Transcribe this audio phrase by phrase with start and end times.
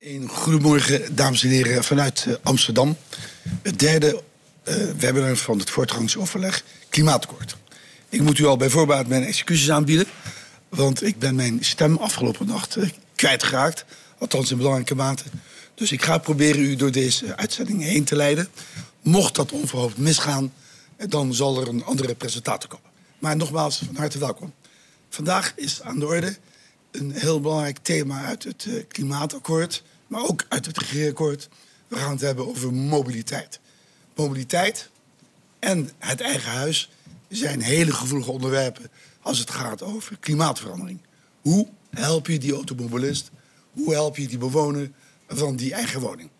[0.00, 2.96] Een goedemorgen, dames en heren, vanuit eh, Amsterdam.
[3.62, 4.22] Het derde
[4.64, 7.56] uh, webinar van het voortgangsoverleg Klimaatakkoord.
[8.08, 10.06] Ik moet u al bij voorbaat mijn excuses aanbieden,
[10.68, 13.84] want ik ben mijn stem afgelopen nacht uh, kwijtgeraakt,
[14.18, 15.24] althans in belangrijke mate.
[15.74, 18.48] Dus ik ga proberen u door deze uitzending heen te leiden.
[19.02, 20.52] Mocht dat onverhoopt misgaan,
[21.08, 22.90] dan zal er een andere presentator komen.
[23.18, 24.52] Maar nogmaals, van harte welkom.
[25.08, 26.36] Vandaag is aan de orde
[26.90, 31.48] een heel belangrijk thema uit het uh, klimaatakkoord, maar ook uit het regeerakkoord.
[31.88, 33.60] We gaan het hebben over mobiliteit.
[34.14, 34.90] Mobiliteit
[35.58, 36.90] en het eigen huis
[37.28, 38.90] zijn hele gevoelige onderwerpen
[39.22, 41.00] als het gaat over klimaatverandering.
[41.40, 43.30] Hoe help je die automobilist?
[43.72, 44.90] Hoe help je die bewoner
[45.28, 46.30] van die eigen woning?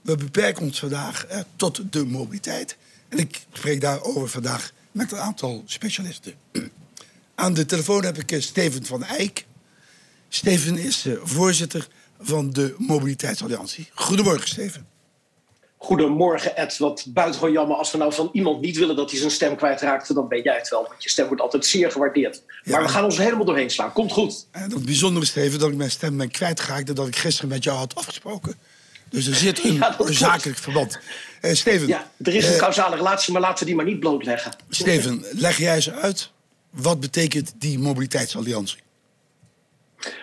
[0.00, 2.76] We beperken ons vandaag eh, tot de mobiliteit.
[3.08, 6.34] En ik spreek daarover vandaag met een aantal specialisten.
[7.34, 9.44] Aan de telefoon heb ik Steven van Eyck.
[10.34, 11.86] Steven is uh, voorzitter
[12.20, 13.88] van de Mobiliteitsalliantie.
[13.94, 14.86] Goedemorgen, Steven.
[15.76, 16.78] Goedemorgen, Ed.
[16.78, 17.76] Wat buitengewoon jammer.
[17.76, 20.56] Als we nou van iemand niet willen dat hij zijn stem kwijtraakt, dan ben jij
[20.56, 20.86] het wel.
[20.88, 22.42] Want je stem wordt altijd zeer gewaardeerd.
[22.62, 22.72] Ja.
[22.72, 23.92] Maar we gaan ons helemaal doorheen slaan.
[23.92, 24.46] Komt goed.
[24.50, 26.96] En het bijzondere, Steven, dat ik mijn stem ben kwijtgeraakt...
[26.96, 28.54] dat ik gisteren met jou had afgesproken.
[29.10, 30.98] Dus er zit een ja, zakelijk verband.
[31.42, 31.86] Uh, Steven.
[31.86, 34.56] Ja, er is een causale relatie, maar laten we die maar niet blootleggen.
[34.70, 36.30] Steven, leg jij eens uit.
[36.70, 38.82] Wat betekent die mobiliteitsalliantie?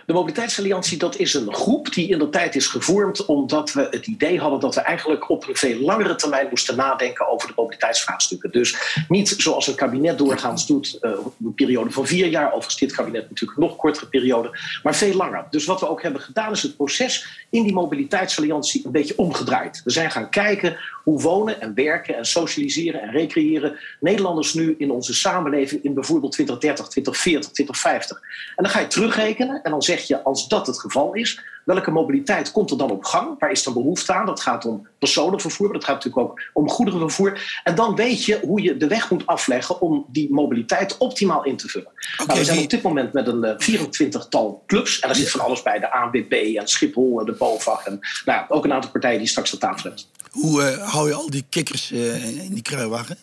[0.06, 4.08] De Mobiliteitsalliantie dat is een groep die in de tijd is gevormd omdat we het
[4.08, 8.52] idee hadden dat we eigenlijk op een veel langere termijn moesten nadenken over de mobiliteitsvraagstukken.
[8.52, 11.12] Dus niet zoals een kabinet doorgaans doet, uh,
[11.44, 15.46] een periode van vier jaar, overigens dit kabinet natuurlijk nog kortere periode, maar veel langer.
[15.50, 19.82] Dus wat we ook hebben gedaan is het proces in die Mobiliteitsalliantie een beetje omgedraaid.
[19.84, 24.92] We zijn gaan kijken hoe wonen en werken en socialiseren en recreëren Nederlanders nu in
[24.92, 28.22] onze samenleving in bijvoorbeeld 2030, 2040, 2050.
[28.56, 31.92] En dan ga je terugrekenen en dan zeg je, als dat het geval is, welke
[31.92, 33.40] mobiliteit komt er dan op gang?
[33.40, 34.26] Waar is dan behoefte aan?
[34.26, 37.62] Dat gaat om personenvervoer, maar dat gaat natuurlijk ook om goederenvervoer.
[37.64, 41.58] En dan weet je hoe je de weg moet afleggen om die mobiliteit optimaal in
[41.58, 41.92] te vullen.
[42.14, 45.00] Okay, nou, we zijn op dit moment met een 24-tal clubs.
[45.00, 47.86] En daar zit van alles bij, de ANWB en Schiphol, de BOVAG.
[47.86, 50.04] En nou ook een aantal partijen die straks aan tafel hebben.
[50.32, 53.18] Hoe uh, hou je al die kikkers uh, in die kruiwagen?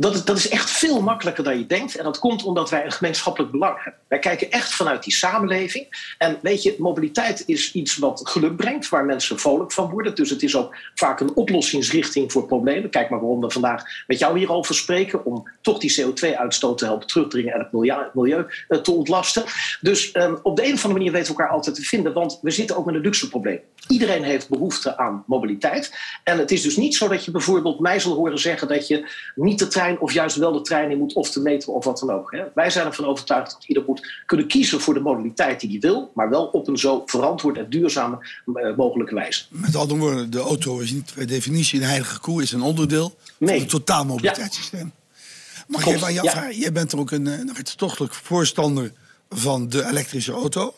[0.00, 1.96] Dat dat is echt veel makkelijker dan je denkt.
[1.96, 4.00] En dat komt omdat wij een gemeenschappelijk belang hebben.
[4.08, 6.14] Wij kijken echt vanuit die samenleving.
[6.18, 10.14] En weet je, mobiliteit is iets wat geluk brengt, waar mensen vrolijk van worden.
[10.14, 12.90] Dus het is ook vaak een oplossingsrichting voor problemen.
[12.90, 15.24] Kijk maar waarom we vandaag met jou hierover spreken.
[15.24, 18.46] Om toch die CO2-uitstoot te helpen terugdringen en het milieu, milieu
[18.82, 19.44] te ontlasten.
[19.80, 22.12] Dus um, op de een of andere manier weten we elkaar altijd te vinden.
[22.12, 23.60] Want we zitten ook met een luxe probleem.
[23.88, 25.92] Iedereen heeft behoefte aan mobiliteit.
[26.24, 29.08] En het is dus niet zo dat je bijvoorbeeld mij zal horen zeggen dat je
[29.34, 31.98] niet de trein of juist wel de trein in moet of de metro of wat
[31.98, 32.32] dan ook.
[32.32, 32.44] Hè.
[32.54, 36.10] Wij zijn ervan overtuigd dat ieder moet kunnen kiezen voor de modaliteit die hij wil,
[36.14, 39.44] maar wel op een zo verantwoord en duurzame uh, mogelijke wijze.
[39.50, 43.16] Met andere woorden, de auto is niet per definitie een heilige koe, is een onderdeel
[43.38, 43.48] nee.
[43.48, 44.92] van het totaalmobiliteitssysteem.
[44.94, 45.64] Ja.
[45.66, 46.50] Maar jij, jij, ja.
[46.50, 48.92] jij bent ook een, een hartstochtelijk voorstander
[49.30, 50.74] van de elektrische auto.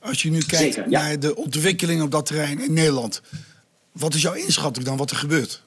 [0.00, 1.02] Als je nu kijkt Zeker, ja.
[1.02, 3.22] naar de ontwikkeling op dat terrein in Nederland,
[3.92, 5.63] wat is jouw inschatting dan wat er gebeurt?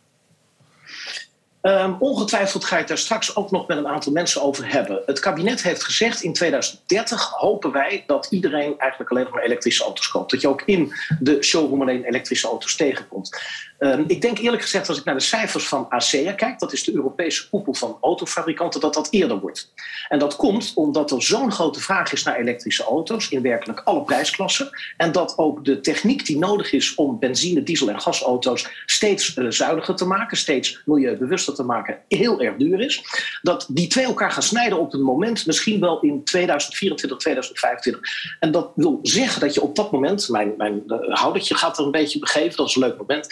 [1.62, 5.02] Um, ongetwijfeld ga het daar straks ook nog met een aantal mensen over hebben.
[5.06, 10.08] Het kabinet heeft gezegd in 2030 hopen wij dat iedereen eigenlijk alleen maar elektrische auto's
[10.08, 10.32] koopt.
[10.32, 13.40] Dat je ook in de showroom alleen elektrische auto's tegenkomt.
[13.80, 16.84] Um, ik denk eerlijk gezegd als ik naar de cijfers van ASEA kijk, dat is
[16.84, 19.74] de Europese koepel van autofabrikanten, dat dat eerder wordt.
[20.10, 24.04] En dat komt omdat er zo'n grote vraag is naar elektrische auto's in werkelijk alle
[24.04, 24.70] prijsklassen.
[24.98, 29.46] En dat ook de techniek die nodig is om benzine, diesel en gasauto's steeds uh,
[29.50, 33.04] zuiniger te maken, steeds milieubewuster te maken heel erg duur is.
[33.42, 38.00] Dat die twee elkaar gaan snijden op een moment, misschien wel in 2024, 2025.
[38.40, 41.92] En dat wil zeggen dat je op dat moment, mijn, mijn houdertje gaat er een
[41.92, 43.28] beetje begeven, dat is een leuk moment.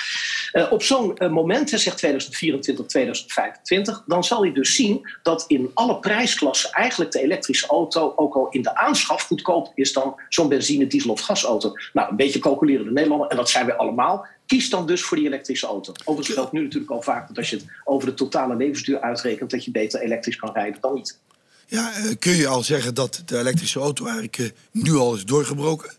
[0.53, 5.45] Uh, op zo'n uh, moment, hè, zegt 2024, 2025, dan zal je dus zien dat
[5.47, 10.15] in alle prijsklassen eigenlijk de elektrische auto ook al in de aanschaf goedkoper is dan
[10.29, 11.71] zo'n benzine, diesel of gasauto.
[11.93, 14.25] Nou, een beetje calculeren de Nederlander, en dat zijn we allemaal.
[14.45, 15.91] Kies dan dus voor die elektrische auto.
[16.03, 19.49] Overigens geldt nu natuurlijk al vaak dat als je het over de totale levensduur uitrekent,
[19.49, 21.19] dat je beter elektrisch kan rijden dan niet.
[21.67, 25.25] Ja, uh, kun je al zeggen dat de elektrische auto eigenlijk uh, nu al is
[25.25, 25.93] doorgebroken?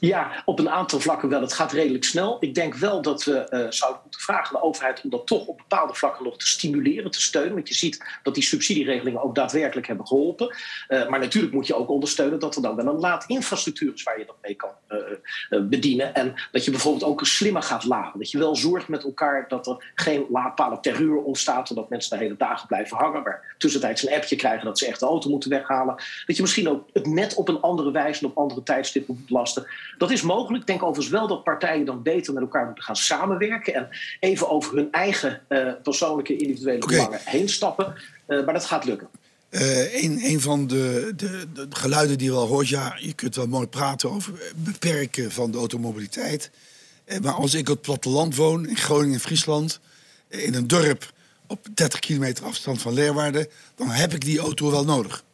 [0.00, 1.40] Ja, op een aantal vlakken wel.
[1.40, 2.36] Het gaat redelijk snel.
[2.40, 5.56] Ik denk wel dat we uh, zouden moeten vragen de overheid om dat toch op
[5.56, 7.54] bepaalde vlakken nog te stimuleren, te steunen.
[7.54, 10.56] Want je ziet dat die subsidieregelingen ook daadwerkelijk hebben geholpen.
[10.88, 14.18] Uh, maar natuurlijk moet je ook ondersteunen dat er dan wel een laadinfrastructuur is waar
[14.18, 14.70] je dat mee kan
[15.68, 16.14] bedienen.
[16.14, 18.18] En dat je bijvoorbeeld ook slimmer gaat laden.
[18.18, 21.74] Dat je wel zorgt met elkaar dat er geen laadpalen terreur ontstaat.
[21.74, 23.22] Dat mensen de hele dagen blijven hangen.
[23.22, 25.94] Maar tussentijds een appje krijgen dat ze echt de auto moeten weghalen.
[26.26, 29.26] Dat je misschien ook het net op een andere wijze en op andere tijdstippen moet
[29.26, 29.66] belasten.
[29.98, 30.60] Dat is mogelijk.
[30.60, 33.74] Ik denk overigens wel dat partijen dan beter met elkaar moeten gaan samenwerken.
[33.74, 33.88] En
[34.20, 35.40] even over hun eigen
[35.82, 37.94] persoonlijke individuele belangen heen stappen.
[38.26, 39.08] maar dat gaat lukken.
[39.50, 43.36] Uh, een, een van de, de, de, geluiden die je wel hoort, ja, je kunt
[43.36, 46.50] wel mooi praten over beperken van de automobiliteit.
[47.22, 49.80] Maar als ik op het platteland woon, in Groningen en Friesland,
[50.28, 51.12] in een dorp
[51.46, 55.24] op 30 kilometer afstand van Leeuwarden, dan heb ik die auto wel nodig.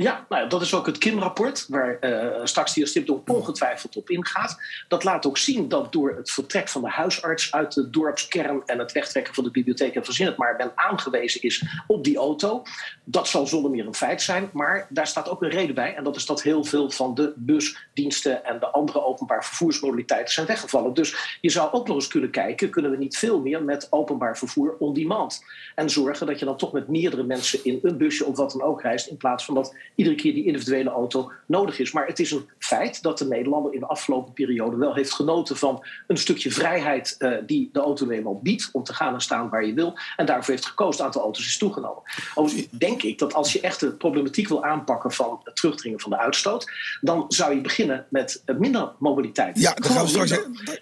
[0.00, 4.10] Ja, nou, dat is ook het KIM-rapport, waar uh, straks de heer Stipdom ongetwijfeld op
[4.10, 4.60] ingaat.
[4.88, 8.78] Dat laat ook zien dat door het vertrek van de huisarts uit de dorpskern en
[8.78, 12.62] het wegtrekken van de bibliotheek en verzin het maar, men aangewezen is op die auto.
[13.04, 15.94] Dat zal zonder meer een feit zijn, maar daar staat ook een reden bij.
[15.94, 20.46] En dat is dat heel veel van de busdiensten en de andere openbaar vervoersmodaliteiten zijn
[20.46, 20.94] weggevallen.
[20.94, 24.38] Dus je zou ook nog eens kunnen kijken, kunnen we niet veel meer met openbaar
[24.38, 25.44] vervoer on demand?
[25.74, 28.62] En zorgen dat je dan toch met meerdere mensen in een busje of wat dan
[28.62, 31.92] ook reist, in plaats van dat iedere keer die individuele auto nodig is.
[31.92, 35.56] Maar het is een feit dat de Nederlander in de afgelopen periode wel heeft genoten
[35.56, 39.48] van een stukje vrijheid uh, die de auto eenmaal biedt om te gaan en staan
[39.48, 39.98] waar je wil.
[40.16, 40.96] En daarvoor heeft gekozen.
[40.96, 42.02] Het aantal auto's is toegenomen.
[42.34, 46.10] Overigens denk ik dat als je echt de problematiek wil aanpakken van het terugdringen van
[46.10, 46.70] de uitstoot,
[47.00, 49.58] dan zou je beginnen met minder mobiliteit.
[49.58, 50.32] Ja, dan gaan we straks,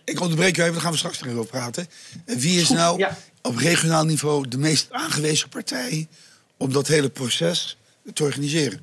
[0.04, 1.86] ik onderbreek u even, dan gaan we straks nog over praten.
[2.24, 3.06] Wie is nou
[3.42, 6.08] op regionaal niveau de meest aangewezen partij
[6.56, 7.78] om dat hele proces
[8.12, 8.80] te organiseren?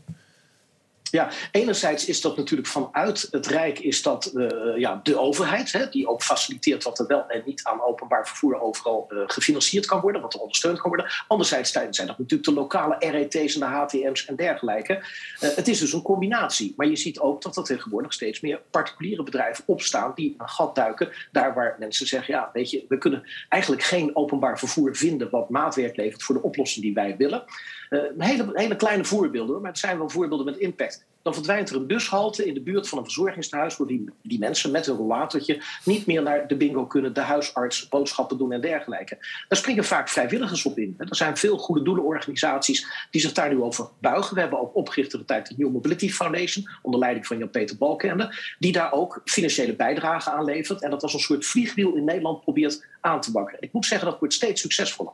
[1.13, 5.89] Ja, enerzijds is dat natuurlijk vanuit het Rijk is dat, uh, ja, de overheid, hè,
[5.89, 10.01] die ook faciliteert wat er wel en niet aan openbaar vervoer overal uh, gefinancierd kan
[10.01, 11.11] worden, wat er ondersteund kan worden.
[11.27, 14.93] Anderzijds zijn dat natuurlijk de lokale RET's en de HTM's en dergelijke.
[14.93, 14.99] Uh,
[15.39, 16.73] het is dus een combinatie.
[16.77, 20.75] Maar je ziet ook dat er tegenwoordig steeds meer particuliere bedrijven opstaan die een gat
[20.75, 21.09] duiken.
[21.31, 25.49] Daar waar mensen zeggen, ja, weet je, we kunnen eigenlijk geen openbaar vervoer vinden wat
[25.49, 27.43] maatwerk levert voor de oplossing die wij willen.
[28.17, 31.02] hele, hele kleine voorbeelden, maar het zijn wel voorbeelden met impact.
[31.23, 33.77] Dan verdwijnt er een bushalte in de buurt van een verzorgingstehuis...
[33.77, 37.13] waar die, die mensen met een rollatortje niet meer naar de bingo kunnen...
[37.13, 39.17] de huisarts, boodschappen doen en dergelijke.
[39.47, 40.95] Daar springen vaak vrijwilligers op in.
[40.97, 44.35] Er zijn veel goede doelenorganisaties die zich daar nu over buigen.
[44.35, 46.69] We hebben ook opgericht de tijd de New Mobility Foundation...
[46.81, 48.35] onder leiding van Jan-Peter Balkende...
[48.59, 50.81] die daar ook financiële bijdrage aan levert...
[50.81, 53.57] en dat als een soort vliegwiel in Nederland probeert aan te bakken.
[53.59, 55.13] Ik moet zeggen, dat wordt steeds succesvoller.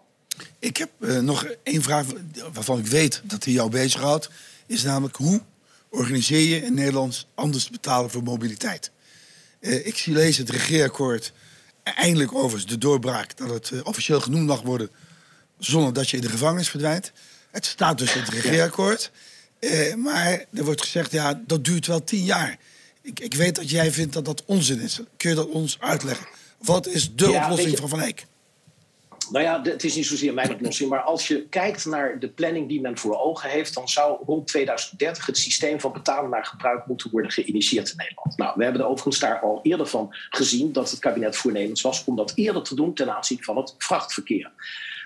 [0.60, 2.06] Ik heb uh, nog één vraag
[2.54, 4.30] waarvan ik weet dat hij jou bezighoudt.
[4.66, 5.42] Is namelijk hoe
[5.90, 8.92] organiseer je in Nederland anders betalen voor mobiliteit.
[9.60, 11.34] Uh, ik zie lezen het regeerakkoord.
[11.84, 14.90] Eindelijk overigens de doorbraak dat het uh, officieel genoemd mag worden.
[15.60, 17.12] zonder dat je in de gevangenis verdwijnt.
[17.52, 19.12] Het staat dus in het regeerakkoord.
[19.60, 22.58] Uh, maar er wordt gezegd, ja, dat duurt wel tien jaar.
[23.02, 25.00] Ik, ik, weet dat jij vindt dat dat onzin is.
[25.18, 26.28] Kun je dat ons uitleggen?
[26.58, 28.26] Wat is de ja, oplossing van Van Eyck?
[29.32, 32.68] Nou ja, het is niet zozeer mijn oplossing, maar als je kijkt naar de planning
[32.68, 36.86] die men voor ogen heeft, dan zou rond 2030 het systeem van betalen naar gebruik
[36.86, 38.38] moeten worden geïnitieerd in Nederland.
[38.38, 42.04] Nou, we hebben er overigens daar al eerder van gezien dat het kabinet voornemens was
[42.06, 44.52] om dat eerder te doen ten aanzien van het vrachtverkeer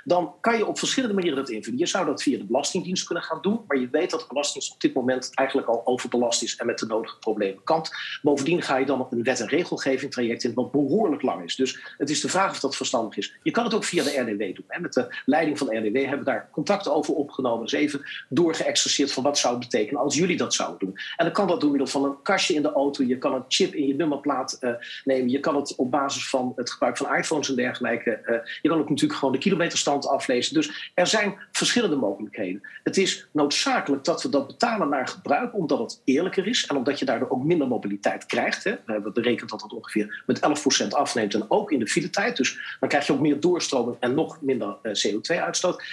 [0.04, 1.80] dan kan je op verschillende manieren dat invullen.
[1.80, 4.74] Je zou dat via de Belastingdienst kunnen gaan doen, maar je weet dat de Belastingdienst
[4.76, 7.92] op dit moment eigenlijk al overbelast is en met de nodige problemen kampt.
[8.22, 11.56] Bovendien ga je dan een wet- en regelgeving traject in, wat behoorlijk lang is.
[11.56, 13.36] Dus het is de vraag of dat verstandig is.
[13.44, 14.66] Je kan het ook via de RDW doen.
[14.68, 14.80] Hè.
[14.80, 17.64] Met de leiding van de RDW hebben we daar contacten over opgenomen.
[17.64, 20.98] Dus even doorgeëxerceerd van wat zou het betekenen als jullie dat zouden doen.
[21.16, 23.04] En dan kan dat door middel van een kastje in de auto.
[23.04, 24.72] Je kan een chip in je nummerplaat uh,
[25.04, 25.30] nemen.
[25.30, 28.22] Je kan het op basis van het gebruik van iPhones en dergelijke.
[28.26, 30.54] Uh, je kan ook natuurlijk gewoon de kilometerstand aflezen.
[30.54, 32.62] Dus er zijn verschillende mogelijkheden.
[32.84, 37.00] Het is noodzakelijk dat we dat betalen naar gebruik, omdat het eerlijker is en omdat
[37.00, 38.64] je daardoor ook minder mobiliteit krijgt.
[38.64, 38.72] Hè.
[38.86, 40.40] We hebben berekend dat het ongeveer met
[40.86, 42.38] 11% afneemt en ook in de filetijd.
[42.38, 45.84] Dus dan krijg je ook meer doorstroming en nog minder eh, CO2-uitstoot.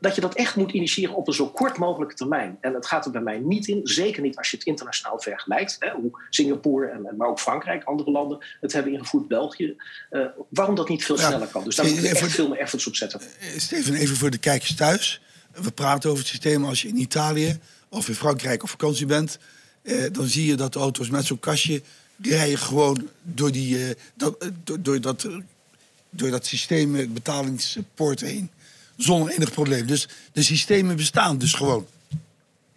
[0.00, 2.58] Dat je dat echt moet initiëren op een zo kort mogelijke termijn.
[2.60, 5.76] En het gaat er bij mij niet in, zeker niet als je het internationaal vergelijkt.
[5.78, 9.76] Hè, hoe Singapore, en, maar ook Frankrijk, andere landen het hebben ingevoerd, België.
[10.10, 11.64] Uh, waarom dat niet veel sneller kan.
[11.64, 13.20] Dus daar moet je echt veel meer efforts op zetten.
[13.46, 15.20] Eh, Steven, even voor de kijkers thuis.
[15.54, 19.38] We praten over het systeem als je in Italië of in Frankrijk op vakantie bent.
[19.82, 21.82] Eh, dan zie je dat de auto's met zo'n kastje
[22.22, 24.48] rijden gewoon door, die, eh, dat, eh,
[24.80, 25.36] door, dat, eh,
[26.10, 28.50] door dat systeem betalingspoort heen.
[28.96, 29.86] Zonder enig probleem.
[29.86, 31.86] Dus de systemen bestaan dus gewoon.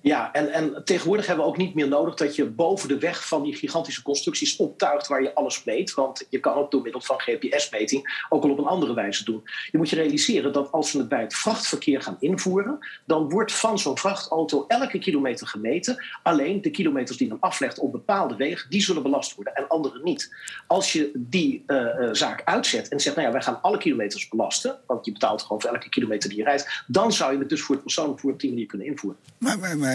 [0.01, 3.27] Ja, en, en tegenwoordig hebben we ook niet meer nodig dat je boven de weg
[3.27, 5.93] van die gigantische constructies optuigt waar je alles meet.
[5.93, 9.43] Want je kan het door middel van GPS-meting ook al op een andere wijze doen.
[9.71, 13.51] Je moet je realiseren dat als we het bij het vrachtverkeer gaan invoeren, dan wordt
[13.51, 16.05] van zo'n vrachtauto elke kilometer gemeten.
[16.23, 19.99] Alleen de kilometers die men aflegt op bepaalde wegen, die zullen belast worden en andere
[20.03, 20.35] niet.
[20.67, 24.27] Als je die uh, uh, zaak uitzet en zegt, nou ja, wij gaan alle kilometers
[24.27, 27.49] belasten, want je betaalt gewoon voor elke kilometer die je rijdt, dan zou je het
[27.49, 29.19] dus voor het persoonlijk vervoer op die manier kunnen invoeren.
[29.37, 29.88] Maar, maar, maar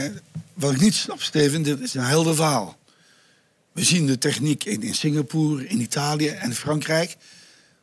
[0.55, 2.77] wat ik niet snap, Steven, dit is een helder verhaal.
[3.73, 7.17] We zien de techniek in, in Singapore, in Italië en Frankrijk.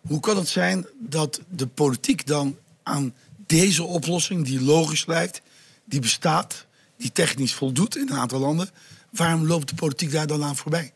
[0.07, 3.13] Hoe kan het zijn dat de politiek dan aan
[3.45, 5.41] deze oplossing, die logisch lijkt,
[5.85, 6.65] die bestaat,
[6.97, 8.69] die technisch voldoet in een aantal landen,
[9.09, 10.93] waarom loopt de politiek daar dan aan voorbij?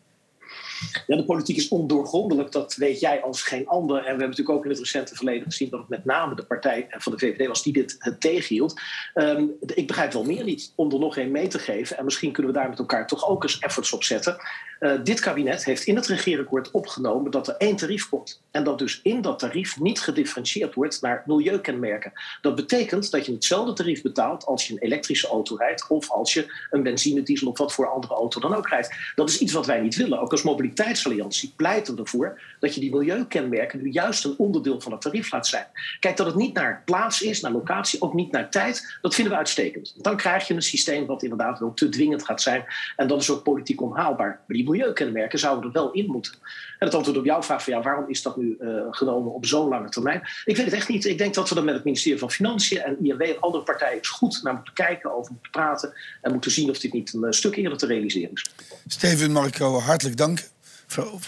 [1.07, 3.97] Ja, de politiek is ondoorgrondelijk, dat weet jij als geen ander.
[3.97, 6.45] En we hebben natuurlijk ook in het recente verleden gezien dat het met name de
[6.45, 8.81] partij van de VVD was die dit tegenhield.
[9.15, 11.97] Um, ik begrijp wel meer niet om er nog één mee te geven.
[11.97, 14.37] En misschien kunnen we daar met elkaar toch ook eens efforts op zetten.
[14.79, 18.41] Uh, dit kabinet heeft in het regeerakkoord opgenomen dat er één tarief komt.
[18.51, 22.11] En dat dus in dat tarief niet gedifferentieerd wordt naar milieukenmerken.
[22.41, 26.33] Dat betekent dat je hetzelfde tarief betaalt als je een elektrische auto rijdt of als
[26.33, 28.95] je een benzine, diesel of wat voor andere auto dan ook rijdt.
[29.15, 30.19] Dat is iets wat wij niet willen.
[30.19, 30.43] Ook als
[30.75, 35.47] mobiliteitsalliantie pleiten ervoor dat je die milieukenmerken nu juist een onderdeel van het tarief laat
[35.47, 35.65] zijn.
[35.99, 39.33] Kijk, dat het niet naar plaats is, naar locatie, ook niet naar tijd, dat vinden
[39.33, 39.95] we uitstekend.
[39.97, 42.65] Dan krijg je een systeem wat inderdaad wel te dwingend gaat zijn.
[42.95, 44.27] En dat is ook politiek onhaalbaar.
[44.47, 46.33] Maar die milieukenmerken zouden er wel in moeten.
[46.79, 49.45] En het antwoord op jouw vraag van ja, waarom is dat nu uh, genomen op
[49.45, 50.21] zo'n lange termijn?
[50.45, 51.05] Ik weet het echt niet.
[51.05, 53.97] Ik denk dat we er met het ministerie van Financiën en INW en andere partijen
[53.97, 57.33] eens goed naar moeten kijken, over moeten praten en moeten zien of dit niet een
[57.33, 58.45] stuk eerder te realiseren is.
[58.87, 60.39] Steven Marco, hartelijk dank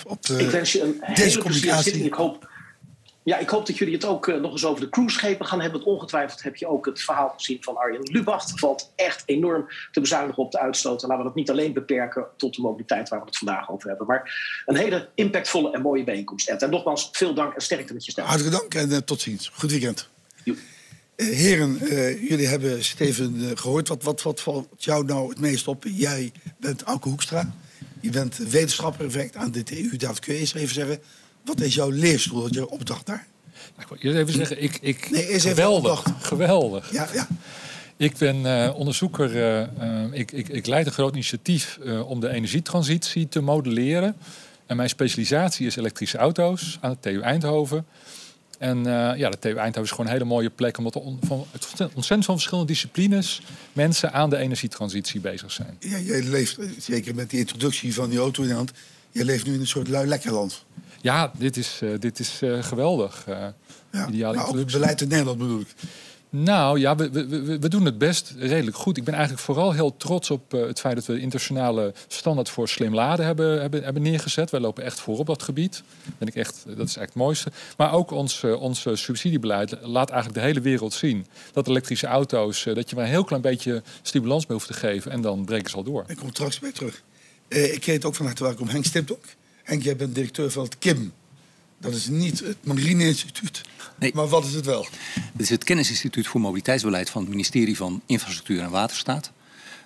[0.06, 2.04] op, de, ik wens je een deze communicatie.
[2.04, 2.50] Ik hoop,
[3.24, 5.84] ja, ik hoop dat jullie het ook uh, nog eens over de cruiseschepen gaan hebben.
[5.84, 8.50] Want ongetwijfeld heb je ook het verhaal gezien van Arjen Lubach.
[8.50, 11.02] Het valt echt enorm te bezuinigen op de uitstoot.
[11.02, 13.90] En laten we dat niet alleen beperken tot de mobiliteit waar we het vandaag over
[13.90, 14.08] hebben.
[14.08, 16.50] Maar een hele impactvolle en mooie bijeenkomst.
[16.50, 16.62] Ed.
[16.62, 18.26] En nogmaals, veel dank en sterkte met je stem.
[18.26, 19.52] Hartelijk dank en uh, tot ziens.
[19.54, 20.10] Goed weekend.
[20.44, 20.56] Uh,
[21.16, 21.78] heren,
[22.28, 23.88] jullie hebben Steven gehoord.
[23.88, 25.84] Wat, wat, wat valt jou nou het meest op?
[25.88, 27.54] Jij bent Auke Hoekstra.
[28.02, 30.20] Je bent wetenschapper aan de TU Delft.
[30.20, 31.00] Kun je eens even zeggen,
[31.46, 33.28] wat is jouw leerstoel, wat je opdracht daar?
[33.76, 36.92] Nou, ik wil eerst even zeggen, ik, ik nee, eerst geweldig, geweldig.
[36.92, 37.28] Ja, ja.
[37.98, 42.30] Ik ben uh, onderzoeker, uh, uh, ik, ik, ik, leid een groot initiatief om de
[42.30, 44.16] energietransitie te modelleren.
[44.66, 47.86] En mijn specialisatie is elektrische auto's aan de TU Eindhoven.
[48.58, 50.78] En uh, ja, de TU Eindhoven is gewoon een hele mooie plek...
[50.78, 51.46] omdat er on, van,
[51.94, 53.42] ontzettend van verschillende disciplines...
[53.74, 55.78] mensen aan de energietransitie bezig zijn.
[55.80, 58.72] Ja, jij leeft, zeker met die introductie van die auto in de hand...
[59.12, 60.66] je leeft nu in een soort lui lekkerland.
[61.02, 63.26] Ja, dit is, uh, dit is uh, geweldig.
[63.92, 65.68] ja, ideale maar ook het beleid in Nederland bedoel ik.
[66.30, 67.10] Nou ja, we,
[67.60, 68.98] we, doen het best redelijk goed.
[68.98, 72.50] Ik ben eigenlijk vooral heel trots op uh, het feit dat we de internationale standaard
[72.50, 74.50] voor slim laden hebben, hebben, hebben neergezet.
[74.50, 75.84] Wij lopen echt voor op dat gebied.
[76.18, 77.52] Ben ik echt, dat is eigenlijk het mooiste.
[77.78, 82.64] Maar ook ons, uh, ons subsidiebeleid laat eigenlijk de hele wereld zien dat elektrische auto's,
[82.64, 85.70] dat je maar een heel klein beetje stimulans mee hoeft te geven en dan breken
[85.70, 86.04] ze al door.
[86.08, 87.04] Ik kom straks bij terug.
[87.48, 89.24] ik heet ook van harte welkom Henk Stipdok.
[89.64, 91.14] Henk, jij bent directeur van het KIM.
[91.78, 93.62] Dat is niet het Marine Instituut.
[94.00, 94.12] Nee.
[94.14, 94.88] Maar wat is het wel?
[95.14, 99.32] Het is het Kennisinstituut voor Mobiliteitsbeleid van het ministerie van Infrastructuur en Waterstaat.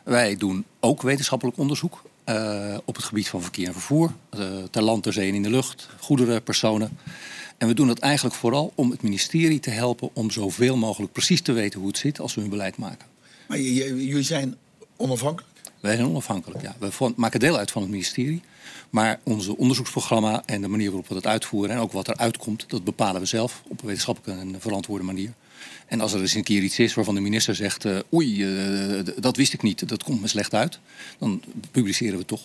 [0.03, 4.13] Wij doen ook wetenschappelijk onderzoek uh, op het gebied van verkeer en vervoer.
[4.37, 6.97] Uh, ter land, ter zee en in de lucht, goederen, personen.
[7.57, 11.41] En we doen dat eigenlijk vooral om het ministerie te helpen om zoveel mogelijk precies
[11.41, 13.07] te weten hoe het zit als we hun beleid maken.
[13.47, 14.55] Maar jullie zijn
[14.95, 15.50] onafhankelijk?
[15.81, 16.75] Wij zijn onafhankelijk, ja.
[16.79, 18.41] We maken deel uit van het ministerie.
[18.89, 21.75] Maar onze onderzoeksprogramma en de manier waarop we dat uitvoeren...
[21.75, 25.33] en ook wat er uitkomt, dat bepalen we zelf op een wetenschappelijke en verantwoorde manier.
[25.87, 27.85] En als er eens een keer iets is waarvan de minister zegt...
[27.85, 30.79] Uh, oei, uh, dat wist ik niet, dat komt me slecht uit...
[31.19, 32.41] dan publiceren we toch.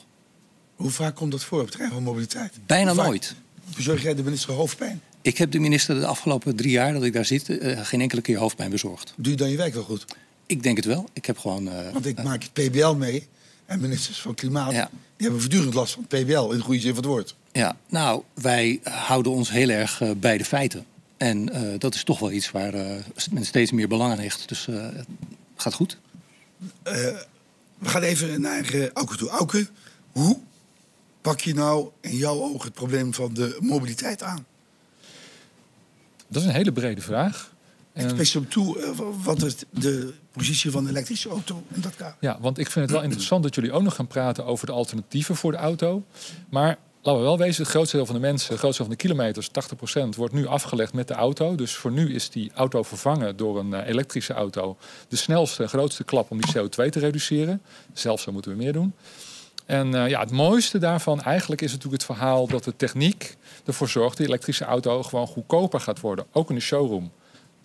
[0.77, 2.53] Hoe vaak komt dat voor op het terrein van mobiliteit?
[2.67, 3.35] Bijna nooit.
[3.77, 5.01] Bezorg jij de minister hoofdpijn?
[5.23, 7.49] Ik heb de minister de afgelopen drie jaar dat ik daar zit...
[7.49, 9.15] Uh, geen enkele keer hoofdpijn bezorgd.
[9.17, 10.05] Doe je dan je werk wel goed?
[10.47, 11.09] Ik denk het wel.
[11.13, 11.93] Ik heb gewoon...
[11.93, 13.29] Want ik maak het PBL mee
[13.67, 14.73] en ministers van Klimaat...
[14.73, 14.91] Ja.
[14.93, 17.37] die hebben voortdurend last van het PBL, in de goede zin van het woord.
[17.53, 20.87] Ja, nou, wij houden ons heel erg uh, bij de feiten.
[21.17, 22.97] En uh, dat is toch wel iets waar uh,
[23.31, 24.49] men steeds meer belang aan hecht.
[24.49, 25.07] Dus het
[25.57, 25.99] gaat goed.
[26.83, 27.25] we
[27.83, 29.29] gaan even naar Auke toe.
[29.29, 29.69] Auke,
[30.13, 30.39] hoe
[31.21, 34.47] pak je nou in jouw ogen het probleem van de mobiliteit aan?
[36.29, 37.55] Dat is een hele brede vraag.
[37.97, 42.17] Ik spits hem toe, wat is de positie van de elektrische auto in dat kader.
[42.21, 44.73] Ja, want ik vind het wel interessant dat jullie ook nog gaan praten over de
[44.73, 46.05] alternatieven voor de auto.
[46.49, 49.03] Maar laten we wel wezen, het grootste deel van de mensen, het grootste deel van
[49.03, 49.51] de kilometers,
[50.05, 51.55] 80%, wordt nu afgelegd met de auto.
[51.55, 54.77] Dus voor nu is die auto vervangen door een uh, elektrische auto
[55.09, 57.63] de snelste grootste klap om die CO2 te reduceren.
[57.93, 58.95] Zelfs zo moeten we meer doen.
[59.67, 63.89] En uh, ja, het mooiste daarvan eigenlijk is natuurlijk het verhaal dat de techniek ervoor
[63.89, 66.27] zorgt dat de elektrische auto gewoon goedkoper gaat worden.
[66.33, 67.11] Ook in de showroom.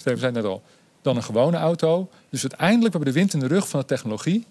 [0.01, 0.63] Steven zei net al,
[1.01, 2.09] dan een gewone auto.
[2.29, 4.45] Dus uiteindelijk hebben we de wind in de rug van de technologie.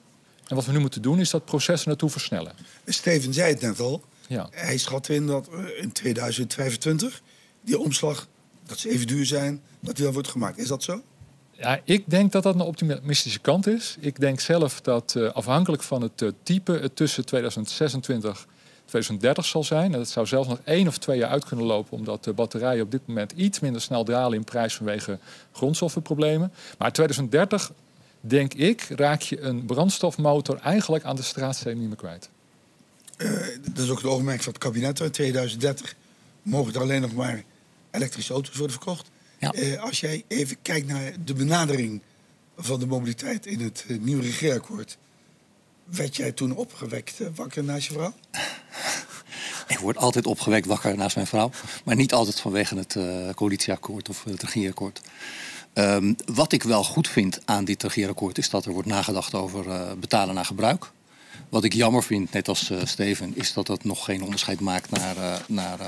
[0.46, 2.52] En wat we nu moeten doen is dat proces naartoe versnellen.
[2.86, 4.02] Steven zei het net al.
[4.28, 4.48] Ja.
[4.50, 5.48] Hij schat in dat
[5.80, 7.22] in 2025
[7.60, 8.28] die omslag,
[8.66, 10.58] dat ze even duur zijn, dat die dan wordt gemaakt.
[10.58, 11.02] Is dat zo?
[11.50, 13.96] Ja, ik denk dat dat een optimistische kant is.
[14.00, 18.46] Ik denk zelf dat uh, afhankelijk van het uh, type het tussen 2026
[18.90, 19.92] 2030 zal zijn.
[19.92, 22.82] En dat zou zelfs nog één of twee jaar uit kunnen lopen, omdat de batterijen
[22.82, 25.18] op dit moment iets minder snel dalen in prijs vanwege
[25.52, 26.52] grondstoffenproblemen.
[26.78, 27.72] Maar 2030,
[28.20, 32.28] denk ik, raak je een brandstofmotor eigenlijk aan de straatsteen niet meer kwijt.
[33.16, 33.30] Uh,
[33.74, 35.00] dat is ook het oogmerk van het kabinet.
[35.00, 35.94] In 2030
[36.42, 37.42] mogen er alleen nog maar
[37.90, 39.10] elektrische auto's worden verkocht.
[39.38, 39.54] Ja.
[39.54, 42.00] Uh, als jij even kijkt naar de benadering
[42.56, 44.98] van de mobiliteit in het uh, nieuwe regeerakkoord.
[45.90, 48.12] Werd jij toen opgewekt wakker naast je vrouw?
[49.68, 51.50] Ik word altijd opgewekt wakker naast mijn vrouw.
[51.84, 52.96] Maar niet altijd vanwege het
[53.34, 55.00] coalitieakkoord of het regeerakkoord.
[55.74, 59.64] Um, wat ik wel goed vind aan dit regeerakkoord is dat er wordt nagedacht over
[59.98, 60.90] betalen naar gebruik.
[61.48, 64.90] Wat ik jammer vind, net als uh, Steven, is dat dat nog geen onderscheid maakt
[64.90, 65.78] naar, uh, naar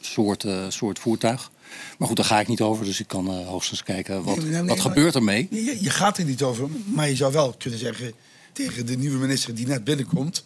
[0.00, 1.50] soort, soort voertuig.
[1.98, 4.62] Maar goed, daar ga ik niet over, dus ik kan hoogstens kijken wat, nee, nee,
[4.64, 5.48] wat gebeurt ermee.
[5.50, 8.14] Je, je, gaat er niet over, maar je zou wel kunnen zeggen
[8.52, 10.44] tegen de nieuwe minister die net binnenkomt...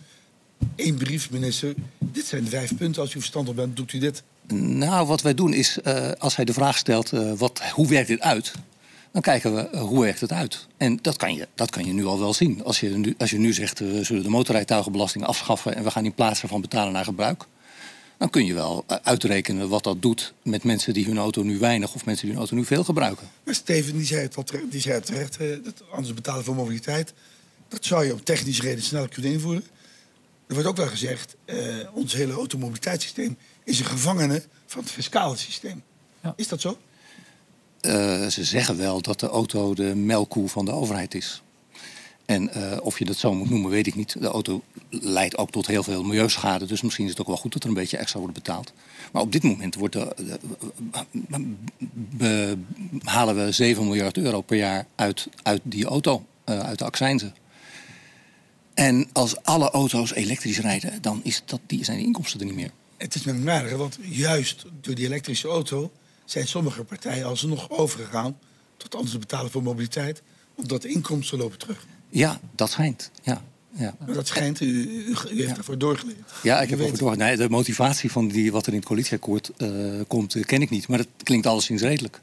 [0.74, 3.02] één brief, minister, dit zijn de vijf punten.
[3.02, 4.22] Als u verstandig bent, doet u dit.
[4.52, 5.78] Nou, wat wij doen is,
[6.18, 8.52] als hij de vraag stelt, wat, hoe werkt dit uit?
[9.16, 10.66] dan kijken we eh, hoe werkt het uit.
[10.76, 12.64] En dat kan je, dat kan je nu al wel zien.
[12.64, 15.76] Als je nu, als je nu zegt, we zullen de motorrijtuigenbelasting afschaffen...
[15.76, 17.44] en we gaan in plaats ervan betalen naar gebruik...
[18.18, 21.58] dan kun je wel eh, uitrekenen wat dat doet met mensen die hun auto nu
[21.58, 21.94] weinig...
[21.94, 23.28] of mensen die hun auto nu veel gebruiken.
[23.44, 26.44] Maar Steven, die zei het, al terecht, die zei het terecht, eh, dat anders betalen
[26.44, 27.12] voor mobiliteit...
[27.68, 29.64] dat zou je op technische reden snel kunnen invoeren.
[30.46, 33.36] Er wordt ook wel gezegd, uh, ons hele automobiliteitssysteem...
[33.64, 35.82] is een gevangene van het fiscale systeem.
[36.22, 36.32] Ja.
[36.36, 36.78] Is dat zo?
[37.80, 41.42] Uh, ze zeggen wel dat de auto de melkkoe van de overheid is.
[42.26, 44.20] En uh, of je dat zo moet noemen, weet ik niet.
[44.20, 46.66] De auto leidt ook tot heel veel milieuschade.
[46.66, 48.72] Dus misschien is het ook wel goed dat er een beetje extra wordt betaald.
[49.12, 50.38] Maar op dit moment wordt de,
[52.16, 52.56] de,
[53.02, 57.34] halen we 7 miljard euro per jaar uit, uit die auto, uh, uit de accijnzen.
[58.76, 62.54] En als alle auto's elektrisch rijden, dan is dat, die, zijn de inkomsten er niet
[62.54, 62.70] meer.
[62.96, 65.92] Het is met merken, want juist door die elektrische auto
[66.24, 68.38] zijn sommige partijen alsnog overgegaan
[68.76, 70.22] tot anders betalen voor mobiliteit,
[70.54, 71.86] omdat de inkomsten lopen terug.
[72.08, 73.10] Ja, dat schijnt.
[73.22, 73.42] Ja.
[73.78, 73.94] Ja.
[74.06, 76.32] Maar dat schijnt, u, u, u heeft ervoor doorgeleerd.
[76.42, 77.28] Ja, ik heb ervoor doorgeleerd.
[77.28, 79.68] Nee, de motivatie van die, wat er in het coalitieakkoord uh,
[80.06, 80.88] komt, uh, ken ik niet.
[80.88, 82.20] Maar dat klinkt alleszins redelijk.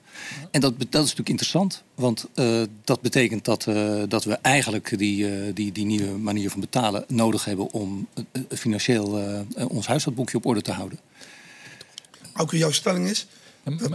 [0.52, 1.84] En dat, dat is natuurlijk interessant.
[1.96, 3.68] Want uh, dat betekent dat,
[4.08, 8.08] dat we eigenlijk die, die, die nieuwe manier van betalen nodig hebben om
[8.50, 11.00] financieel ons huishoudboekje op orde te houden.
[12.38, 13.28] Ook jouw stelling is,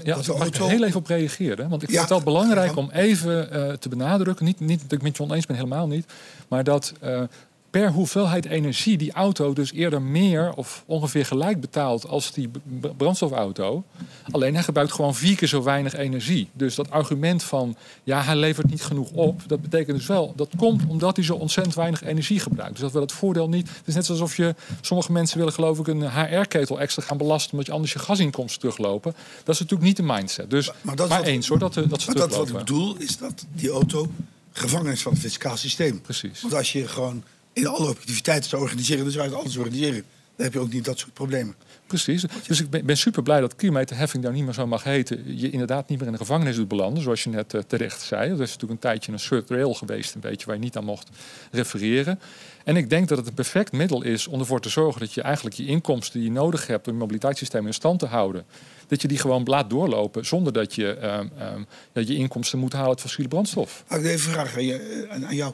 [0.05, 1.69] ja, mag ik er heel even op reageren?
[1.69, 4.45] Want ik vind het wel belangrijk om even uh, te benadrukken.
[4.45, 6.07] Niet, niet dat ik met je oneens ben, helemaal niet.
[6.49, 7.23] Maar dat uh,
[7.71, 12.51] per hoeveelheid energie die auto dus eerder meer of ongeveer gelijk betaalt als die
[12.97, 13.85] brandstofauto.
[14.31, 16.49] Alleen hij gebruikt gewoon vier keer zo weinig energie.
[16.53, 20.49] Dus dat argument van ja, hij levert niet genoeg op, dat betekent dus wel dat
[20.57, 22.73] komt omdat hij zo ontzettend weinig energie gebruikt.
[22.73, 23.69] Dus dat wil het voordeel niet.
[23.69, 27.53] Het is net alsof je sommige mensen willen geloof ik een HR-ketel extra gaan belasten
[27.53, 29.15] omdat je anders je gasinkomsten teruglopen.
[29.45, 30.51] Dat is natuurlijk niet de mindset.
[30.51, 33.17] Dus maar, dat maar eens hoor, dat, dat ze maar dat wat ik bedoel is
[33.17, 34.11] dat die auto
[34.53, 36.01] gevangen is van het fiscaal systeem.
[36.01, 36.41] Precies.
[36.41, 37.23] Want als je gewoon
[37.59, 40.05] in alle objectiviteit te organiseren, je het alles organiseren.
[40.37, 41.55] Dan heb je ook niet dat soort problemen.
[41.87, 42.25] Precies.
[42.47, 45.39] Dus ik ben, ben super blij dat kilometerheffing daar niet meer zo mag heten.
[45.39, 48.29] Je inderdaad niet meer in de gevangenis doet belanden, zoals je net uh, terecht zei.
[48.29, 50.85] Dat is natuurlijk een tijdje een soort rail geweest, een beetje waar je niet aan
[50.85, 51.09] mocht
[51.51, 52.21] refereren.
[52.65, 55.23] En ik denk dat het een perfect middel is om ervoor te zorgen dat je
[55.23, 58.45] eigenlijk je inkomsten die je nodig hebt om je mobiliteitssysteem in stand te houden,
[58.87, 62.73] dat je die gewoon laat doorlopen zonder dat je um, um, ja, je inkomsten moet
[62.73, 63.85] halen uit fossiele brandstof.
[63.91, 65.53] Ik even vragen aan, aan jou?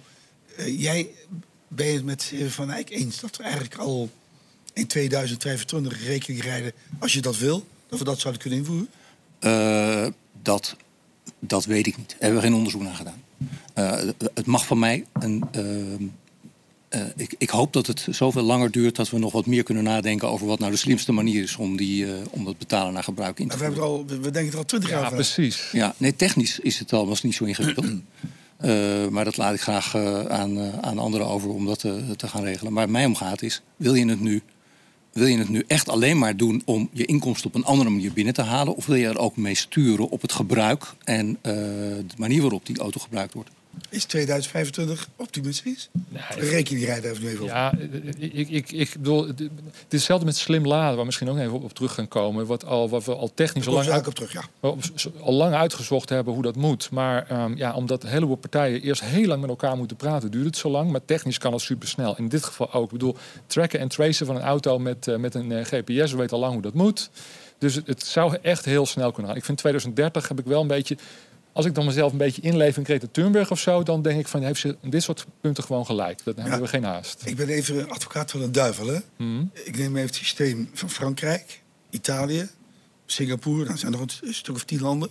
[0.58, 1.10] Uh, jij
[1.74, 4.10] ben je het met Van Eyck eens dat we eigenlijk al
[4.72, 8.88] in 2025 rekening rijden, als je dat wil, dat we dat zouden kunnen invoeren?
[9.40, 10.06] Uh,
[10.42, 10.76] dat,
[11.38, 12.08] dat weet ik niet.
[12.08, 13.22] Daar hebben we geen onderzoek naar gedaan.
[13.74, 15.06] Uh, het mag van mij.
[15.12, 19.62] Een, uh, ik, ik, hoop dat het zoveel langer duurt dat we nog wat meer
[19.62, 23.04] kunnen nadenken over wat nou de slimste manier is om, die, om dat betalen naar
[23.04, 23.74] gebruik in te voeren.
[23.74, 25.10] We, hebben al, we denken er al twintig jaar over.
[25.10, 25.68] Ja, precies.
[25.72, 27.86] Ja, nee, technisch is het al was niet zo ingewikkeld.
[28.64, 32.02] Uh, maar dat laat ik graag uh, aan, uh, aan anderen over om dat te,
[32.16, 32.72] te, gaan regelen.
[32.72, 34.42] Maar mij omgaat is, wil je het nu
[35.12, 38.12] wil je het nu echt alleen maar doen om je inkomsten op een andere manier
[38.12, 38.76] binnen te halen?
[38.76, 42.78] Of wil je er ook mee sturen op het gebruik en de manier waarop die
[42.78, 43.50] auto gebruikt wordt?
[43.88, 45.88] Is 2025 optimistisch?
[46.08, 47.48] Nee, Reken die rijden even nu even op.
[47.48, 47.72] Ja,
[48.18, 49.48] ik, ik, ik bedoel, het is
[49.88, 52.46] hetzelfde met slim laden, waar we misschien ook even op, terug gaan komen.
[52.46, 54.42] Wat, al, wat we al technisch al lang, op terug, ja.
[55.20, 56.90] al lang uitgezocht hebben hoe dat moet.
[56.90, 60.46] Maar um, ja, omdat een heleboel partijen eerst heel lang met elkaar moeten praten, duurt
[60.46, 60.90] het zo lang.
[60.90, 62.16] Maar technisch kan het supersnel.
[62.16, 62.84] In dit geval ook.
[62.84, 66.16] Ik bedoel, tracken en tracen van een auto met, uh, met een uh, GPS, we
[66.16, 67.10] weten al lang hoe dat moet.
[67.58, 69.38] Dus het, het, zou echt heel snel kunnen gaan.
[69.38, 70.96] Ik vind 2030 heb ik wel een beetje
[71.54, 74.28] als ik dan mezelf een beetje inleef in Greta Thunberg of zo, dan denk ik
[74.28, 76.20] van heeft ze dit soort punten gewoon gelijk.
[76.24, 77.22] Dan hebben we geen haast.
[77.24, 78.86] Ik ben even advocaat van de duivel.
[78.86, 78.98] Hè?
[79.16, 79.44] Mhm.
[79.52, 82.48] Ik neem even het systeem van Frankrijk, Italië,
[83.06, 85.08] Singapore, dan zijn er nog een stuk of tien landen.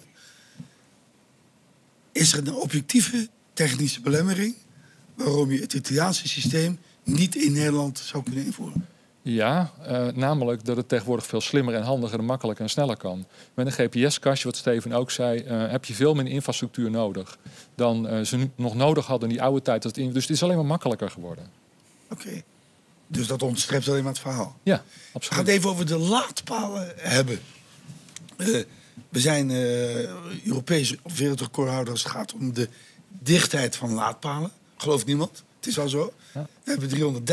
[2.11, 4.55] Is er een objectieve technische belemmering
[5.15, 8.87] waarom je het Italiaanse systeem niet in Nederland zou kunnen invoeren?
[9.25, 13.25] Ja, uh, namelijk dat het tegenwoordig veel slimmer en handiger en makkelijker en sneller kan.
[13.53, 17.37] Met een GPS-kastje, wat Steven ook zei, uh, heb je veel minder infrastructuur nodig
[17.75, 19.93] dan uh, ze nog nodig hadden in die oude tijd.
[19.93, 21.49] Dus het is alleen maar makkelijker geworden.
[22.09, 22.43] Oké,
[23.07, 24.55] dus dat onderstreept alleen maar het verhaal.
[24.63, 25.29] Ja, absoluut.
[25.29, 27.39] We gaan het even over de laadpalen hebben.
[29.09, 29.51] we zijn
[30.45, 32.69] Europese of wereldrecordhouders als het gaat om de
[33.07, 34.51] dichtheid van laadpalen.
[34.77, 35.43] Gelooft niemand.
[35.57, 36.13] Het is al zo.
[36.33, 36.47] Ja.
[36.63, 37.23] We hebben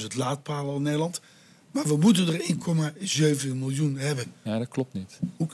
[0.00, 1.20] 330.000 laadpalen in Nederland.
[1.76, 2.40] Maar we moeten er
[3.48, 4.24] 1,7 miljoen hebben.
[4.42, 5.18] Ja, dat klopt niet.
[5.36, 5.48] Hoe,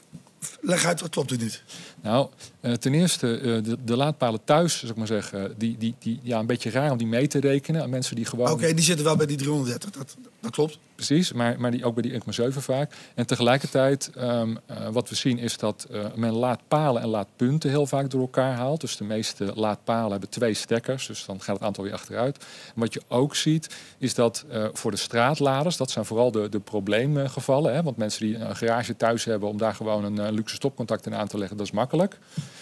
[0.63, 1.63] leg uit, wat klopt er niet?
[2.03, 2.29] Nou,
[2.61, 6.21] uh, ten eerste, uh, de, de, laadpalen thuis, zeg ik maar zeggen, die, die, die,
[6.23, 7.91] ja, een beetje raar om die mee te rekenen.
[7.91, 8.51] Mensen die gewoon...
[8.51, 10.79] Oké, die zitten wel bij die 330, dat, dat klopt.
[10.95, 12.95] Precies, maar, maar die, ook bij die 1,7 vaak.
[13.15, 18.11] En tegelijkertijd, um, uh, wat we zien is dat men laadpalen en laadpunten heel vaak
[18.11, 18.81] door elkaar haalt.
[18.81, 22.39] Dus de meeste laadpalen hebben twee stekkers, dus dan gaat het aantal weer achteruit.
[22.75, 26.61] En wat je ook ziet, is dat voor de straatladers, dat zijn vooral de, de
[26.61, 27.75] probleemgevallen.
[27.75, 31.15] Hè, want mensen die een garage thuis hebben om daar gewoon een luxe stopcontact in
[31.15, 32.19] aan te leggen, dat is makkelijk.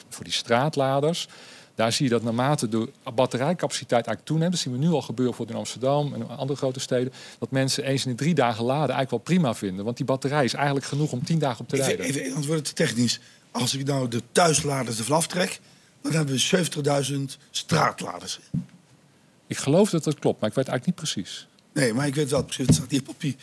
[0.08, 1.28] Voor die straatladers,
[1.74, 5.34] daar zie je dat naarmate de batterijcapaciteit eigenlijk toeneemt, dat zien we nu al gebeuren
[5.34, 8.94] voor in Amsterdam en andere grote steden, dat mensen eens in de drie dagen laden
[8.94, 9.84] eigenlijk wel prima vinden.
[9.84, 12.04] Want die batterij is eigenlijk genoeg om tien dagen op te rijden.
[12.04, 13.20] Even, even antwoord te technisch.
[13.50, 15.60] Als ik nou de thuisladers ervan aftrek,
[16.02, 18.40] dan hebben we 70.000 straatladers.
[19.46, 21.48] Ik geloof dat dat klopt, maar ik weet eigenlijk niet precies.
[21.72, 23.34] Nee, maar ik weet wel precies, het staat hier op papier.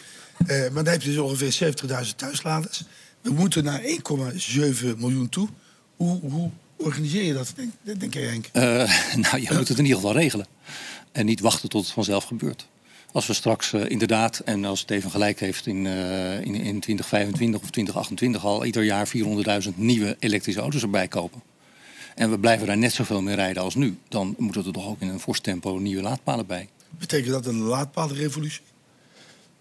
[0.42, 1.74] Uh, maar dan heb je dus ongeveer
[2.06, 2.84] 70.000 thuisladers.
[3.28, 5.48] We moeten naar 1,7 miljoen toe.
[5.96, 8.50] Hoe, hoe, organiseer je dat, denk, denk jij, Henk?
[8.54, 8.64] Uh,
[9.32, 10.48] nou, je moet het in ieder geval regelen.
[11.12, 12.68] En niet wachten tot het vanzelf gebeurt.
[13.12, 16.80] Als we straks uh, inderdaad, en als het even gelijk heeft in, uh, in, in
[16.80, 19.08] 2025 of 2028 al ieder jaar
[19.64, 21.42] 400.000 nieuwe elektrische auto's erbij kopen.
[22.16, 23.98] En we blijven daar net zoveel mee rijden als nu.
[24.08, 26.70] Dan moeten er toch ook in een fors tempo nieuwe laadpalen bij.
[26.90, 28.62] Betekent dat een laadpalenrevolutie?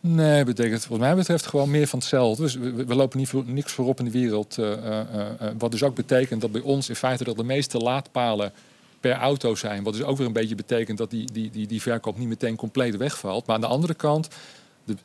[0.08, 2.42] Nee, betekent wat mij betreft gewoon meer van hetzelfde.
[2.42, 4.58] Dus we, lopen niet voor, niks voorop in de wereld.
[4.58, 7.78] Uh, uh, uh, wat dus ook betekent dat bij ons in feite dat de meeste
[7.78, 8.52] laadpalen
[9.00, 9.82] per auto zijn.
[9.82, 12.56] Wat dus ook weer een beetje betekent dat die, die, die, die verkoop niet meteen
[12.56, 13.46] compleet wegvalt.
[13.46, 14.28] Maar aan de andere kant
[14.86, 14.96] de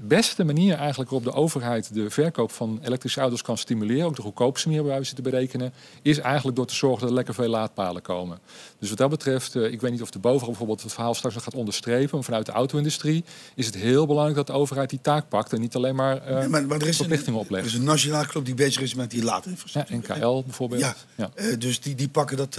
[0.00, 4.22] beste manier eigenlijk waarop de overheid de verkoop van elektrische auto's kan stimuleren, ook de
[4.22, 5.72] goedkoopste manier waar we zitten berekenen,
[6.02, 8.38] is eigenlijk door te zorgen dat er lekker veel laadpalen komen.
[8.78, 11.34] Dus wat dat betreft, uh, ik weet niet of de bovenal bijvoorbeeld het verhaal straks
[11.34, 13.24] nog gaat onderstrepen, maar vanuit de auto-industrie
[13.54, 16.42] is het heel belangrijk dat de overheid die taak pakt en niet alleen maar, uh,
[16.42, 17.64] ja, maar, maar er is verplichtingen een, oplegt.
[17.64, 20.02] Er is een nationale club die bezig is met die laadinfrastructuur.
[20.06, 20.80] Ja, NKL bijvoorbeeld.
[20.80, 21.30] Ja, ja.
[21.34, 22.54] Uh, dus die, die pakken dat,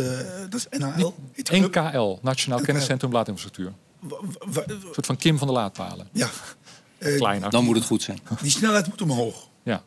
[0.49, 1.11] dat is NHL?
[1.51, 3.73] NKL, Nationaal Kenniscentrum Laadinfrastructuur.
[4.01, 6.07] Een soort van Kim van de laadpalen.
[6.11, 6.31] Ja, uh,
[7.01, 7.49] Kleiner.
[7.49, 8.19] Dan moet het goed zijn.
[8.41, 9.49] Die snelheid moet omhoog.
[9.63, 9.83] Ja.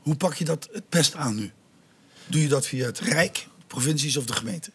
[0.00, 1.52] Hoe pak je dat het best aan nu?
[2.26, 4.70] Doe je dat via het Rijk, de provincies of de gemeente?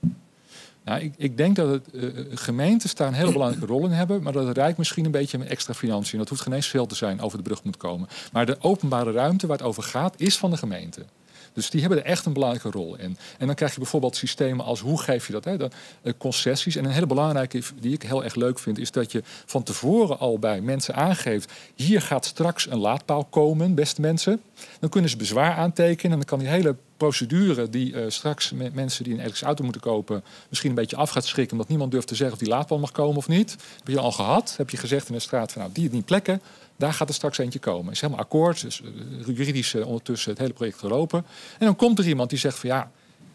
[0.84, 4.24] Nou, ik, ik, denk dat het, uh, gemeentes daar een hele belangrijke rol in hebben,
[4.24, 6.86] maar dat het Rijk misschien een beetje met extra financiën, dat hoeft geen eens veel
[6.86, 8.08] te zijn, over de brug moet komen.
[8.32, 11.06] Maar de openbare ruimte waar het over gaat, is van de gemeente.
[11.54, 13.18] Dus die hebben er echt een belangrijke rol in.
[13.38, 15.46] En dan krijg je bijvoorbeeld systemen als hoe geef je dat?
[15.46, 15.58] Hè?
[15.58, 15.70] De,
[16.04, 16.76] uh, concessies.
[16.76, 20.20] En een hele belangrijke die ik heel erg leuk vind, is dat je van tevoren
[20.20, 24.42] al bij mensen aangeeft: hier gaat straks een laadpaal komen, beste mensen.
[24.80, 28.74] Dan kunnen ze bezwaar aantekenen en dan kan die hele procedure die uh, straks met
[28.74, 31.92] mensen die een elektrische auto moeten kopen misschien een beetje af gaat schrikken omdat niemand
[31.92, 33.56] durft te zeggen of die laadpaal mag komen of niet.
[33.78, 34.54] Heb je al gehad?
[34.58, 36.42] Heb je gezegd in de straat van nou die die plekken,
[36.76, 37.92] daar gaat er straks eentje komen.
[37.92, 38.82] Is helemaal akkoord, dus
[39.26, 41.26] juridisch uh, ondertussen het hele project gelopen.
[41.60, 42.92] En dan komt er iemand die zegt van ja,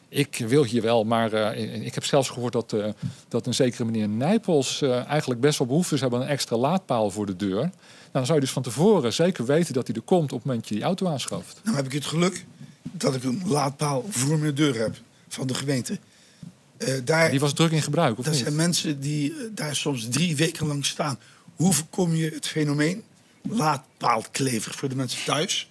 [0.08, 2.74] ik wil hier wel, maar ik heb zelfs gehoord dat,
[3.28, 7.26] dat een zekere meneer Nijpels eigenlijk best wel behoeftes hebben aan een extra laadpaal voor
[7.26, 7.60] de deur.
[7.60, 7.70] Nou,
[8.12, 10.60] dan zou je dus van tevoren zeker weten dat hij er komt op het moment
[10.60, 11.60] dat je die auto aanschaft.
[11.64, 12.44] Nou heb ik het geluk
[12.92, 14.96] dat ik een laadpaal voor mijn deur heb
[15.28, 15.98] van de gemeente.
[17.04, 20.66] daar, die was druk in gebruik, of Dat zijn mensen die daar soms drie weken
[20.66, 21.18] lang staan.
[21.56, 23.02] Hoe voorkom je het fenomeen
[23.42, 25.68] laadpaalklever voor de mensen thuis.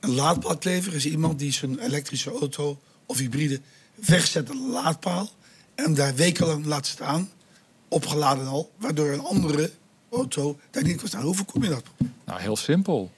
[0.00, 3.60] Een laadpaalklever is iemand die zijn elektrische auto of hybride
[3.94, 5.30] wegzet aan de laadpaal
[5.74, 7.30] en daar wekenlang laat staan,
[7.88, 9.70] opgeladen al, waardoor een andere
[10.10, 11.22] auto daar niet kan staan.
[11.22, 11.84] Hoe voorkom je dat?
[12.24, 13.10] Nou, heel simpel.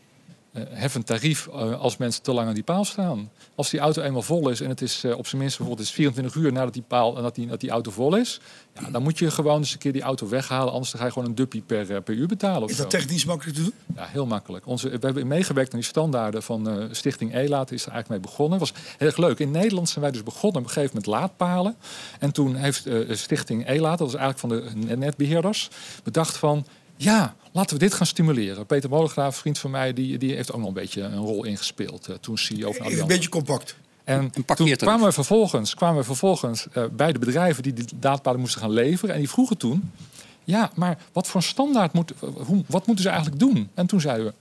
[0.57, 3.31] Uh, hef een tarief uh, als mensen te lang aan die paal staan.
[3.55, 5.95] Als die auto eenmaal vol is en het is uh, op zijn minst bijvoorbeeld is
[5.95, 8.41] 24 uur nadat die, paal, dat die, dat die auto vol is,
[8.75, 10.73] ja, dan moet je gewoon eens een keer die auto weghalen.
[10.73, 12.69] Anders ga je gewoon een duppie per, per uur betalen.
[12.69, 12.99] Is dat zo.
[12.99, 13.73] technisch makkelijk te doen?
[13.97, 14.67] Ja, heel makkelijk.
[14.67, 17.73] Onze, we hebben meegewerkt aan die standaarden van Stichting ELAT.
[17.73, 18.59] Is er eigenlijk mee begonnen.
[18.59, 19.39] was heel erg leuk.
[19.39, 21.77] In Nederland zijn wij dus begonnen op een gegeven moment laadpalen.
[22.19, 25.71] En toen heeft Stichting ELAT, dat was eigenlijk van de netbeheerders,
[26.03, 26.67] bedacht van
[26.97, 28.67] ja, laten we dit gaan stimuleren.
[28.67, 32.09] Peter Molegraaf, vriend van mij, die, die heeft ook nog een beetje een rol ingespeeld.
[32.09, 33.77] Uh, toen CEO van Een beetje compact.
[34.05, 38.41] En toen kwamen we vervolgens, kwamen we vervolgens uh, bij de bedrijven die die daadpalen
[38.41, 39.15] moesten gaan leveren.
[39.15, 39.93] En die vroegen toen,
[40.45, 43.71] ja, maar wat voor standaard moet, hoe, wat moeten ze eigenlijk doen?
[43.75, 44.33] En toen zeiden we,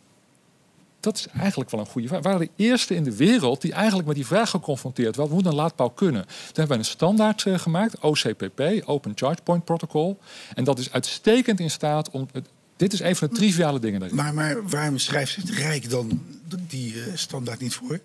[1.00, 2.22] dat is eigenlijk wel een goede vraag.
[2.22, 5.46] We waren de eerste in de wereld die eigenlijk met die vraag geconfronteerd Wat moet
[5.46, 6.22] een laadpaal kunnen?
[6.26, 10.18] Toen hebben we een standaard uh, gemaakt, OCPP, Open Charge Point Protocol.
[10.54, 12.28] En dat is uitstekend in staat om...
[12.32, 14.18] Het, dit is een van de triviale dingen daarin.
[14.18, 16.22] Maar, maar waarom schrijft het Rijk dan
[16.68, 18.00] die uh, standaard niet voor?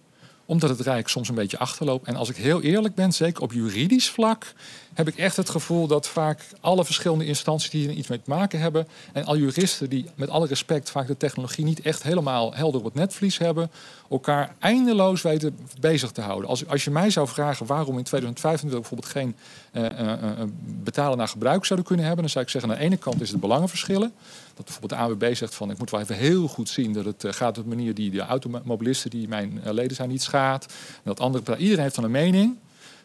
[0.45, 2.07] Omdat het Rijk soms een beetje achterloopt.
[2.07, 4.55] En als ik heel eerlijk ben, zeker op juridisch vlak
[4.95, 8.31] heb ik echt het gevoel dat vaak alle verschillende instanties die hier iets mee te
[8.31, 8.89] maken hebben.
[9.13, 12.87] En al juristen die met alle respect vaak de technologie niet echt helemaal helder op
[12.87, 13.71] het netvlies hebben.
[14.11, 16.49] Elkaar eindeloos weten bezig te houden.
[16.49, 19.37] Als, als je mij zou vragen waarom in 2025 bijvoorbeeld geen
[19.73, 22.25] uh, uh, betalen naar gebruik zouden kunnen hebben.
[22.25, 24.13] Dan zou ik zeggen aan de ene kant is het belangenverschillen.
[24.61, 27.25] Dat bijvoorbeeld de AWB zegt van ik moet wel even heel goed zien dat het
[27.29, 30.65] gaat op de manier die de automobilisten die mijn leden zijn niet schaadt.
[30.67, 32.57] En dat andere, iedereen heeft dan een mening.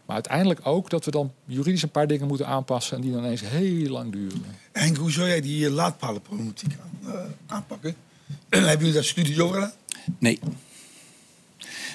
[0.06, 3.24] Maar uiteindelijk ook dat we dan juridisch een paar dingen moeten aanpassen en die dan
[3.24, 4.46] ineens heel lang duren.
[4.72, 7.96] Henk, hoe zou jij die laadpalenproblematiek aan, uh, aanpakken?
[8.50, 9.74] hebben jullie daar studie over gedaan?
[10.20, 10.40] Nee.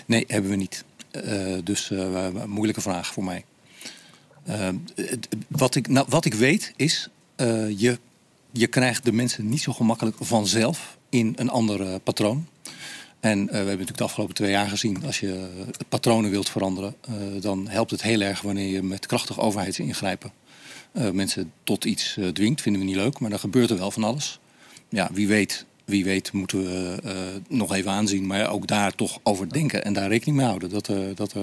[0.06, 0.84] Nee, hebben we niet.
[1.12, 3.44] Uh, dus uh, moeilijke vraag voor mij.
[5.48, 7.08] wat, ik, nou, wat ik weet is,
[7.76, 7.98] je,
[8.52, 12.46] je krijgt de mensen niet zo gemakkelijk vanzelf in een ander patroon.
[13.20, 15.48] En uh, we hebben natuurlijk de afgelopen twee jaar gezien, als je
[15.88, 16.94] patronen wilt veranderen,
[17.40, 20.32] dan helpt het heel erg wanneer je met krachtig overheidsingrijpen
[20.92, 22.60] uh, mensen tot iets dwingt.
[22.60, 24.38] Vinden we niet leuk, maar dan gebeurt er wel van alles.
[24.88, 29.52] Ja, wie weet, wie weet moeten we nog even aanzien, maar ook daar toch over
[29.52, 30.70] denken en daar rekening mee houden.
[30.70, 31.34] Dat, dat,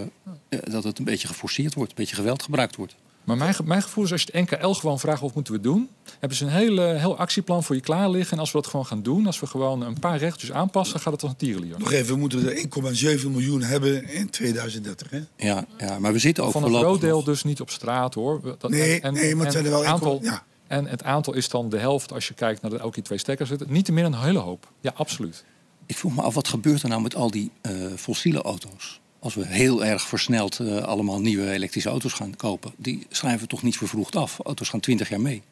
[0.49, 2.95] dat het een beetje geforceerd wordt, een beetje geweld gebruikt wordt.
[3.27, 5.89] Maar mijn, mijn gevoel is als je het NKL gewoon vraagt wat moeten we doen,
[6.19, 8.33] hebben ze een hele, heel actieplan voor je klaar liggen.
[8.33, 11.13] En als we dat gewoon gaan doen, als we gewoon een paar rechtjes aanpassen, gaat
[11.13, 11.75] het als een tierenlier.
[11.79, 15.09] Nog even, we moeten er 1,7 miljoen hebben in 2030.
[15.09, 15.21] Hè?
[15.35, 18.55] Ja, ja, maar we zitten ook van een groot deel dus niet op straat hoor.
[18.57, 20.19] Dat, nee, en, nee, maar het zijn er wel aantal.
[20.21, 20.43] Ja.
[20.67, 23.49] En het aantal is dan de helft als je kijkt naar de elke twee stekkers
[23.49, 23.71] zitten.
[23.71, 24.71] Niet te min een hele hoop.
[24.81, 25.45] Ja, absoluut.
[25.85, 28.99] Ik vroeg me af, wat gebeurt er nou met al die uh, fossiele auto's?
[29.27, 33.47] Als we heel erg versneld uh, allemaal nieuwe elektrische auto's gaan kopen, die schrijven we
[33.47, 34.39] toch niet vervroegd af.
[34.43, 35.43] Auto's gaan 20 jaar mee.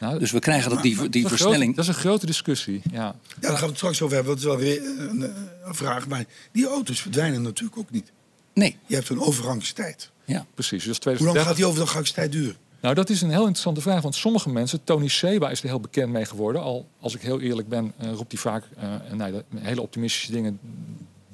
[0.00, 1.76] Nou, dus we krijgen dat, die, die dat versnelling.
[1.76, 2.82] Dat is een grote discussie.
[2.90, 2.98] Ja.
[2.98, 4.32] ja, daar gaan we het straks over hebben.
[4.32, 5.20] Dat is wel weer een,
[5.64, 6.08] een, vraag.
[6.08, 8.12] Maar die auto's verdwijnen natuurlijk ook niet.
[8.54, 8.76] Nee.
[8.86, 10.10] Je hebt een overgangstijd.
[10.24, 10.84] Ja, precies.
[10.84, 11.26] Dus 2030...
[11.26, 12.56] Hoe lang gaat die overgangstijd duren?
[12.80, 14.02] Nou, dat is een heel interessante vraag.
[14.02, 16.62] Want sommige mensen, Tony Seba is er heel bekend mee geworden.
[16.62, 20.58] Al als ik heel eerlijk ben, uh, roept hij vaak uh, nee, hele optimistische dingen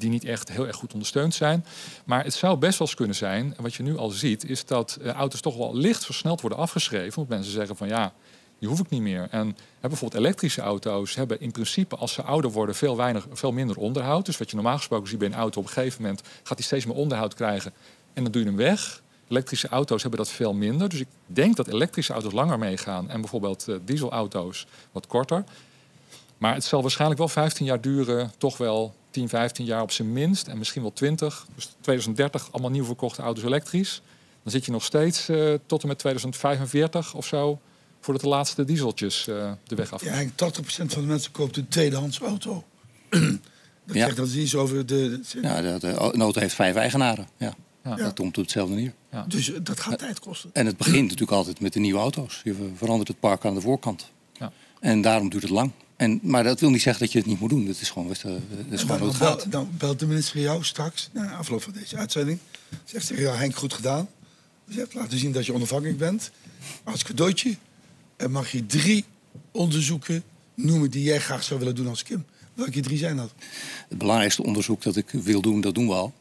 [0.05, 1.65] die niet echt heel erg goed ondersteund zijn.
[2.05, 4.99] Maar het zou best wel eens kunnen zijn, wat je nu al ziet, is dat
[5.03, 7.15] uh, auto's toch wel licht versneld worden afgeschreven.
[7.15, 8.13] Want mensen zeggen van ja,
[8.59, 9.29] die hoef ik niet meer.
[9.31, 13.77] En bijvoorbeeld elektrische auto's hebben in principe als ze ouder worden veel, weinig, veel minder
[13.77, 14.27] onderhoud.
[14.27, 16.67] Dus wat je normaal gesproken ziet bij een auto, op een gegeven moment gaat hij
[16.67, 17.73] steeds meer onderhoud krijgen
[18.13, 19.03] en dan doe je hem weg.
[19.29, 20.89] Elektrische auto's hebben dat veel minder.
[20.89, 25.45] Dus ik denk dat elektrische auto's langer meegaan en bijvoorbeeld uh, dieselauto's wat korter.
[26.39, 30.13] Maar het zal waarschijnlijk wel 15 jaar duren, toch wel 10, 15 jaar op zijn
[30.13, 31.47] minst en misschien wel 20.
[31.55, 34.03] Dus 2030 allemaal nieuw verkochte auto's elektrisch.
[34.43, 37.61] Dan zit je nog steeds uh, tot en met 2045 of zo
[38.01, 40.05] voordat de laatste dieseltjes uh, de weg af.
[40.05, 40.27] Ja, 80%
[40.67, 42.65] van de mensen koopt een tweedehands auto.
[43.09, 43.21] dat
[43.87, 44.05] ja.
[44.05, 45.21] zegt dat is iets over de.
[45.43, 47.29] Ja, de, de, een auto heeft vijf eigenaren.
[47.37, 47.55] Ja.
[47.85, 47.97] Ja.
[47.97, 48.95] Dat komt op hetzelfde neer.
[49.11, 49.25] Ja.
[49.29, 50.51] Dus dat gaat tijd kosten.
[50.53, 52.41] En het begint natuurlijk altijd met de nieuwe auto's.
[52.45, 54.11] Je verandert het park aan de voorkant.
[54.33, 54.53] Ja.
[54.81, 55.71] En daarom duurt het lang.
[56.05, 57.67] En, maar dat wil niet zeggen dat je het niet moet doen.
[57.67, 58.17] Dat is gewoon, dat
[58.71, 62.39] is gewoon dan, bel, dan belt de minister jou straks, na afloop van deze uitzending.
[62.85, 64.09] Zegt ze, ja Henk, goed gedaan.
[64.67, 66.31] Dus je hebt laten zien dat je onafhankelijk bent.
[66.85, 67.57] Als cadeautje
[68.31, 69.05] mag je drie
[69.51, 70.23] onderzoeken
[70.55, 72.25] noemen die jij graag zou willen doen als Kim.
[72.55, 73.33] Welke drie zijn dat?
[73.89, 76.13] Het belangrijkste onderzoek dat ik wil doen, dat doen we al.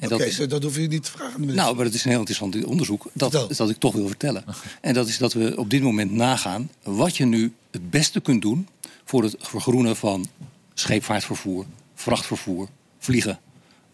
[0.00, 1.54] Oké, okay, dat, dat hoef je niet te vragen.
[1.54, 4.44] Nou, maar het is een heel interessant onderzoek dat, dat ik toch wil vertellen.
[4.80, 8.42] En dat is dat we op dit moment nagaan wat je nu het beste kunt
[8.42, 8.68] doen
[9.06, 10.26] voor het vergroenen van
[10.74, 11.64] scheepvaartvervoer,
[11.94, 13.38] vrachtvervoer, vliegen,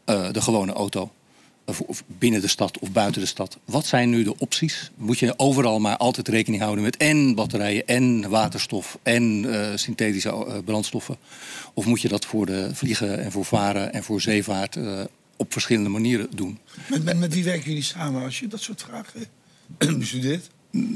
[0.07, 1.12] uh, de gewone auto.
[1.87, 3.59] Of binnen de stad of buiten de stad.
[3.64, 4.90] Wat zijn nu de opties?
[4.94, 10.62] Moet je overal maar altijd rekening houden met en batterijen en waterstof en uh, synthetische
[10.64, 11.16] brandstoffen?
[11.75, 14.79] Of moet je dat voor de vliegen en voor varen en voor zeevaart
[15.37, 16.59] op verschillende manieren doen?
[16.88, 19.27] Met, met, met wie werken jullie samen als je dat soort vragen
[19.98, 20.51] bestudeert?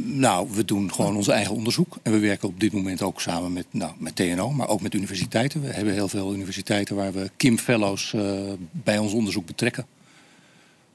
[0.05, 1.97] Nou, we doen gewoon ons eigen onderzoek.
[2.03, 4.95] En we werken op dit moment ook samen met, nou, met TNO, maar ook met
[4.95, 5.61] universiteiten.
[5.61, 9.87] We hebben heel veel universiteiten waar we Kim Fellows uh, bij ons onderzoek betrekken.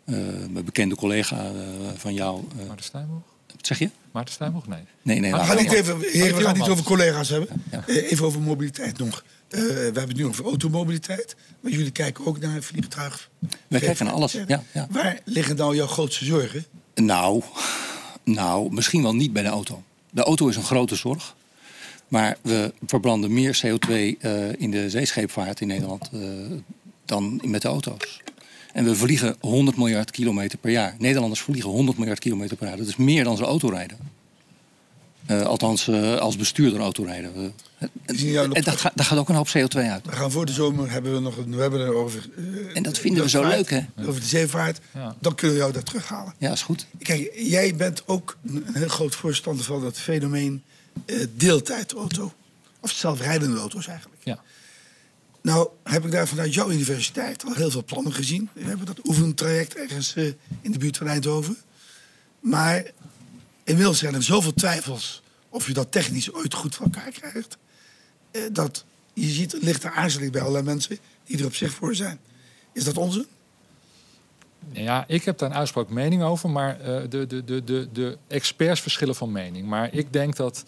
[0.06, 1.62] Uh, een bekende collega uh,
[1.96, 2.44] van jou.
[2.68, 3.22] Maarten Stijnboog?
[3.56, 3.90] Wat zeg je?
[4.12, 4.68] Maarten Stijnboog?
[4.68, 4.84] Nee.
[5.02, 5.32] Nee, nee.
[5.32, 7.64] We gaan niet even, heren, we gaan niet over collega's hebben.
[7.72, 7.84] Ja.
[7.88, 9.24] even over mobiliteit nog.
[9.48, 11.36] we hebben het nu over automobiliteit.
[11.60, 13.30] Maar jullie kijken ook naar vliegtuig.
[13.68, 14.88] Wij kijken naar alles, ja, ja.
[14.90, 16.66] Waar liggen nou jouw grootste zorgen?
[16.96, 17.44] Nou...
[18.24, 19.84] Nou, misschien wel niet bij de auto.
[20.10, 21.36] De auto is een grote zorg.
[22.08, 24.16] Maar we verbranden meer CO2 uh,
[24.58, 26.22] in de zeescheepvaart in Nederland uh,
[27.06, 28.22] dan met de auto's.
[28.74, 30.96] En we vliegen 100 miljard kilometer per jaar.
[30.98, 32.78] Nederlanders vliegen 100 miljard kilometer per jaar.
[32.78, 33.98] Dat is meer dan ze autorijden.
[35.28, 37.54] Uh, althans, als bestuurder autorijden.
[38.06, 40.06] en dat, daar gaat ook een hoop CO2 uit.
[40.06, 42.30] We gaan voor de zomer hebben we nog een webinar over.
[42.38, 43.86] Uh, en dat vinden we zo leuk, hè?
[44.06, 44.80] Over de zeevaart.
[44.94, 45.16] Ja.
[45.20, 46.34] Dan kunnen we jou daar terughalen.
[46.38, 46.86] Ja, is goed.
[47.02, 50.64] Kijk, jij bent ook een heel groot voorstander van dat fenomeen
[51.06, 52.34] uh, deeltijdauto.
[52.80, 54.22] Of zelfrijdende auto's eigenlijk.
[54.24, 54.40] Ja.
[55.42, 58.50] Nou, heb ik daar vanuit jouw universiteit al heel veel plannen gezien.
[58.54, 60.26] We hebben dat oefentraject ergens uh,
[60.62, 61.58] in de buurt van Eindhoven.
[62.40, 62.84] Maar
[63.72, 67.58] inmiddels zijn er zoveel twijfels of je dat technisch ooit goed voor elkaar krijgt.
[68.32, 71.72] Uh, dat je ziet, er ligt er aarzeling bij allerlei mensen die er op zich
[71.72, 72.20] voor zijn.
[72.74, 73.26] Is dat onzin?
[74.72, 78.18] Ja, ik heb daar een uitspraak mening over, maar uh, de, de, de, de, de
[78.28, 79.68] experts verschillen van mening.
[79.68, 80.64] Maar ik denk dat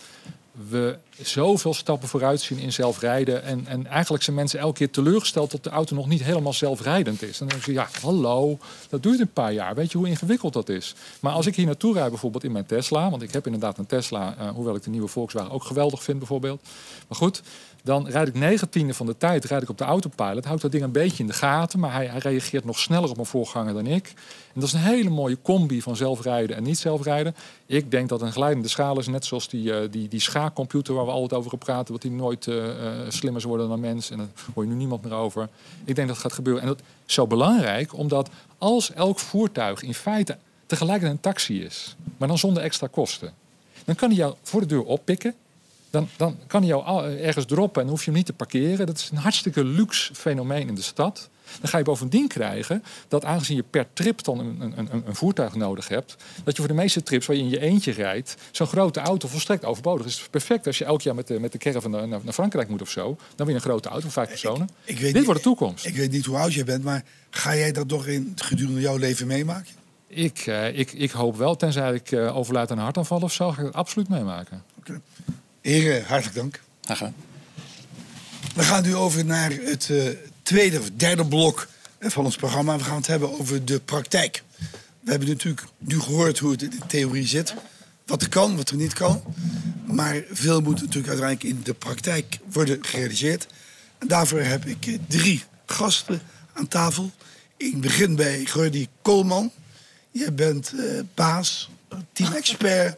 [0.70, 3.44] we zoveel stappen vooruit zien in zelfrijden.
[3.44, 7.22] En, en eigenlijk zijn mensen elke keer teleurgesteld dat de auto nog niet helemaal zelfrijdend
[7.22, 7.38] is.
[7.38, 8.58] Dan denk je, ja, hallo,
[8.90, 9.76] dat duurt een paar jaar.
[9.76, 10.96] Weet je hoe ingewikkeld dat is?
[11.20, 13.86] Maar als ik hier naartoe rijd, bijvoorbeeld in mijn Tesla, want ik heb inderdaad een
[13.86, 16.62] Tesla, uh, hoewel ik de nieuwe Volkswagen ook geweldig vind, bijvoorbeeld.
[17.08, 17.42] Maar goed,
[17.84, 20.46] dan rijd ik negen tiende van de tijd rijd ik op de autopilot.
[20.46, 23.16] Houdt dat ding een beetje in de gaten, maar hij, hij, reageert nog sneller op
[23.16, 24.08] mijn voorganger dan ik.
[24.54, 27.36] En dat is een hele mooie combi van zelfrijden en niet zelfrijden.
[27.66, 31.06] Ik denk dat een glijdende schaal is, net zoals die, uh, die, die schaakcomputer waar
[31.06, 32.66] we altijd over praten, wat die nooit uh,
[33.08, 34.10] slimmer is worden dan mens.
[34.10, 35.50] En daar hoor je nu niemand meer over.
[35.86, 36.62] Ik denk dat gaat gebeuren.
[36.62, 41.96] En dat is zo belangrijk, omdat als elk voertuig in feite tegelijkertijd een taxi is,
[42.18, 43.34] maar dan zonder extra kosten,
[43.86, 45.36] dan kan hij jou voor de deur oppikken
[45.94, 48.86] dan, dan kan hij jou ergens droppen en hoef je hem niet te parkeren.
[48.86, 51.30] Dat is een hartstikke luxe fenomeen in de stad.
[51.60, 55.16] Dan ga je bovendien krijgen dat aangezien je per trip dan een, een, een, een,
[55.16, 58.36] voertuig nodig hebt, dat je voor de meeste trips waar je in je eentje rijdt,
[58.52, 60.14] zo'n grote auto volstrekt overbodig is.
[60.14, 62.70] Het is perfect als je elk jaar met de, met de caravan naar, naar Frankrijk
[62.70, 63.18] moet of zo.
[63.36, 64.70] Dan weer een grote auto van vijf personen.
[64.84, 65.86] Ik, ik weet Dit niet, wordt de toekomst.
[65.86, 68.98] Ik weet niet hoe oud je bent, maar ga jij dat toch in gedurende jouw
[68.98, 69.74] leven meemaken?
[70.08, 73.52] Ik, uh, ik, ik hoop wel, tenzij ik uh, overlijd aan een hartaanval of zo,
[73.52, 74.64] ga ik het absoluut meemaken.
[74.80, 75.02] Okay.
[75.64, 76.62] Heren, hartelijk dank.
[76.82, 77.10] Graag
[78.56, 80.10] We gaan nu over naar het uh,
[80.42, 81.68] tweede of derde blok
[82.00, 82.78] van ons programma.
[82.78, 84.44] We gaan het hebben over de praktijk.
[85.00, 87.54] We hebben natuurlijk nu gehoord hoe het in de theorie zit.
[88.06, 89.24] Wat er kan, wat er niet kan.
[89.86, 93.48] Maar veel moet natuurlijk uiteindelijk in de praktijk worden gerealiseerd.
[93.98, 96.22] En daarvoor heb ik drie gasten
[96.54, 97.12] aan tafel.
[97.58, 99.52] Ik begin bij Gordy Koolman.
[100.12, 101.70] Jij bent uh, baas,
[102.14, 102.96] team-expert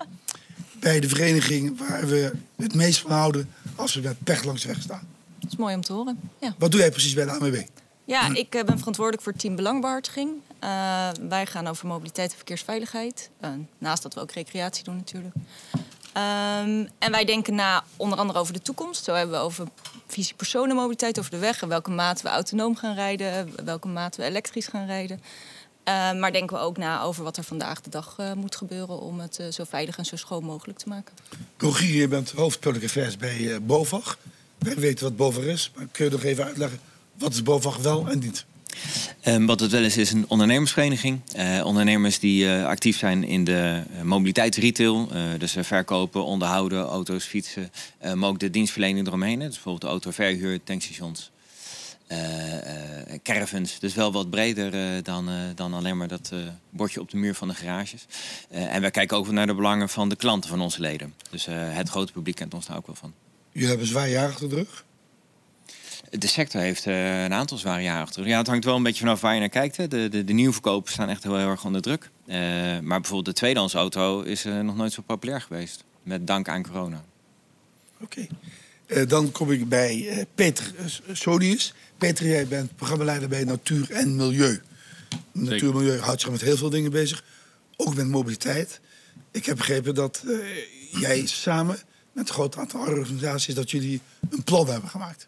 [0.85, 4.67] bij de vereniging waar we het meest van houden als we met pech langs de
[4.67, 5.07] weg staan.
[5.39, 6.19] Dat is mooi om te horen.
[6.39, 6.55] Ja.
[6.57, 7.61] Wat doe jij precies bij de ANWB?
[8.03, 10.29] Ja, ik ben verantwoordelijk voor team Belangbehartiging.
[10.63, 13.29] Uh, wij gaan over mobiliteit en verkeersveiligheid.
[13.41, 15.35] Uh, naast dat we ook recreatie doen natuurlijk.
[15.35, 19.03] Um, en wij denken na onder andere over de toekomst.
[19.03, 19.67] Zo hebben we over
[20.07, 21.61] visie personenmobiliteit over de weg.
[21.61, 23.51] En welke mate we autonoom gaan rijden.
[23.65, 25.21] Welke mate we elektrisch gaan rijden.
[25.89, 28.99] Uh, maar denken we ook na over wat er vandaag de dag uh, moet gebeuren
[28.99, 31.13] om het uh, zo veilig en zo schoon mogelijk te maken.
[31.57, 34.17] Rogier, je bent hoofd Public Affairs bij BOVAG.
[34.57, 36.79] Wij weten wat BOVAG is, maar kun je nog even uitleggen
[37.17, 38.45] wat is BOVAG wel en niet?
[39.25, 41.21] Um, wat het wel is, is een ondernemersvereniging.
[41.63, 45.09] ondernemers die actief zijn in de mobiliteitsretail.
[45.37, 47.71] dus verkopen, onderhouden, auto's, fietsen.
[48.13, 49.39] maar ook de dienstverlening eromheen.
[49.39, 51.31] Dus bijvoorbeeld de autoverhuur, tankstations.
[52.07, 52.59] Uh, uh,
[53.23, 53.79] caravans.
[53.79, 56.31] Dus wel wat breder uh, dan, dan alleen maar dat
[56.69, 58.05] bordje op de muur van de garages.
[58.49, 61.13] en wij kijken ook naar de belangen van de klanten van onze leden.
[61.29, 63.13] Dus het grote publiek kent ons daar ook wel van.
[63.51, 64.85] Jullie hebben zwaar jaar achter de rug?
[66.09, 68.27] De sector heeft een aantal zware jaren achter.
[68.27, 69.77] Ja, het hangt wel een beetje vanaf waar je naar kijkt.
[69.77, 69.87] Hè.
[69.87, 72.09] De, de, de nieuwverkopen staan echt heel, heel erg onder druk.
[72.81, 75.84] maar bijvoorbeeld de tweedehands auto is nog nooit zo populair geweest.
[76.03, 77.03] Met dank aan corona.
[77.99, 78.03] Oké.
[78.03, 78.30] Okay.
[78.86, 81.73] Eh, dan kom ik bij eh, Peter uh, Sonius.
[81.97, 84.61] Peter, jij bent programmaleider bij Natuur en Milieu.
[85.31, 87.23] Natuur en Milieu houdt zich met heel veel dingen bezig.
[87.75, 88.79] Ook met mobiliteit.
[89.31, 90.45] Ik heb begrepen dat uh,
[90.91, 91.77] jij samen
[92.11, 93.55] met een groot aantal organisaties...
[93.55, 95.27] dat jullie een plan hebben gemaakt.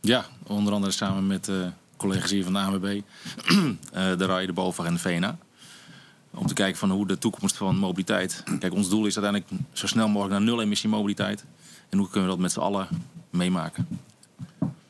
[0.00, 1.66] Ja, onder andere samen met uh,
[1.96, 3.62] collega's hier van de ANWB, uh,
[4.18, 5.38] de RAI, de BOVAG en de VNA.
[6.30, 8.42] Om te kijken van hoe de toekomst van mobiliteit...
[8.58, 11.44] Kijk, ons doel is uiteindelijk zo snel mogelijk naar nul-emissie mobiliteit.
[11.88, 12.88] En hoe kunnen we dat met z'n allen
[13.30, 13.88] meemaken?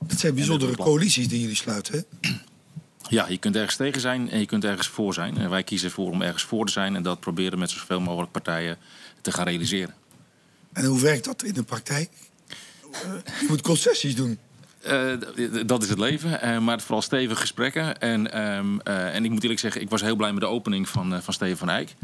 [0.07, 2.31] Dat zijn bijzondere coalities die jullie sluiten, hè?
[3.09, 5.39] Ja, je kunt ergens tegen zijn en je kunt ergens voor zijn.
[5.39, 6.97] En wij kiezen ervoor om ergens voor te zijn...
[6.97, 8.79] en dat proberen met zoveel mogelijk partijen
[9.21, 9.95] te gaan realiseren.
[10.73, 12.11] En hoe werkt dat in de praktijk?
[13.25, 14.39] Je moet concessies doen.
[14.87, 15.13] Uh,
[15.67, 18.01] dat is het leven, uh, maar vooral stevige gesprekken.
[18.01, 20.89] En, um, uh, en ik moet eerlijk zeggen, ik was heel blij met de opening
[20.89, 21.95] van, van Steven van Eyck.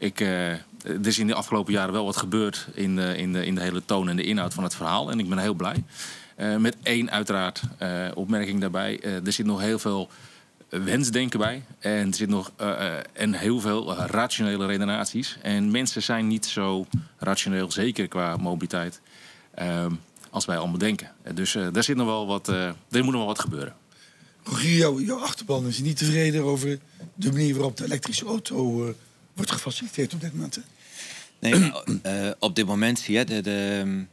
[0.00, 0.64] Ik, er
[1.02, 3.84] is in de afgelopen jaren wel wat gebeurd in de, in, de, in de hele
[3.84, 5.10] toon en de inhoud van het verhaal.
[5.10, 5.84] En ik ben heel blij.
[6.58, 7.62] met één uiteraard
[8.14, 9.00] opmerking daarbij.
[9.00, 10.10] er zit nog heel veel
[10.68, 11.62] wensdenken bij.
[11.78, 12.52] En er zit nog
[13.12, 15.38] en heel veel rationele redenaties.
[15.42, 16.86] En mensen zijn niet zo
[17.18, 19.00] rationeel, zeker qua mobiliteit.
[19.62, 21.10] Um, als wij allemaal denken.
[21.34, 23.74] Dus daar, zit nog wel wat, er moet nog wel wat gebeuren.
[24.42, 26.78] Rogier, jouw, achterban is niet tevreden over
[27.14, 28.94] de manier waarop de elektrische auto
[29.34, 30.60] wordt gefaciliteerd op dit moment?
[31.38, 31.72] Nee,
[32.38, 34.04] op dit moment zie je de, de,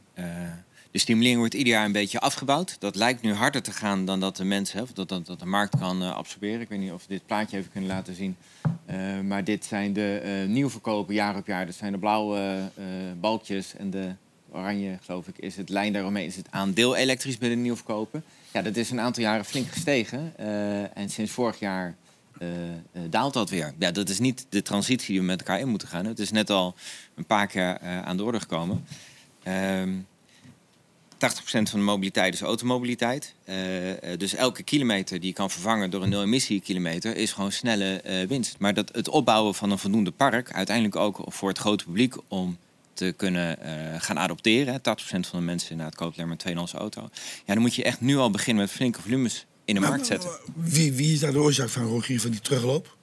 [0.90, 2.76] de stimulering wordt ieder jaar een beetje afgebouwd.
[2.78, 5.78] Dat lijkt nu harder te gaan dan dat de mensen, of dat, dat, de markt
[5.78, 6.60] kan absorberen.
[6.60, 8.36] Ik weet niet of we dit plaatje even kunnen laten zien.
[9.26, 11.66] maar dit zijn de nieuwverkopen jaar op jaar.
[11.66, 12.70] Dat zijn de blauwe
[13.20, 14.14] balkjes en de
[14.50, 18.24] oranje, geloof ik, is het lijn daaromheen, is het aandeel elektrisch bij de nieuwverkopen.
[18.52, 20.36] Ja, dat is een aantal jaren flink gestegen.
[20.94, 21.96] En sinds vorig jaar
[22.42, 23.74] uh, uh, daalt dat weer.
[23.78, 26.06] Ja, dat is niet de transitie die we met elkaar in moeten gaan.
[26.06, 26.74] Het is net al
[27.14, 28.86] een paar keer aan de orde gekomen.
[29.44, 29.46] 80%
[31.50, 33.34] van de mobiliteit is automobiliteit.
[34.18, 38.58] dus elke kilometer die je kan vervangen door een nul-emissie kilometer is gewoon snelle winst.
[38.58, 42.58] Maar dat het opbouwen van een voldoende park, uiteindelijk ook voor het grote publiek om
[42.92, 43.58] te kunnen
[44.00, 44.78] gaan adopteren.
[44.78, 47.08] 80% van de mensen inderdaad koopt alleen maar een tweedehands auto.
[47.44, 50.30] Ja, dan moet je echt nu al beginnen met flinke volumes in de markt zetten.
[50.54, 52.96] Wie, wie is daar de oorzaak van, Rogier, van die terugloop?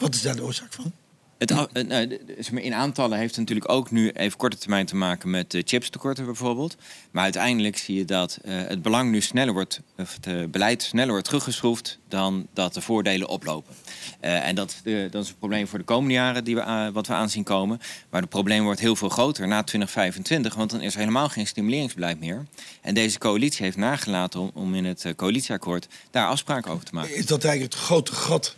[0.00, 0.92] Wat is daar de oorzaak van?
[1.38, 5.54] Het, uh, in aantallen heeft het natuurlijk ook nu even korte termijn te maken met
[5.54, 6.76] uh, chipstekorten bijvoorbeeld.
[7.10, 11.10] Maar uiteindelijk zie je dat uh, het belang nu sneller wordt, of het beleid sneller
[11.10, 13.74] wordt teruggeschroefd dan dat de voordelen oplopen.
[14.20, 14.76] en dat,
[15.10, 17.80] dat is een probleem voor de komende jaren die we, wat we aanzien komen.
[18.10, 21.46] Maar het probleem wordt heel veel groter na 2025, want dan is er helemaal geen
[21.46, 22.46] stimuleringsbeleid meer.
[22.80, 27.16] En deze coalitie heeft nagelaten om, om in het coalitieakkoord daar afspraken over te maken.
[27.16, 28.56] Is dat eigenlijk het grote gat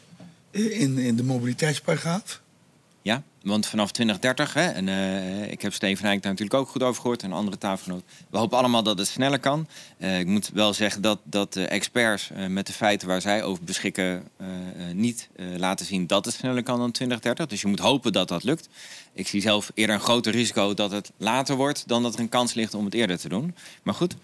[0.51, 2.41] in, in de mobiliteitsparagraaf?
[3.09, 6.83] Ja, want vanaf 2030, hè, en uh, ik heb Steven Eyck daar natuurlijk ook goed
[6.83, 8.07] over gehoord en andere tafelgenoten.
[8.31, 9.69] We hopen allemaal dat het sneller kan.
[9.99, 13.43] Uh, ik moet wel zeggen dat, dat de experts uh, met de feiten waar zij
[13.43, 14.29] over beschikken
[14.93, 17.47] niet laten zien dat het sneller kan dan 2030.
[17.47, 18.69] Dus je moet hopen dat dat lukt.
[19.13, 22.29] Ik zie zelf eerder een groter risico dat het later wordt dan dat er een
[22.29, 23.55] kans ligt om het eerder te doen.
[23.83, 24.15] Maar goed,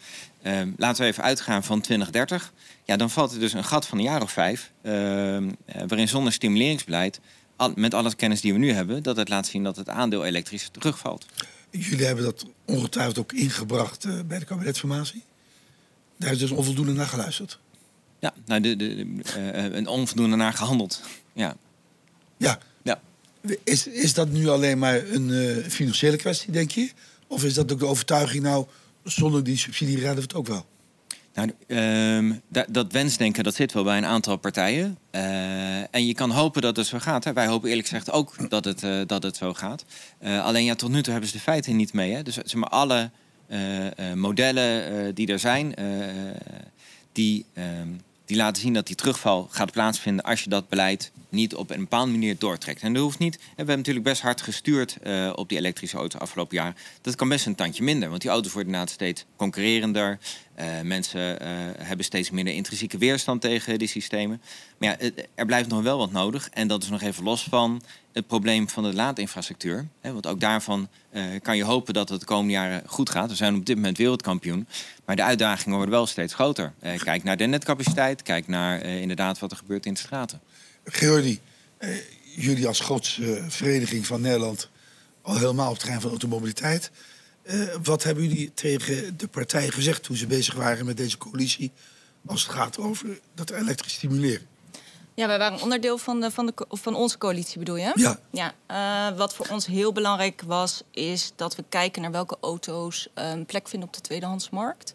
[0.77, 2.53] laten we even uitgaan van 2030.
[2.85, 4.71] Ja, dan valt er dus een gat van een jaar of vijf,
[5.87, 7.21] waarin zonder stimuleringsbeleid
[7.75, 10.69] met alle kennis die we nu hebben, dat het laat zien dat het aandeel elektrisch
[10.73, 11.27] terugvalt.
[11.71, 15.23] Jullie hebben dat ongetwijfeld ook ingebracht uh, bij de kabinetsformatie.
[16.17, 17.59] Daar is dus onvoldoende naar geluisterd.
[18.19, 21.03] Ja, nou, de, de, uh, een onvoldoende naar gehandeld.
[21.33, 21.57] Ja.
[22.37, 22.59] Ja.
[22.83, 23.01] ja.
[23.65, 26.91] Is, is dat nu alleen maar een uh, financiële kwestie, denk je?
[27.27, 28.67] Of is dat ook de overtuiging, nou,
[29.03, 30.67] zonder die subsidie redden we het ook wel?
[31.35, 34.99] Nou, um, dat, wensdenken dat zit wel bij een aantal partijen.
[35.13, 37.25] Uh, en je kan hopen dat het zo gaat.
[37.25, 37.33] Hè.
[37.33, 39.85] Wij hopen eerlijk gezegd ook dat het, uh, dat het zo gaat.
[40.21, 42.13] Uh, alleen ja, tot nu toe hebben ze de feiten niet mee.
[42.13, 42.23] Hè.
[42.23, 43.11] Dus zeg maar, alle
[44.15, 45.75] modellen die er zijn,
[47.13, 51.55] die, um, die laten zien dat die terugval gaat plaatsvinden als je dat beleid niet
[51.55, 52.83] op een bepaalde manier doortrekt.
[52.83, 53.37] En dat hoeft niet.
[53.37, 56.75] We hebben natuurlijk best hard gestuurd uh, op die elektrische auto afgelopen jaar.
[57.01, 60.19] Dat kan best een tandje minder, want die auto's worden inderdaad steeds concurrerender.
[60.59, 64.43] Uh, mensen uh, hebben steeds minder intrinsieke weerstand tegen die systemen.
[64.79, 66.49] Maar ja, er blijft nog wel wat nodig.
[66.53, 67.83] En dat is nog even los van
[68.13, 69.89] het probleem van de laadinfrastructuur.
[70.01, 70.89] Hè, want ook daarvan
[71.43, 73.29] kan je hopen dat het de komende jaren goed gaat.
[73.29, 74.67] We zijn op dit moment wereldkampioen.
[75.05, 76.73] Maar de uitdagingen worden wel steeds groter.
[76.99, 78.23] kijk naar de netcapaciteit.
[78.23, 80.41] Kijk naar inderdaad wat er gebeurt in de straten.
[80.85, 81.41] Geordi,
[81.79, 81.89] eh,
[82.37, 84.69] jullie als grootste eh, vereniging van Nederland...
[85.23, 86.91] al helemaal op het terrein van automobiliteit...
[87.43, 91.73] Eh, wat hebben jullie tegen de partijen gezegd toen ze bezig waren met deze coalitie...
[92.27, 94.47] als het gaat over dat elektrisch stimuleren?
[95.15, 97.93] Ja, wij waren onderdeel van, de, van, de, van onze coalitie, bedoel je?
[97.95, 98.19] Ja.
[98.31, 103.09] Ja, eh, wat voor ons heel belangrijk was, is dat we kijken naar welke auto's
[103.15, 104.93] een plek vinden op de tweedehandsmarkt.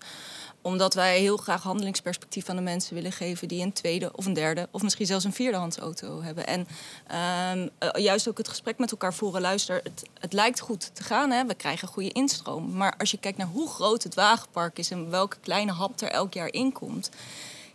[0.62, 4.34] Omdat wij heel graag handelingsperspectief aan de mensen willen geven die een tweede of een
[4.34, 6.47] derde of misschien zelfs een vierdehands auto hebben.
[6.47, 6.68] En
[7.07, 11.03] ehm, eh, juist ook het gesprek met elkaar voeren, luister, het, het lijkt goed te
[11.03, 11.45] gaan, hè?
[11.45, 12.72] we krijgen goede instroom.
[12.76, 16.12] Maar als je kijkt naar hoe groot het wagenpark is en welke kleine hap er
[16.12, 17.10] elk jaar in komt,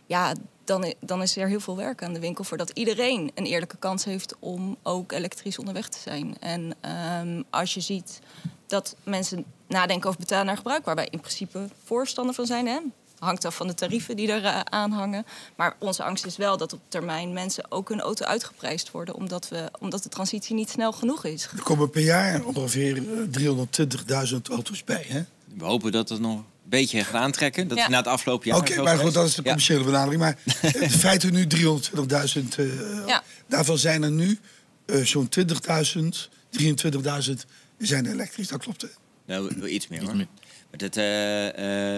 [0.05, 0.33] ja,
[0.63, 4.05] dan, dan is er heel veel werk aan de winkel voordat iedereen een eerlijke kans
[4.05, 6.35] heeft om ook elektrisch onderweg te zijn.
[6.39, 8.19] En ehm, als je ziet
[8.67, 12.79] dat mensen nadenken over betalen naar gebruik, waar wij in principe voorstander van zijn, hè?
[13.19, 15.25] hangt af van de tarieven die er aan hangen.
[15.55, 19.49] Maar onze angst is wel dat op termijn mensen ook hun auto uitgeprijsd worden, omdat,
[19.49, 21.45] we, omdat de transitie niet snel genoeg is.
[21.45, 25.05] Er komen per jaar ongeveer eh, 320.000 auto's bij.
[25.07, 25.21] hè?
[25.57, 27.67] We hopen dat het nog beetje gaat aantrekken.
[27.67, 27.83] Dat Ja.
[27.83, 29.47] is na het afgelopen jaar Oké, maar goed, dat is de Ja.
[29.47, 30.21] commerciële benadering.
[30.21, 30.37] Maar
[30.81, 32.57] in feite nu 320.000.
[32.59, 33.23] eh, Ja.
[33.47, 34.39] Daarvan zijn er nu
[34.85, 37.45] eh, zo'n 20.000, 23.000
[37.77, 38.47] zijn elektrisch.
[38.47, 38.81] Dat klopt.
[38.81, 38.87] hè?
[39.25, 40.17] Nou, wel iets meer Iets hoor.
[40.17, 40.27] meer.
[40.71, 41.47] Met het, eh,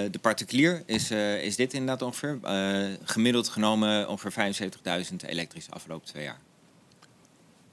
[0.03, 2.39] eh, de particulier is, eh, is dit inderdaad ongeveer.
[2.43, 6.39] eh, gemiddeld genomen ongeveer 75.000 elektrisch afgelopen twee jaar.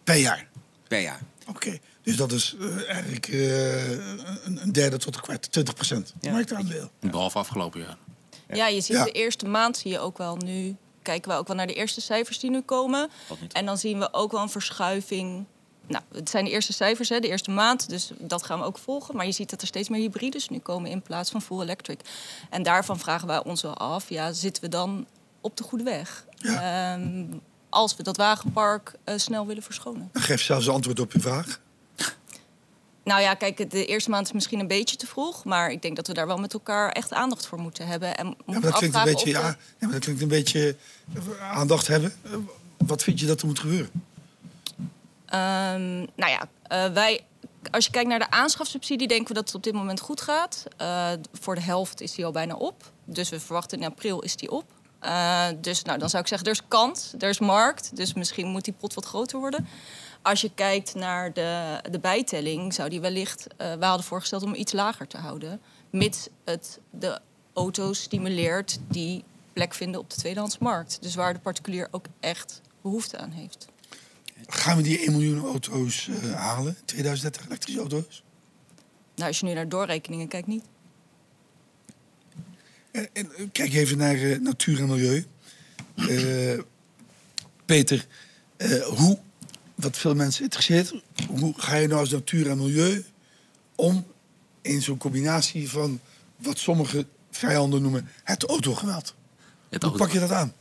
[0.05, 0.47] Per jaar.
[0.89, 1.21] Per jaar.
[1.47, 3.91] Oké, dus dat is eh, eigenlijk eh,
[4.47, 6.15] een, een derde tot een kwart, 20 procent.
[6.21, 6.33] Ja.
[6.33, 6.91] Marktaandeel.
[7.01, 7.97] Behalve afgelopen jaar.
[8.49, 9.05] Ja, je ziet Ja.
[9.05, 10.77] de eerste maand zie je ook wel nu.
[11.03, 13.09] Kijken we ook wel naar de eerste cijfers die nu komen.
[13.53, 15.45] En dan zien we ook wel een verschuiving.
[15.87, 17.89] Nou, het zijn de eerste cijfers, hè, de eerste maand.
[17.89, 19.17] Dus dat gaan we ook volgen.
[19.17, 22.01] Maar je ziet dat er steeds meer hybrides nu komen in plaats van full electric.
[22.51, 25.07] En daarvan vragen wij ons wel af: ja, zitten we dan
[25.41, 26.27] op de goede weg?
[26.41, 27.25] Ehm,
[27.69, 30.09] als we dat wagenpark eh, snel willen verschonen.
[30.13, 31.61] Dat geeft zelfs een antwoord op uw vraag.
[33.05, 35.45] Nou ja, kijk, de eerste maand is misschien een beetje te vroeg.
[35.45, 38.17] Maar ik denk dat we daar wel met elkaar echt aandacht voor moeten hebben.
[38.17, 40.77] En Ja, moeten maar dat klinkt een beetje, ja, ja, maar dat klinkt een beetje
[41.15, 42.15] eh, aandacht hebben.
[42.23, 42.31] Eh,
[42.77, 43.91] Wat vind je dat er moet gebeuren?
[45.27, 47.21] Ehm, nou ja, eh, wij,
[47.71, 50.65] als je kijkt naar de aanschafsubsidie, denken we dat het op dit moment goed gaat.
[51.33, 52.93] Voor de helft is die al bijna op.
[53.05, 54.65] Dus we verwachten in april is die op.
[55.05, 57.97] Eh, dus nou, dan zou ik zeggen, er is kans, er is markt.
[57.97, 59.69] Dus misschien moet die pot wat groter worden.
[60.25, 63.47] Als je kijkt naar de, de bijtelling, zou die wellicht...
[63.57, 65.61] eh we hadden voorgesteld om iets lager te houden.
[65.91, 67.21] Mits het de
[67.53, 70.99] auto's stimuleert die plek vinden op de tweedehandsmarkt.
[71.03, 73.67] Dus waar de particulier ook echt behoefte aan heeft.
[74.47, 76.77] Gaan we die 1 miljoen auto's eh, halen?
[76.85, 78.23] 2030 elektrische auto's?
[79.15, 80.65] Nou, als je nu naar doorrekeningen kijkt, niet.
[82.91, 85.27] En, en eh, kijk even naar natuur en milieu.
[87.65, 88.07] Peter,
[88.97, 89.19] hoe,
[89.75, 90.95] wat veel mensen interesseert,
[91.29, 93.05] hoe ga je nou als natuur en milieu
[93.75, 94.07] om
[94.63, 96.01] in zo'n combinatie van
[96.37, 99.15] wat sommige vijanden noemen het autogeweld?
[99.69, 100.53] Het Hoe pak je dat aan?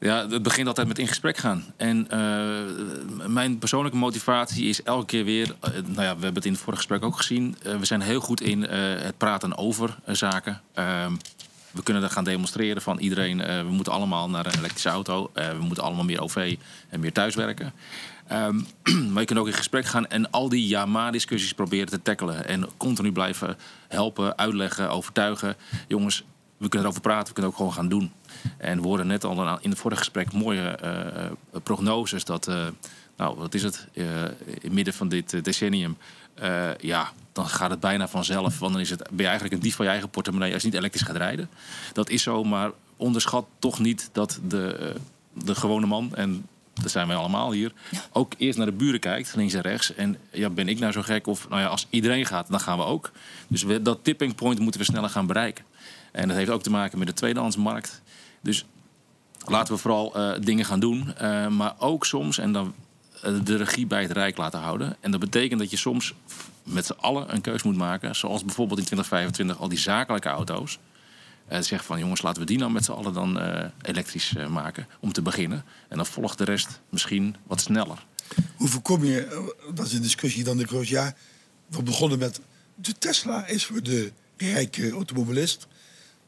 [0.00, 1.64] Ja, het begint altijd met in gesprek gaan.
[1.76, 5.56] En eh, mijn persoonlijke motivatie is elke keer weer...
[5.60, 7.56] eh, nou ja, we hebben het in het vorige gesprek ook gezien.
[7.62, 10.60] eh, we zijn heel goed in het praten over zaken.
[11.70, 13.40] We kunnen er gaan demonstreren van iedereen...
[13.40, 15.30] eh, we moeten allemaal naar een elektrische auto.
[15.34, 16.56] eh, we moeten allemaal meer OV
[16.88, 17.72] en meer thuiswerken.
[18.26, 18.60] Ehm,
[19.12, 22.46] maar je kunt ook in gesprek gaan en al die ja-maar-discussies proberen te tackelen.
[22.46, 23.56] En continu blijven
[23.88, 25.56] helpen, uitleggen, overtuigen.
[25.88, 26.24] Jongens,
[26.56, 28.12] we kunnen erover praten, we kunnen ook gewoon gaan doen.
[28.56, 32.50] En we hoorden net al in het vorige gesprek mooie eh, prognoses dat,
[33.16, 34.04] nou, wat is het, eh,
[34.60, 35.96] in midden van dit decennium,
[36.80, 38.58] ja, dan gaat het bijna vanzelf.
[38.58, 40.68] Want dan is het, ben je eigenlijk een dief van je eigen portemonnee als je
[40.68, 41.50] niet elektrisch gaat rijden.
[41.92, 45.00] Dat is zo, maar onderschat toch niet dat de, eh,
[45.44, 47.72] de gewone man, en dat zijn wij allemaal hier,
[48.12, 49.94] ook eerst naar de buren kijkt, links en rechts.
[49.94, 51.26] En ja, ben ik nou zo gek?
[51.26, 53.10] Of nou ja, als iedereen gaat, dan gaan we ook.
[53.48, 55.64] Dus we, dat tipping point moeten we sneller gaan bereiken.
[56.12, 58.02] En dat heeft ook te maken met de tweedehandsmarkt.
[58.40, 58.64] Dus
[59.44, 61.14] laten we vooral eh, dingen gaan doen.
[61.16, 62.74] eh, maar ook soms, en dan
[63.44, 64.96] de regie bij het Rijk laten houden.
[65.00, 66.14] En dat betekent dat je soms
[66.68, 68.16] met z'n allen een keus moet maken.
[68.16, 70.78] Zoals bijvoorbeeld in 2025 al die zakelijke auto's.
[71.48, 74.46] Eh zeggen van jongens, laten we die nou met z'n allen dan eh, elektrisch eh,
[74.46, 74.86] maken.
[75.00, 75.64] Om te beginnen.
[75.88, 78.06] En dan volgt de rest misschien wat sneller.
[78.56, 81.14] Hoe voorkom je, dat is een discussie dan de groot ja.
[81.66, 82.40] We begonnen met
[82.74, 85.66] de Tesla is voor de rijke automobilist.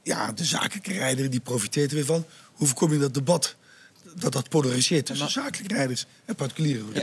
[0.02, 2.24] Ja, de zakelijke rijder die profiteert er weer van.
[2.52, 3.56] Hoe voorkom je dat debat
[4.16, 6.34] dat dat polariseert tussen zakelijke rijders en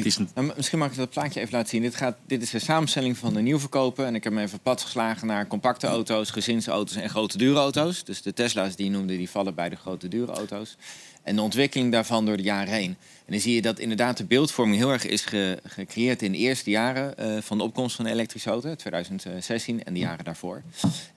[0.05, 1.81] is een, Nou, misschien mag ik dat plaatje even laten zien.
[1.81, 4.05] Dit, gaat, dit is de samenstelling van de nieuwverkopen.
[4.05, 8.03] En ik heb hem even pad geslagen naar compacte auto's, gezinsauto's en grote dure auto's.
[8.03, 10.77] Dus de Tesla's die je noemde, die vallen bij de grote dure auto's.
[11.23, 12.97] En de ontwikkeling daarvan door de jaren heen.
[13.27, 16.37] En dan zie je dat inderdaad de beeldvorming heel erg is ge- gecreëerd in de
[16.37, 20.61] eerste jaren eh, van de opkomst van de elektrische auto, 2016 en de jaren daarvoor.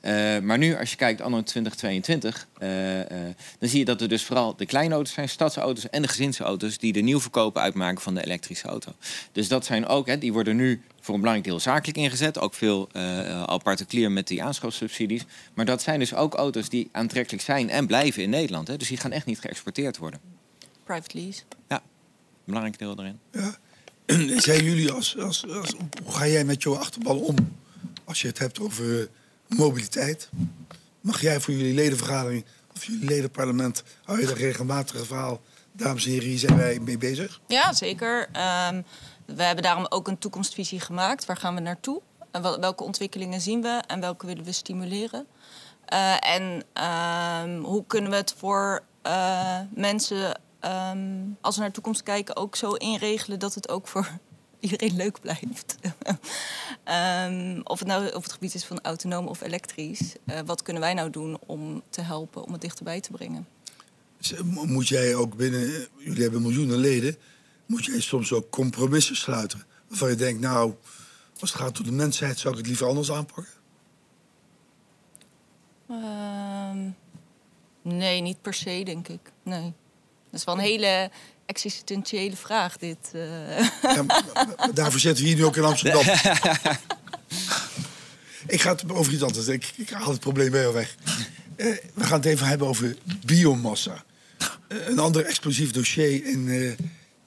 [0.00, 2.68] Eh, maar nu, als je kijkt anno 2022, eh,
[3.58, 5.90] dan zie je dat er dus vooral de kleine auto's zijn, stadsauto's.
[5.90, 8.92] en de gezinsauto's die de nieuwverkopen uitmaken van de elektrische auto.
[9.32, 12.38] Dus dat zijn ook, hè, die worden nu voor een belangrijk deel zakelijk ingezet.
[12.38, 15.24] Ook veel uh, al particulier met die aanschafsubsidies.
[15.54, 18.68] Maar dat zijn dus ook auto's die aantrekkelijk zijn en blijven in Nederland.
[18.68, 18.76] Hè.
[18.76, 20.20] Dus die gaan echt niet geëxporteerd worden.
[20.84, 21.42] Private lease.
[21.68, 21.82] Ja,
[22.44, 23.20] belangrijk deel erin.
[23.32, 23.56] Ja.
[24.40, 25.74] Zijn jullie als, als, als,
[26.04, 27.36] hoe ga jij met jouw achterban om
[28.04, 29.08] als je het hebt over
[29.46, 30.28] mobiliteit?
[31.00, 35.40] Mag jij voor jullie ledenvergadering of jullie ledenparlement, hou je daar regelmatig een verhaal?
[35.72, 37.40] Dames en heren, hier zijn wij mee bezig.
[37.46, 38.20] Ja, zeker.
[38.20, 38.84] Um,
[39.26, 41.24] we hebben daarom ook een toekomstvisie gemaakt.
[41.24, 42.00] Waar gaan we naartoe?
[42.30, 45.26] En welke ontwikkelingen zien we en welke willen we stimuleren?
[45.92, 46.64] Uh, en
[47.52, 52.36] um, hoe kunnen we het voor uh, mensen, um, als we naar de toekomst kijken,
[52.36, 54.18] ook zo inregelen dat het ook voor
[54.60, 55.76] iedereen leuk blijft.
[56.84, 60.14] um, of het nou op het gebied is van autonoom of elektrisch.
[60.24, 63.48] Uh, wat kunnen wij nou doen om te helpen om het dichterbij te brengen?
[64.44, 67.16] Moet jij ook binnen, jullie hebben miljoenen leden,
[67.66, 69.64] moet jij soms ook compromissen sluiten?
[69.88, 70.74] Waarvan je denkt, nou,
[71.40, 73.52] als het gaat om de mensheid, zou ik het liever anders aanpakken?
[75.90, 76.96] Um,
[77.82, 79.32] nee, niet per se, denk ik.
[79.42, 79.74] Nee.
[80.30, 81.10] Dat is wel een hele
[81.46, 83.10] existentiële vraag, dit.
[83.14, 83.58] Uh.
[83.82, 84.04] Ja,
[84.74, 86.00] daarvoor zitten we hier nu ook in Amsterdam.
[88.46, 89.48] ik ga het over iets anders.
[89.48, 90.96] Ik, ik haal het probleem wel weg.
[91.56, 94.04] Uh, we gaan het even hebben over biomassa.
[94.68, 96.76] Uh, een ander explosief dossier in,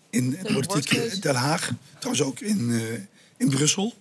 [0.09, 1.71] in politiek Den Haag.
[1.99, 2.81] Trouwens ook in,
[3.37, 3.93] in Brussel.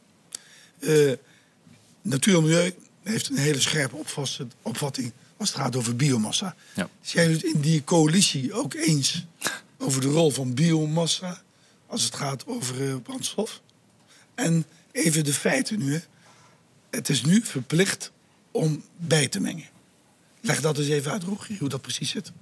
[2.03, 3.97] Natuur en Milieu heeft een hele scherpe
[4.63, 5.13] opvatting
[5.43, 6.55] als het gaat over biomassa.
[6.75, 6.89] Ja.
[7.01, 9.25] Zijn jullie het in die coalitie ook eens
[9.79, 11.43] over de rol van biomassa
[11.87, 13.61] als het gaat over uh, brandstof?
[14.35, 15.93] En even de feiten nu.
[15.93, 16.01] Hè.
[16.91, 18.13] Het is nu verplicht
[18.51, 19.69] om bij te mengen.
[20.41, 22.33] Leg dat eens even uit, Rogier, hoe dat precies zit.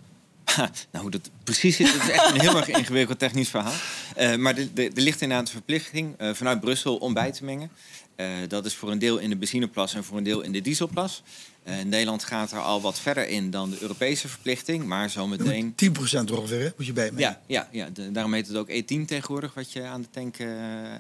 [0.57, 3.72] nou, hoe dat precies zit, is echt een heel erg ingewikkeld technisch verhaal.
[4.18, 7.70] Uh, maar er ligt inderdaad een verplichting uh, vanuit Brussel om bij te mengen.
[8.16, 10.61] Uh, dat is voor een deel in de benzineplas en voor een deel in de
[10.61, 11.22] dieselplas.
[11.64, 15.74] Uh, Nederland gaat er al wat verder in dan de Europese verplichting, maar zometeen...
[15.84, 15.94] 10%
[16.32, 17.20] ongeveer, moet je bij me.
[17.20, 20.38] Ja, ja, ja de, daarom heet het ook E10 tegenwoordig, wat je aan de tank
[20.38, 20.48] uh,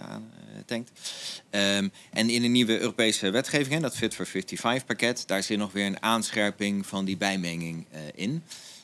[0.00, 0.30] aan,
[0.66, 0.90] tankt.
[1.50, 5.72] Um, en in de nieuwe Europese wetgeving, dat Fit for 55 pakket, daar zit nog
[5.72, 8.42] weer een aanscherping van die bijmenging in.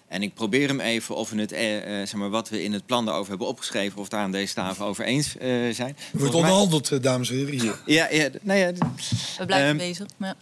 [0.08, 2.86] En ik probeer hem even of we het, eh, zeg maar, wat we in het
[2.86, 5.96] plan daarover hebben opgeschreven, of daar aan deze tafel over eens uh, zijn.
[6.12, 7.60] Er wordt onderhandeld, dames en heren.
[7.60, 7.80] Hier.
[7.86, 8.72] Ja, ja, nou ja,
[9.38, 10.06] we blijven um, bezig.
[10.16, 10.34] Maar...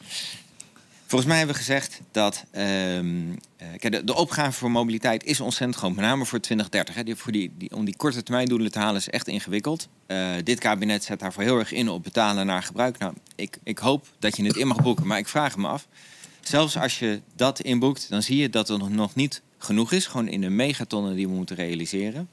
[1.07, 5.79] Volgens mij hebben we gezegd dat um, kijk, de, de, opgave voor mobiliteit is ontzettend
[5.79, 5.95] groot.
[5.95, 6.95] Met name voor 2030.
[6.95, 7.05] Hè.
[7.05, 9.89] Die, voor die, om die korte termijn doelen te halen is echt ingewikkeld.
[10.07, 12.99] Uh, dit kabinet zet daarvoor heel erg in op betalen naar gebruik.
[12.99, 15.87] Nou, ik, ik hoop dat je het in mag boeken, maar ik vraag me af.
[16.41, 20.07] Zelfs als je dat inboekt, dan zie je dat er nog niet genoeg is.
[20.07, 22.29] Gewoon in de megatonnen die we moeten realiseren.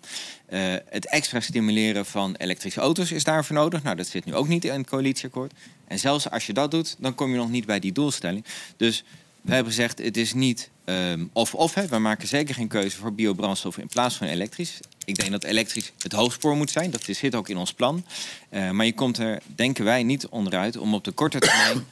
[0.49, 0.59] Uh,
[0.89, 3.83] het extra stimuleren van elektrische auto's is daarvoor nodig.
[3.83, 5.53] Nou, dat zit nu ook niet in het coalitieakkoord.
[5.87, 8.45] En zelfs als je dat doet, dan kom je nog niet bij die doelstelling.
[8.77, 9.03] Dus
[9.41, 11.73] we hebben gezegd, het is niet um, of-of.
[11.73, 14.79] We maken zeker geen keuze voor biobrandstof in plaats van elektrisch.
[15.05, 16.91] Ik denk dat elektrisch het hoofdspoor moet zijn.
[16.91, 18.05] Dat zit ook in ons plan.
[18.49, 21.85] Uh, maar je komt er, denken wij, niet onderuit om op de korte termijn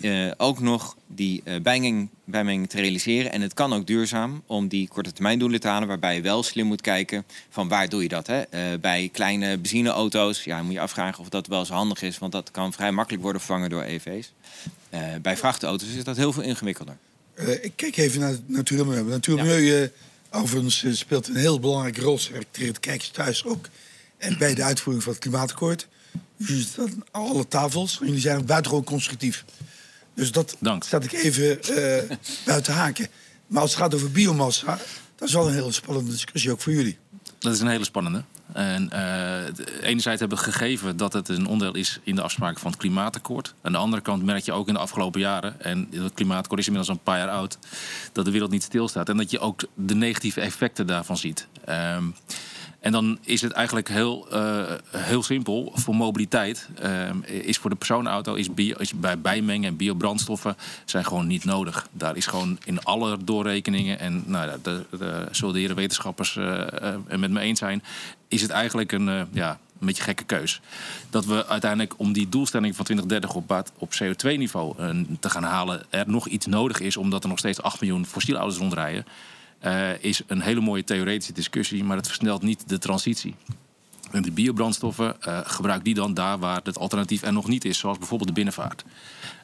[0.00, 3.32] uh, ook nog die uh, bijmenging, bijmenging te realiseren.
[3.32, 5.88] En het kan ook duurzaam om die korte termijn doelen te halen.
[5.88, 8.26] Waarbij je wel slim moet kijken van waar doe je dat.
[8.26, 8.40] Hè?
[8.40, 12.18] Uh, bij kleine benzineauto's ja, moet je afvragen of dat wel zo handig is.
[12.18, 14.32] Want dat kan vrij makkelijk worden vervangen door EV's.
[15.22, 16.96] bij vrachtauto's is dat heel veel ingewikkelder.
[17.60, 19.04] ik kijk even naar Natuurmilieu.
[19.04, 19.88] Natuurmilieu ja.
[20.30, 22.18] overigens speelt een heel belangrijke rol.
[22.18, 23.68] Selecteert kijkers thuis ook.
[24.18, 25.88] En bij de uitvoering van het klimaatakkoord.
[26.36, 27.98] Jullie zitten aan alle tafels.
[28.00, 29.44] En jullie zijn buitengewoon constructief.
[30.16, 30.84] Dus dat Dank.
[30.84, 33.08] zet ik even uh, buiten haken.
[33.46, 34.78] Maar als het gaat over biomassa,
[35.16, 36.98] dat is wel een hele spannende discussie ook voor jullie.
[37.38, 38.24] Dat is een hele spannende.
[38.52, 42.70] En uh, enerzijds hebben we gegeven dat het een onderdeel is in de afspraken van
[42.70, 43.54] het klimaatakkoord.
[43.62, 46.66] Aan de andere kant merk je ook in de afgelopen jaren, en het klimaatakkoord is
[46.66, 47.58] inmiddels een paar jaar oud,
[48.12, 49.08] dat de wereld niet stilstaat.
[49.08, 51.46] En dat je ook de negatieve effecten daarvan ziet.
[51.68, 52.14] Um,
[52.80, 54.64] en dan is het eigenlijk heel, uh,
[54.96, 55.72] heel simpel.
[55.74, 58.48] Voor mobiliteit uh, is voor de personenauto is,
[58.94, 61.88] bij bijmengen en biobrandstoffen zijn gewoon niet nodig.
[61.92, 66.64] Daar is gewoon in alle doorrekeningen, en nou, de, de, zullen de heren wetenschappers uh,
[67.08, 67.82] met me eens zijn,
[68.28, 69.50] is het eigenlijk een, ja,
[69.80, 70.60] een beetje gekke keus.
[71.10, 74.74] Dat we uiteindelijk om die doelstelling van 2030 op, op CO2-niveau
[75.20, 78.38] te gaan halen, er nog iets nodig is, omdat er nog steeds 8 miljoen fossiele
[78.38, 79.06] auto's rondrijden.
[79.64, 83.34] Uh, is een hele mooie theoretische discussie, maar het versnelt niet de transitie.
[84.10, 87.78] En die biobrandstoffen, uh, gebruik die dan daar waar het alternatief er nog niet is,
[87.78, 88.84] zoals bijvoorbeeld de binnenvaart.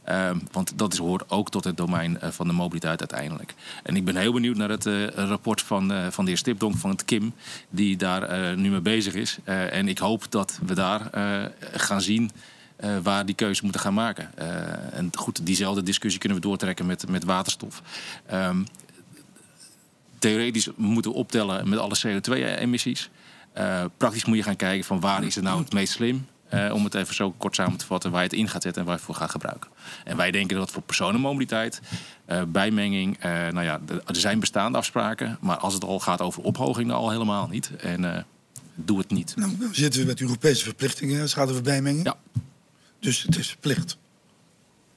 [0.08, 3.54] Uh, want dat is, hoort ook tot het domein uh, van de mobiliteit uiteindelijk.
[3.82, 4.84] En ik ben heel benieuwd naar het
[5.14, 7.34] rapport van, van de heer Stipdonk van het KIM,
[7.70, 9.38] die daar nu mee bezig is.
[9.44, 11.10] en ik hoop dat we daar
[11.60, 12.30] gaan zien
[13.02, 14.38] waar die keuze moeten gaan maken.
[14.92, 17.82] en goed, diezelfde discussie kunnen we doortrekken met, met waterstof.
[18.32, 18.66] Um,
[20.22, 23.10] theoretisch moeten we optellen met alle CO2-emissies.
[23.58, 26.26] Uh, praktisch moet je gaan kijken van waar is het nou het meest slim.
[26.54, 28.80] Uh, om het even zo kort samen te vatten, waar je het in gaat zetten
[28.80, 29.70] en waar je het voor gaat gebruiken.
[30.04, 31.80] En wij denken dat voor personenmobiliteit,
[32.28, 35.38] uh, bijmenging, nou ja, er zijn bestaande afspraken.
[35.40, 37.70] Maar als het al gaat over ophoging, dan al helemaal niet.
[37.76, 38.26] En
[38.74, 39.36] doe het niet.
[39.36, 42.04] Nou, dan zitten we met Europese verplichtingen als het gaat over bijmenging.
[42.04, 42.16] Ja.
[43.00, 43.96] Dus het is verplicht.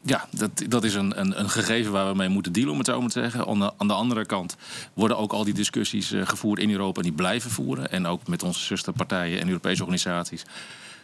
[0.08, 2.88] Ja, dat, dat is een, een, een, gegeven waar we mee moeten dealen, om het
[2.88, 3.48] zo maar te zeggen.
[3.48, 4.56] Aan de, aan de andere kant
[4.94, 7.92] worden ook al die discussies uh, gevoerd in Europa en die blijven voeren.
[7.92, 10.46] En ook met onze zusterpartijen en Europese organisaties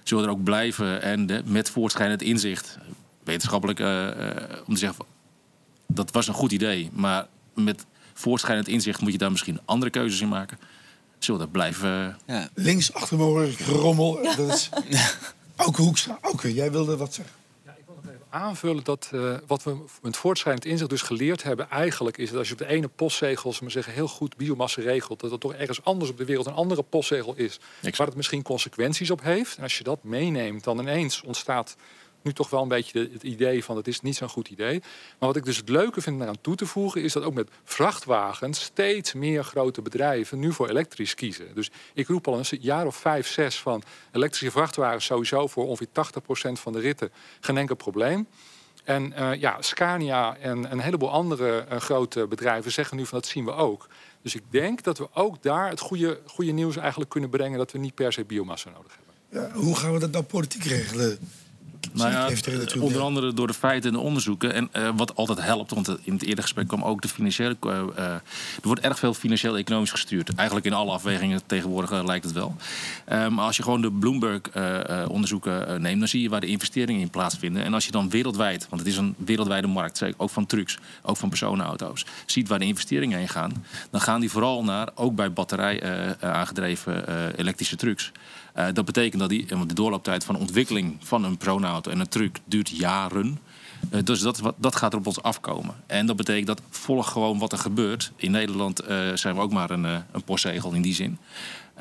[0.03, 1.01] zullen er ook blijven.
[1.01, 2.77] En de, met voortschrijdend inzicht,
[3.23, 4.11] wetenschappelijk, uh, uh,
[4.67, 5.05] om te zeggen,
[5.87, 6.89] dat was een goed idee.
[6.93, 10.57] Maar met voortschrijdend inzicht moet je daar misschien andere keuzes in maken.
[11.19, 12.17] Zullen dat blijven...
[12.25, 12.49] Ja.
[12.53, 14.23] Links achter me gerommel.
[14.23, 14.35] Ja.
[14.35, 14.69] Dat is...
[15.55, 16.17] Auke Hoekstra.
[16.21, 17.40] Auke, jij wilde wat zeggen
[18.31, 22.47] aanvullen dat uh, wat we met voortschrijdend inzicht dus geleerd hebben, eigenlijk is dat als
[22.47, 25.83] je op de ene postzegel maar zeggen, heel goed biomassa regelt, dat er toch ergens
[25.83, 27.59] anders op de wereld een andere postzegel is,
[27.97, 29.57] waar het misschien consequenties op heeft.
[29.57, 31.75] En als je dat meeneemt, dan ineens ontstaat
[32.23, 34.79] nu toch wel een beetje het idee van het is niet zo'n goed idee.
[34.79, 37.49] Maar wat ik dus het leuke vind eraan toe te voegen, is dat ook met
[37.63, 41.55] vrachtwagens steeds meer grote bedrijven nu voor elektrisch kiezen.
[41.55, 45.87] Dus ik roep al een jaar of vijf, zes van elektrische vrachtwagens sowieso voor ongeveer
[45.87, 45.91] 80%
[46.51, 48.27] van de ritten geen enkel probleem.
[48.83, 53.27] En uh, ja, Scania en een heleboel andere uh, grote bedrijven zeggen nu van dat
[53.27, 53.87] zien we ook.
[54.21, 57.71] Dus ik denk dat we ook daar het goede, goede nieuws eigenlijk kunnen brengen dat
[57.71, 59.11] we niet per se biomassa nodig hebben.
[59.29, 61.19] Ja, hoe gaan we dat nou politiek regelen?
[61.93, 62.29] Nou ja,
[62.79, 64.53] onder andere door de feiten en de onderzoeken.
[64.53, 67.57] En uh, wat altijd helpt, want in het eerder gesprek kwam ook de financiële.
[67.65, 68.21] Uh, er
[68.61, 70.35] wordt erg veel financieel-economisch gestuurd.
[70.35, 72.55] Eigenlijk in alle afwegingen tegenwoordig lijkt het wel.
[73.07, 77.63] maar als je gewoon de Bloomberg-onderzoeken neemt, dan zie je waar de investeringen in plaatsvinden.
[77.63, 81.17] En als je dan wereldwijd, want het is een wereldwijde markt, ook van trucks, ook
[81.17, 85.33] van personenauto's, ziet waar de investeringen heen gaan, dan gaan die vooral naar, ook bij
[85.33, 85.83] batterij
[86.19, 87.05] aangedreven
[87.37, 88.11] elektrische trucks.
[88.57, 92.39] Uh, dat betekent dat die, de doorlooptijd van ontwikkeling van een proonauto en een truck
[92.45, 93.39] duurt jaren.
[93.93, 95.75] Uh, dus dat, dat gaat er op ons afkomen.
[95.87, 98.11] En dat betekent dat volg gewoon wat er gebeurt.
[98.15, 101.17] In Nederland uh, zijn we ook maar een, een postzegel in die zin.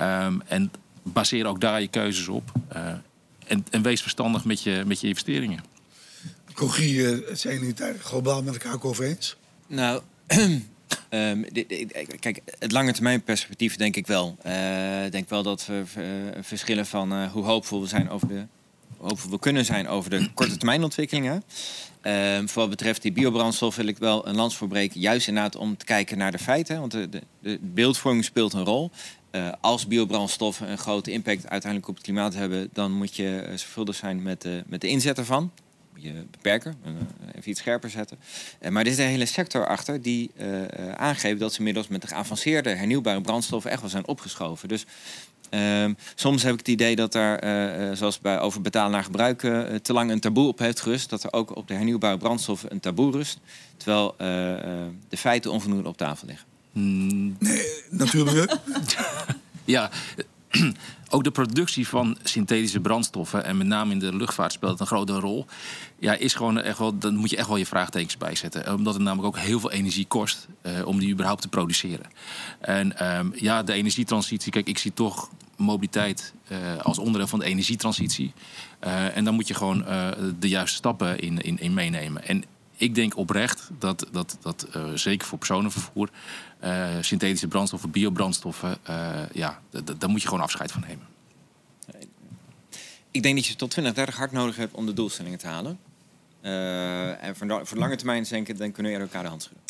[0.00, 0.70] Um, en
[1.02, 2.52] baseer ook daar je keuzes op.
[3.46, 5.64] En, en, wees verstandig met je, met je investeringen.
[6.54, 9.36] Cogie, zijn jullie het globaal met elkaar ook over eens?
[9.66, 10.02] Nou,
[11.10, 11.46] Um,
[12.20, 14.36] kijk, het lange termijn perspectief denk ik wel.
[14.46, 16.04] Uh, ik denk wel dat we uh,
[16.40, 18.46] verschillen van uh, hoe hoopvol we zijn over de
[18.98, 21.42] hoopvol we kunnen zijn over de korte termijn ontwikkelingen.
[22.02, 25.00] Um, voor wat betreft die biobrandstof wil ik wel een lans voorbreken.
[25.00, 26.80] Juist inderdaad om te kijken naar de feiten.
[26.80, 28.90] Want de, de, de beeldvorming speelt een rol.
[29.60, 34.22] als biobrandstoffen een grote impact uiteindelijk op het klimaat hebben, dan moet je zorgvuldig zijn
[34.22, 35.50] met de, met de inzet ervan
[35.94, 36.92] je beperken, uh,
[37.34, 38.18] even iets scherper zetten.
[38.60, 42.02] Uh, maar er is een hele sector achter die uh, aangeeft dat ze inmiddels met
[42.02, 44.68] de geavanceerde hernieuwbare brandstoffen echt wel zijn opgeschoven.
[44.68, 44.86] Dus
[45.50, 49.40] ehm, soms heb ik het idee dat daar, zoals bij over betalen naar gebruik,
[49.82, 51.10] te lang een taboe op heeft gerust.
[51.10, 53.38] Dat er ook op de hernieuwbare brandstoffen een taboe rust.
[53.76, 54.14] Terwijl
[55.08, 56.46] de feiten onvoldoende op tafel liggen.
[56.72, 57.36] Mm.
[57.38, 58.56] Nee, natuurlijk.
[59.64, 59.90] ja,
[61.12, 64.86] ook de productie van synthetische brandstoffen, en met name in de luchtvaart speelt het een
[64.86, 65.46] grote rol.
[65.98, 68.74] Ja, is gewoon echt wel, dan moet je echt wel je vraagtekens bijzetten.
[68.74, 72.06] Omdat het namelijk ook heel veel energie kost uh, om die überhaupt te produceren.
[72.60, 77.44] En um, ja, de energietransitie, kijk, ik zie toch mobiliteit uh, als onderdeel van de
[77.44, 78.32] energietransitie.
[79.14, 79.84] En dan moet je gewoon
[80.38, 82.26] de juiste stappen in, in, in meenemen.
[82.26, 82.44] En
[82.80, 86.10] ik denk oprecht dat, dat, dat uh, zeker voor personenvervoer,
[86.64, 89.60] uh, synthetische brandstoffen, biobrandstoffen, uh, ja,
[89.98, 91.06] daar moet je gewoon afscheid van nemen.
[93.10, 95.78] Ik denk dat je tot 2030 hard nodig hebt om de doelstellingen te halen.
[97.20, 99.64] en voor, voor lange termijn denken, dan kunnen we elkaar de hand schudden.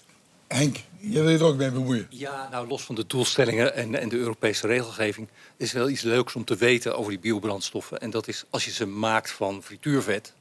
[0.48, 2.06] Henk, jij wil je er ook mee bemoeien.
[2.10, 5.28] Ja, nou los van de doelstellingen en, en de Europese regelgeving...
[5.56, 8.00] is wel iets leuks om te weten over die biobrandstoffen.
[8.00, 10.32] En dat is als je ze maakt van frituurvet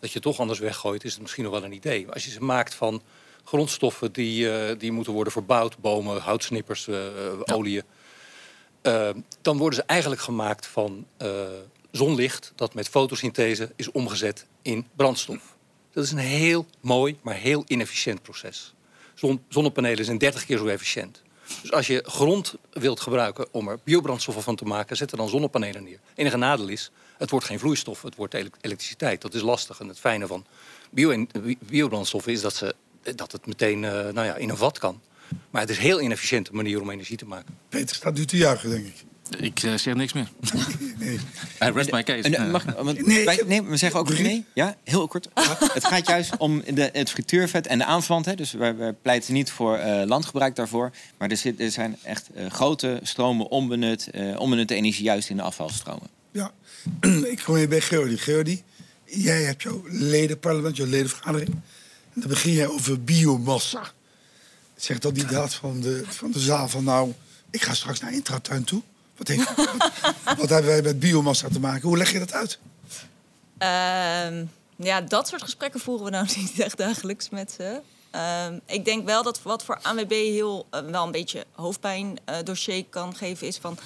[0.00, 2.04] dat je toch anders weggooit, is het misschien nog wel een idee.
[2.04, 3.02] Maar als je ze maakt van
[3.44, 6.98] grondstoffen die, uh, die moeten worden verbouwd, bomen, houtsnippers, uh,
[7.44, 7.82] oliën,
[8.82, 9.08] uh,
[9.42, 11.06] dan worden ze eigenlijk gemaakt van
[11.90, 15.56] zonlicht dat met fotosynthese is omgezet in brandstof.
[15.92, 18.74] Dat is een heel mooi, maar heel inefficiënt proces.
[19.14, 21.22] Zon, zonnepanelen zijn 30 keer zo efficiënt.
[21.62, 25.28] Dus als je grond wilt gebruiken om er biobrandstoffen van te maken, zet er dan
[25.28, 25.98] zonnepanelen neer.
[26.14, 29.20] Enige nadeel is, het wordt geen vloeistof, het wordt elek- elektriciteit.
[29.22, 29.80] Dat is lastig.
[29.80, 30.44] En het fijne van
[30.90, 31.26] bio
[31.66, 32.74] biobrandstoffen is dat, ze,
[33.14, 35.00] dat het meteen eh, nou ja, in een vat kan.
[35.50, 37.54] Maar het is een heel inefficiënte manier om energie te maken.
[37.68, 38.94] Peter staat nu te juichen, denk ik.
[39.38, 40.28] Ik eh, zeg niks meer.
[40.98, 41.18] Nee.
[41.64, 42.22] I rest my case.
[42.22, 44.44] En, eh, Eh, mag, want Nee, wij, we zeggen ook nee.
[44.54, 45.28] Ja, heel kort.
[45.72, 48.24] het gaat juist om de, het frituurvet en de aanverwant.
[48.24, 48.34] Hè.
[48.34, 50.90] Dus wij, wij pleiten niet voor eh, landgebruik daarvoor.
[51.18, 55.36] Maar er, zit, er zijn echt eh, grote stromen onbenut, eh, onbenutte energie juist in
[55.36, 56.08] de afvalstromen.
[57.32, 58.18] Ik kom hier bij Geordi.
[58.18, 58.62] Geordi,
[59.04, 61.50] jij hebt jouw ledenparlement, jouw ledenvergadering.
[62.14, 63.92] En dan begin jij over biomassa.
[64.76, 67.12] Zegt dan die daad van de, van de zaal van nou,
[67.50, 68.82] ik ga straks naar Intratuin toe.
[69.16, 69.76] Wat, heeft, wat,
[70.38, 71.88] wat hebben wij met biomassa te maken?
[71.88, 72.58] Hoe leg je dat uit?
[73.58, 74.44] Ehm,
[74.76, 77.80] ja, dat soort gesprekken voeren we nou niet echt dagelijks met ze.
[78.10, 82.84] Ehm, ik denk wel dat wat voor ANWB heel eh, wel een beetje hoofdpijn dossier
[82.84, 83.78] kan geven is van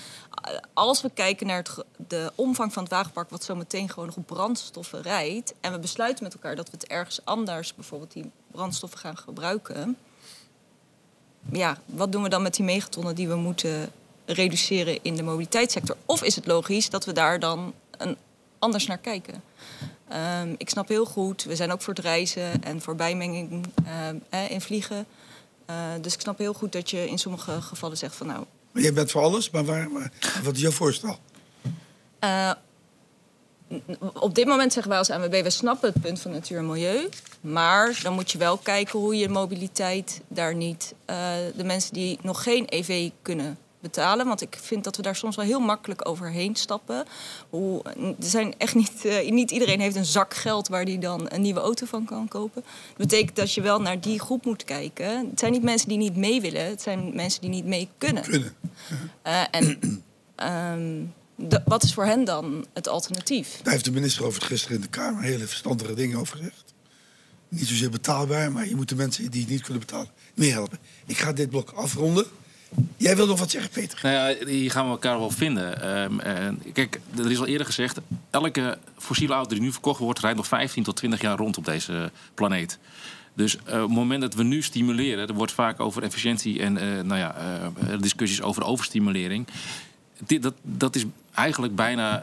[0.72, 1.64] als we kijken naar
[1.96, 5.78] de omvang van het wagenpark wat zo meteen gewoon nog op brandstoffen rijdt en we
[5.78, 9.96] besluiten met elkaar dat we het ergens anders bijvoorbeeld die brandstoffen gaan gebruiken.
[11.52, 13.92] Ja, wat doen we dan met die megatonnen die we moeten
[14.24, 15.96] reduceren in de mobiliteitssector?
[16.06, 18.16] Of is het logisch dat we daar dan een,
[18.58, 19.42] anders naar kijken?
[20.08, 24.16] Ehm, ik snap heel goed, we zijn ook voor het reizen en voor bijmenging ehm,
[24.28, 25.06] eh, in vliegen.
[25.66, 28.92] Eh, dus ik snap heel goed dat je in sommige gevallen zegt van nou, jij
[28.92, 29.64] bent voor alles, maar
[30.42, 31.18] wat is jouw voorstel?
[32.18, 32.50] eh,
[34.14, 37.08] op dit moment zeggen wij als ANWB, we snappen het punt van natuur en milieu.
[37.40, 40.94] Maar dan moet je wel kijken hoe je mobiliteit daar niet...
[41.04, 44.26] eh, de mensen die nog geen EV kunnen betalen.
[44.26, 47.04] Want ik vind dat we daar soms wel heel makkelijk overheen stappen.
[47.50, 51.26] Hoe, er zijn echt niet, eh, niet iedereen heeft een zak geld waar die dan
[51.28, 52.62] een nieuwe auto van kan kopen.
[52.88, 55.28] Dat betekent dat je wel naar die groep moet kijken.
[55.30, 58.22] Het zijn niet mensen die niet mee willen, het zijn mensen die niet mee kunnen.
[58.22, 58.54] Kunnen.
[59.22, 59.78] Eh, en
[60.34, 61.00] ehm,
[61.36, 63.60] de- wat is voor hen dan het alternatief?
[63.62, 66.74] Daar heeft de minister over het gisteren in de Kamer hele verstandige dingen over gezegd.
[67.48, 70.78] Niet zozeer betaalbaar, maar je moet de mensen die het niet kunnen betalen meehelpen.
[71.06, 72.26] Ik ga dit blok afronden.
[72.96, 73.98] Jij wil nog wat zeggen, Peter?
[74.02, 75.82] Nou ja, hier gaan we elkaar wel vinden.
[75.82, 78.00] Ehm, kijk, er is al eerder gezegd...
[78.30, 80.18] elke fossiele auto die nu verkocht wordt...
[80.18, 82.78] rijdt nog 15 tot 20 jaar rond op deze planeet.
[83.34, 85.28] Dus eh, op het moment dat we nu stimuleren...
[85.28, 89.46] er wordt vaak over efficiëntie en eh, nou ja, eh, discussies over overstimulering...
[90.26, 91.04] Dit, dat, dat is
[91.34, 92.22] eigenlijk bijna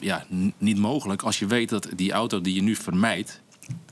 [0.00, 0.24] ja,
[0.58, 1.22] niet mogelijk...
[1.22, 3.40] als je weet dat die auto die je nu vermijdt...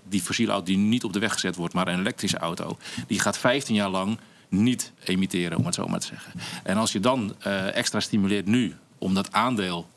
[0.09, 1.75] die fossiele auto die niet op de weg gezet wordt...
[1.75, 2.79] maar een elektrische auto...
[3.07, 4.19] die gaat 15 jaar lang
[4.49, 6.33] niet emitteren, om het zo maar te zeggen.
[6.63, 9.89] En als je dan eh, extra stimuleert nu om dat aandeel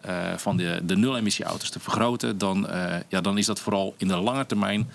[0.00, 4.08] eh, van de, de nul-emissie-auto's te vergroten, dan, eh, ja, dan is dat vooral in
[4.08, 4.90] de lange termijn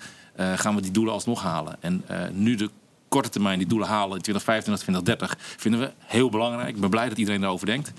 [0.56, 1.76] gaan we die doelen alsnog halen.
[1.80, 2.70] En nu de
[3.08, 6.68] korte termijn die doelen halen in 2025, 2030, vinden we heel belangrijk.
[6.68, 7.92] Ik ben blij dat iedereen daarover denkt.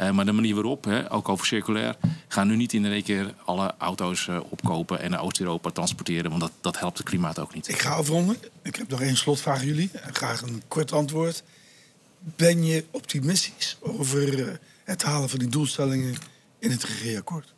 [0.00, 1.96] Eh, maar de manier waarop, hè, ook over circulair,
[2.28, 6.42] gaan nu niet in één keer alle auto's eh, opkopen en naar Oost-Europa transporteren, want
[6.42, 7.68] dat, dat helpt het klimaat ook niet.
[7.68, 8.36] Ik ga afronden.
[8.62, 9.90] Ik heb nog één slotvraag aan jullie.
[10.12, 11.42] Graag een kort antwoord.
[12.18, 16.14] Ben je optimistisch over eh, het halen van die doelstellingen
[16.58, 17.54] in het regeerakkoord?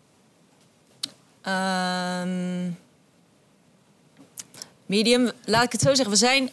[1.43, 2.71] Ehm,
[4.87, 6.11] medium, laat ik het zo zeggen.
[6.11, 6.51] We zijn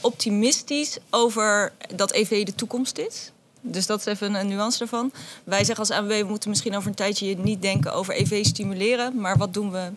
[0.00, 3.32] optimistisch over dat EV de toekomst is.
[3.60, 5.12] Dus dat is even een nuance ervan.
[5.44, 9.20] Wij zeggen als ANWB, we moeten misschien over een tijdje niet denken over EV stimuleren.
[9.20, 9.90] Maar wat doen we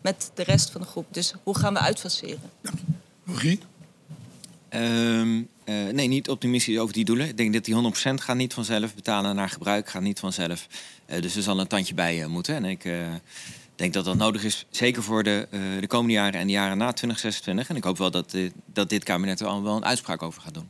[0.00, 1.06] met de rest van de groep?
[1.10, 2.50] Dus hoe gaan we uitfaseren?
[3.26, 3.58] Rogier?
[4.68, 7.28] Ehm, eh, nee, niet optimistisch over die doelen.
[7.28, 10.66] Ik denk dat die 100% gaat niet vanzelf betalen naar gebruik, gaat niet vanzelf.
[11.06, 12.54] Eh, dus er zal een tandje bij eh, moeten.
[12.54, 12.92] En ik eh,
[13.78, 16.78] denk dat dat nodig is, zeker voor de, eh, de komende jaren en de jaren
[16.78, 17.68] na 2026.
[17.68, 20.42] En ik hoop wel dat, eh, dat dit kabinet er al wel een uitspraak over
[20.42, 20.68] gaat doen.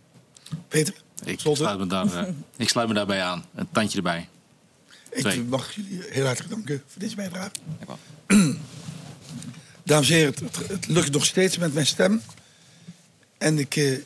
[0.69, 0.95] Peter?
[1.25, 3.45] Ik sluit, me daar, eh, ik sluit me daarbij aan.
[3.55, 4.29] Een tandje erbij.
[5.11, 7.51] Ik mag jullie heel hartelijk danken voor deze bijdrage.
[9.85, 12.23] Dames en heren, het, het- lukt nog steeds met mijn stem.
[13.39, 13.99] En ik eh,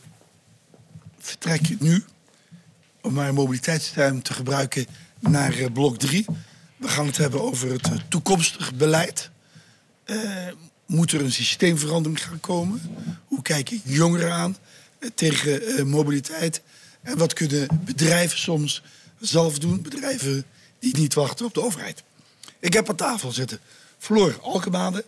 [1.18, 2.04] vertrek nu
[3.00, 4.86] om mijn mobiliteitstuin te gebruiken
[5.18, 6.24] naar eh, blok 3.
[6.76, 9.30] We gaan het hebben over het eh, toekomstig beleid.
[10.86, 12.80] Moet er een systeemverandering gaan komen?
[13.26, 14.56] Hoe kijken jongeren aan
[15.14, 16.60] tegen mobiliteit?
[17.02, 18.82] En wat kunnen bedrijven soms
[19.20, 19.82] zelf doen?
[19.82, 20.44] Bedrijven
[20.78, 22.02] die niet wachten op de overheid.
[22.58, 23.60] Ik heb aan tafel zitten
[23.98, 25.04] Floor Alkemade,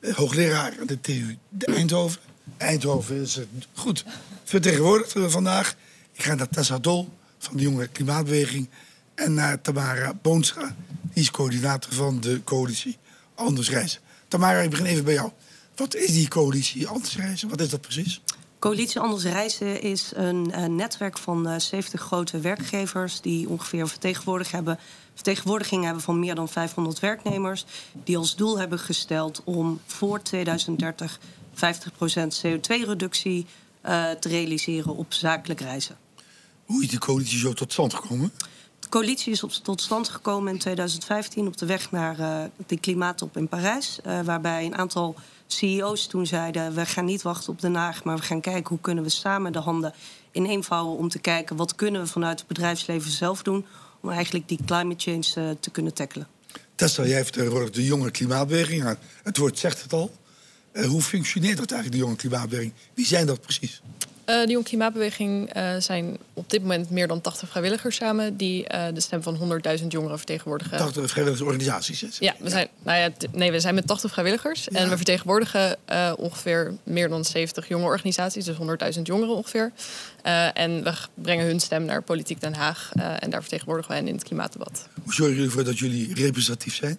[0.00, 2.20] eh, hoogleraar aan de TU Eindhoven.
[2.56, 4.04] Eindhoven is eh, goed
[4.44, 5.76] vertegenwoordigd eh, vandaag.
[6.12, 8.68] Ik ga naar Tessa Dol van de Jonge Klimaatbeweging.
[9.14, 12.98] En naar Tamara Boonstra, die is coördinator van de coalitie
[13.34, 14.00] Anders Reizen.
[14.28, 15.30] Tamara, ik begin even bij jou.
[15.76, 17.48] Wat is die coalitie Anders Reizen?
[17.48, 18.20] Wat is dat precies?
[18.60, 23.88] Coalitie Anders Reizen is een, een netwerk van uh, 70 grote werkgevers die ongeveer een
[23.88, 24.78] vertegenwoordiging hebben,
[25.14, 27.64] vertegenwoordiging hebben van meer dan 500 werknemers.
[28.04, 31.22] Die als doel hebben gesteld om voor 2030 50%
[32.46, 33.46] CO2-reductie
[33.86, 35.96] uh, te realiseren op zakelijk reizen.
[36.64, 38.32] Hoe is die coalitie zo tot stand gekomen?
[38.80, 42.78] De coalitie is op, tot stand gekomen in 2015 op de weg naar uh, de
[42.78, 43.98] klimaattop in Parijs.
[44.24, 45.16] Waarbij een aantal
[45.52, 46.74] CEO's toen zeiden...
[46.74, 48.68] we gaan niet wachten op Den Haag, maar we gaan kijken...
[48.68, 49.94] hoe kunnen we samen de handen
[50.32, 51.56] ineenvouwen om te kijken...
[51.56, 53.66] wat kunnen we vanuit het bedrijfsleven zelf doen...
[54.00, 56.28] om eigenlijk die climate change uh, te kunnen tackelen.
[56.74, 58.96] Tessa, jij vertegenwoordigt de jonge klimaatbeweging.
[59.22, 60.14] Het woord zegt het al.
[60.72, 62.72] Uh, hoe functioneert dat eigenlijk, de jonge klimaatbeweging?
[62.94, 63.82] Wie zijn dat precies?
[64.30, 68.36] Uh, de Jong Klimaatbeweging uh, zijn op dit moment meer dan 80 vrijwilligers samen...
[68.36, 70.78] die uh, de stem van 100.000 jongeren vertegenwoordigen.
[70.78, 72.18] 80 vrijwilligersorganisaties?
[72.18, 74.66] Ja, we zijn, nou ja, nee, we zijn met 80 vrijwilligers.
[74.70, 74.78] Ja.
[74.78, 75.76] En we vertegenwoordigen
[76.16, 78.44] ongeveer meer dan 70 jonge organisaties.
[78.44, 78.56] Dus
[78.96, 79.72] 100.000 jongeren ongeveer.
[80.54, 82.90] en we brengen hun stem naar Politiek Den Haag.
[83.18, 84.88] en daar vertegenwoordigen wij in het klimaatdebat.
[85.02, 86.98] Hoe zorgen jullie ervoor dat jullie representatief zijn?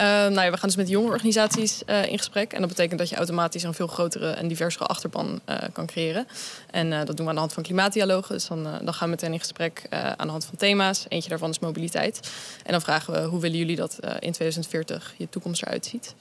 [0.00, 2.52] Uh, nou ja, we gaan dus met jonge organisaties uh, in gesprek.
[2.52, 6.26] En dat betekent dat je automatisch een veel grotere en diversere achterban uh, kan creëren.
[6.70, 8.34] En dat doen we aan de hand van klimaatdialogen.
[8.34, 11.06] Dus dan, dan gaan we meteen in gesprek aan de hand van thema's.
[11.08, 12.20] Eentje daarvan is mobiliteit.
[12.64, 16.14] En dan vragen we hoe willen jullie dat in 2040 je toekomst eruit ziet.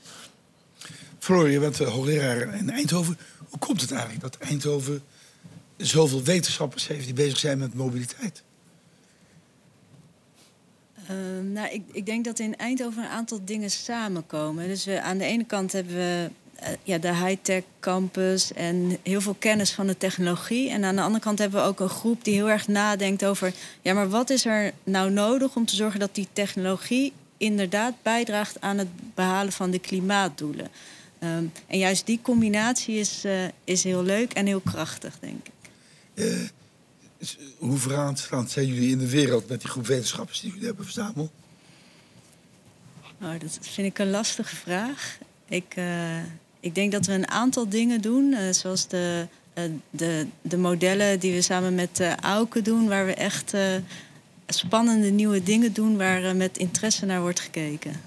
[1.20, 3.18] Floor, je bent hoogleraar in Eindhoven.
[3.50, 5.04] Hoe komt het eigenlijk dat Eindhoven
[5.78, 8.44] zoveel wetenschappers heeft die bezig zijn met mobiliteit?
[11.12, 14.68] Uh, nou, ik, ik, denk dat in Eindhoven een aantal dingen samenkomen.
[14.68, 16.30] Dus we, aan de ene kant hebben we
[16.62, 20.70] uh, ja, de high-tech campus en heel veel kennis van de technologie.
[20.70, 23.54] En aan de andere kant hebben we ook een groep die heel erg nadenkt over...
[23.82, 28.62] ja, maar wat is er nou nodig om te zorgen dat die technologie inderdaad bijdraagt
[28.62, 30.68] aan het behalen van de klimaatdoelen?
[31.20, 35.54] Um, en juist die combinatie is, uh, is heel leuk en heel krachtig, denk ik.
[37.58, 41.32] Hoe vooraanstaand zijn jullie in de wereld met die groep wetenschappers die jullie hebben verzameld?
[43.18, 45.18] Nou, dat vind ik een lastige vraag.
[45.48, 46.18] Ik, uh,
[46.60, 51.20] ik denk dat we een aantal dingen doen, uh, zoals de, uh, de, de modellen
[51.20, 53.54] die we samen met Auken doen, waar we echt
[54.48, 58.02] spannende nieuwe dingen doen waar met interesse naar wordt gekeken.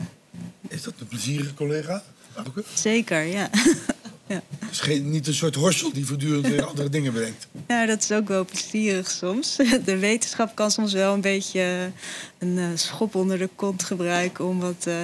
[0.69, 2.03] Is dat een plezierige collega?
[2.35, 2.65] Auken?
[2.75, 3.51] Zeker, ja.
[4.31, 4.43] Ja.
[4.59, 7.47] Het is geen, niet een soort horsel die voortdurend weer andere dingen brengt.
[7.69, 9.57] Ja, dat is ook wel plezierig soms.
[9.85, 11.91] De wetenschap kan soms wel een beetje
[12.39, 14.95] een uh, schop onder de kont gebruiken om wat uh,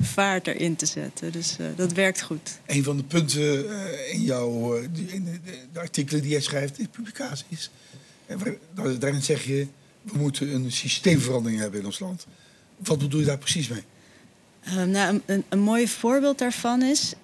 [0.00, 1.32] vaart erin te zetten.
[1.32, 2.58] Dus uh, dat werkt goed.
[2.66, 3.66] Een van de punten
[4.10, 4.74] in jouw
[5.06, 5.40] in
[5.72, 7.70] de, artikelen die jij schrijft in publicaties,
[8.98, 9.66] daarin zeg je
[10.02, 12.26] we moeten een systeemverandering hebben in ons land.
[12.76, 13.82] Wat bedoel je daar precies mee?
[14.86, 17.14] nou, een, een mooi voorbeeld daarvan is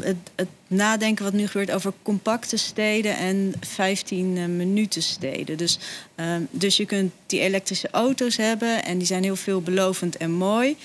[0.00, 5.56] het, het, nadenken wat nu gebeurt over compacte steden en 15 uh, minuten steden.
[5.56, 5.78] Dus,
[6.16, 10.76] uh, dus je kunt die elektrische auto's hebben en die zijn heel veelbelovend en mooi.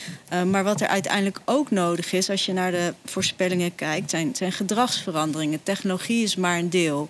[0.46, 4.52] maar wat er uiteindelijk ook nodig is, als je naar de voorspellingen kijkt, zijn, zijn
[4.52, 5.64] gedragsveranderingen.
[5.64, 7.10] Technologie is maar een deel.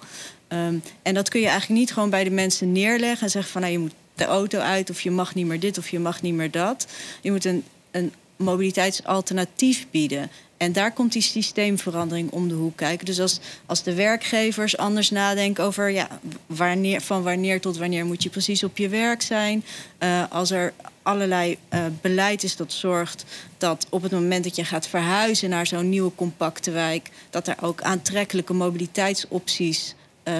[0.49, 3.61] Um, en dat kun je eigenlijk niet gewoon bij de mensen neerleggen en zeggen van
[3.61, 6.21] nou, je moet de auto uit of je mag niet meer dit of je mag
[6.21, 6.87] niet meer dat.
[7.21, 10.29] Je moet een, een mobiliteitsalternatief bieden.
[10.57, 13.05] En daar komt die systeemverandering om de hoek kijken.
[13.05, 18.23] Dus als, als de werkgevers anders nadenken over ja, wanneer, van wanneer tot wanneer moet
[18.23, 19.63] je precies op je werk zijn.
[19.99, 23.25] Uh, als er allerlei uh, beleid is dat zorgt
[23.57, 27.55] dat op het moment dat je gaat verhuizen naar zo'n nieuwe compacte wijk, dat er
[27.61, 30.33] ook aantrekkelijke mobiliteitsopties uh,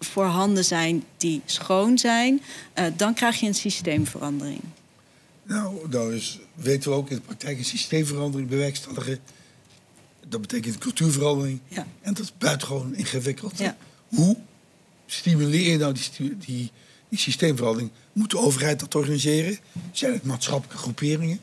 [0.00, 2.42] voorhanden zijn die schoon zijn,
[2.96, 4.60] dan krijg je een systeemverandering.
[5.52, 9.18] Nou, nou is, weten we ook in de praktijk een systeemverandering bewerkstelligen.
[10.28, 11.60] Dat betekent cultuurverandering.
[11.68, 11.86] Ja.
[12.00, 13.58] En dat is buitengewoon ingewikkeld.
[13.58, 13.76] Ja.
[14.08, 14.36] Hoe
[15.06, 16.70] stimuleer je nou die, die,
[17.08, 17.90] die systeemverandering?
[18.12, 19.58] Moet de overheid dat organiseren?
[19.92, 21.40] Zijn het maatschappelijke groeperingen?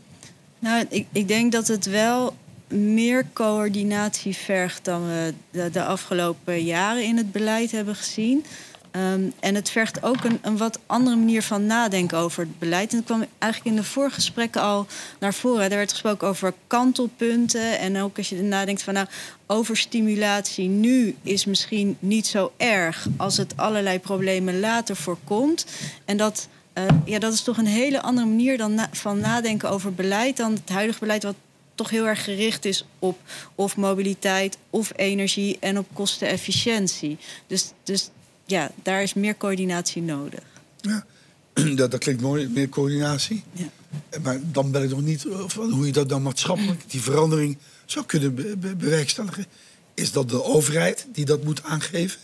[0.59, 2.37] Nou, ik, ik denk dat het wel
[2.67, 8.45] meer coördinatie vergt dan we de, de afgelopen jaren in het beleid hebben gezien.
[8.91, 12.91] Um, en het vergt ook een, een, wat andere manier van nadenken over het beleid.
[12.91, 14.87] En dat kwam eigenlijk in de voorgesprekken al
[15.19, 15.63] naar voren.
[15.63, 17.79] Er werd gesproken over kantelpunten.
[17.79, 19.07] En ook als je nadenkt van nou,
[19.47, 25.65] overstimulatie nu is misschien niet zo erg als het allerlei problemen later voorkomt.
[26.05, 29.93] En dat, uh, ja, dat is toch een hele andere manier dan van nadenken over
[29.93, 31.35] beleid dan het huidige beleid, wat
[31.75, 33.19] toch heel erg gericht is op
[33.55, 37.17] of mobiliteit of energie en op kostenefficiëntie.
[37.47, 38.09] Dus, dus
[38.49, 40.43] ja, daar is meer coördinatie nodig.
[40.81, 41.05] Ja,
[41.75, 43.43] dat, dat klinkt mooi, meer coördinatie.
[43.51, 43.69] Ja.
[44.23, 48.05] Maar dan ben ik nog niet van hoe je dat dan maatschappelijk, die verandering, zou
[48.05, 49.45] kunnen be be bewerkstelligen.
[49.93, 52.19] Is dat de overheid die dat moet aangeven?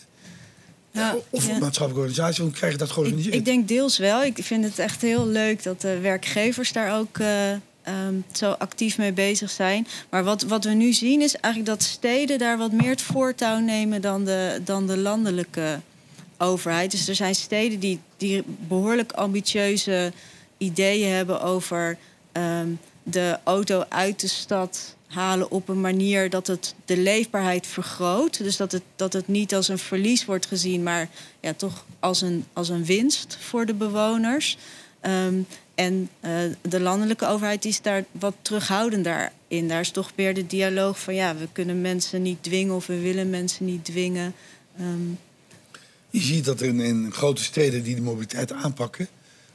[0.91, 1.53] Ja, Of ja.
[1.53, 3.35] een maatschappelijke organisatie, hoe krijg je dat Ik, georganiseerd?
[3.35, 4.23] ik denk deels wel.
[4.23, 8.97] Ik vind het echt heel leuk dat de werkgevers daar ook eh, ehm, zo actief
[8.97, 9.87] mee bezig zijn.
[10.09, 13.59] Maar wat, wat we nu zien is eigenlijk dat steden daar wat meer het voortouw
[13.59, 15.79] nemen dan de, dan de landelijke
[16.37, 16.91] overheid.
[16.91, 20.11] Dus er zijn steden die, die behoorlijk ambitieuze
[20.57, 21.97] ideeën hebben over
[22.31, 22.69] ehm,
[23.03, 28.37] de auto uit de stad halen op een manier dat het de leefbaarheid vergroot.
[28.37, 31.09] Dus dat het, dat het niet als een verlies wordt gezien, maar
[31.39, 34.57] ja, toch als een, als een winst voor de bewoners.
[34.99, 35.41] Ehm,
[35.75, 36.31] en eh,
[36.61, 39.67] de landelijke overheid is daar wat terughoudender in.
[39.67, 42.99] Daar is toch meer de dialoog van ja, we kunnen mensen niet dwingen of we
[42.99, 44.33] willen mensen niet dwingen.
[44.77, 45.09] Ehm,
[46.15, 49.07] Je ziet dat er in, grote steden die de mobiliteit aanpakken,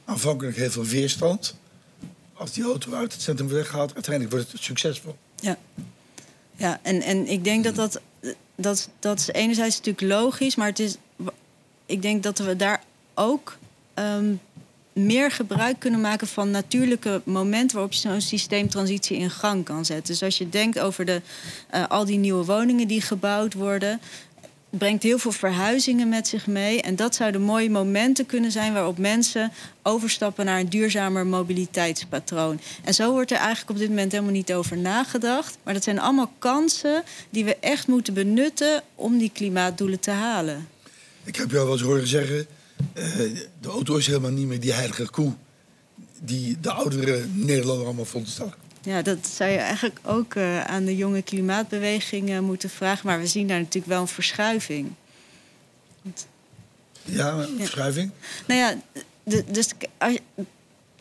[0.05, 1.55] aanvankelijk heel veel weerstand.
[2.33, 5.15] Als die auto uit het centrum wordt weggehaald, uiteindelijk wordt het succesvol.
[5.35, 5.57] Ja,
[6.55, 8.01] ja en, en ik denk dat dat,
[8.55, 10.95] dat dat is enerzijds natuurlijk logisch, maar het is,
[11.85, 12.83] ik denk dat we daar
[13.13, 13.57] ook
[13.93, 14.33] ehm,
[14.93, 20.13] meer gebruik kunnen maken van natuurlijke momenten waarop je zo'n systeemtransitie in gang kan zetten.
[20.13, 21.21] Dus als je denkt over de,
[21.69, 24.01] eh, al die nieuwe woningen die gebouwd worden,
[24.71, 26.81] brengt heel veel verhuizingen met zich mee.
[26.81, 29.51] En dat zouden mooie momenten kunnen zijn waarop mensen
[29.81, 32.59] overstappen naar een duurzamer mobiliteitspatroon.
[32.83, 35.57] En zo wordt er eigenlijk op dit moment helemaal niet over nagedacht.
[35.63, 40.67] Maar dat zijn allemaal kansen die we echt moeten benutten om die klimaatdoelen te halen.
[41.23, 42.47] Ik heb jou wel eens horen zeggen,
[42.93, 43.03] eh,
[43.61, 45.33] de auto is helemaal niet meer die heilige koe
[46.23, 48.53] die de oudere Nederlander allemaal vonden staan.
[48.81, 53.07] Ja, dat zou je eigenlijk ook eh, aan de jonge klimaatbeweging eh, moeten vragen.
[53.07, 54.91] Maar we zien daar natuurlijk wel een verschuiving.
[57.03, 58.11] Ja, een verschuiving.
[58.47, 58.75] Nou ja,
[59.23, 59.67] de, dus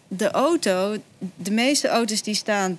[0.09, 0.97] de auto,
[1.37, 2.78] de meeste auto's die staan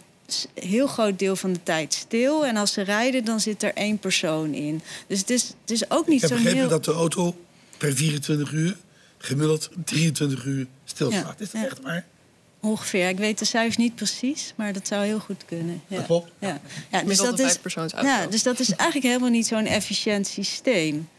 [0.53, 2.45] heel groot deel van de tijd stil.
[2.45, 4.81] En als ze rijden, dan zit er één persoon in.
[5.07, 6.69] Dus het is, het is ook Ik niet heb zo'n begrepen heel...
[6.69, 7.35] dat de auto
[7.77, 8.77] per 24 uur
[9.17, 11.35] gemiddeld 23 uur stilstaat.
[11.37, 11.67] Ja, Is dat ja.
[11.67, 12.05] echt waar?
[12.61, 13.09] Ongeveer.
[13.09, 15.81] Ik weet de cijfers niet precies, maar dat zou heel goed kunnen.
[15.87, 15.97] Ja.
[15.97, 16.31] Dat klopt.
[16.39, 16.47] Ja.
[16.47, 16.57] Ja,
[16.89, 21.09] dus, Gemiddeld dat is, ja, dus dat is eigenlijk helemaal niet zo'n efficiënt systeem.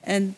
[0.00, 0.36] En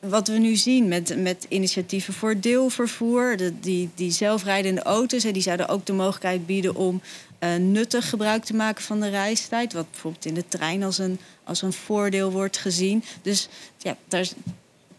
[0.00, 5.32] wat we nu zien met, met initiatieven voor deelvervoer, de, die, die zelfrijdende auto's, hè,
[5.32, 7.00] die zouden ook de mogelijkheid bieden om
[7.38, 9.72] eh, nuttig gebruik te maken van de reistijd.
[9.72, 13.04] Wat bijvoorbeeld in de trein als een, als een voordeel wordt gezien.
[13.22, 13.48] Dus
[13.78, 14.34] ja, daar is,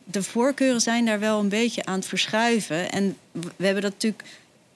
[0.06, 2.91] de voorkeuren zijn daar wel een beetje aan het verschuiven.
[2.91, 4.24] En we hebben dat natuurlijk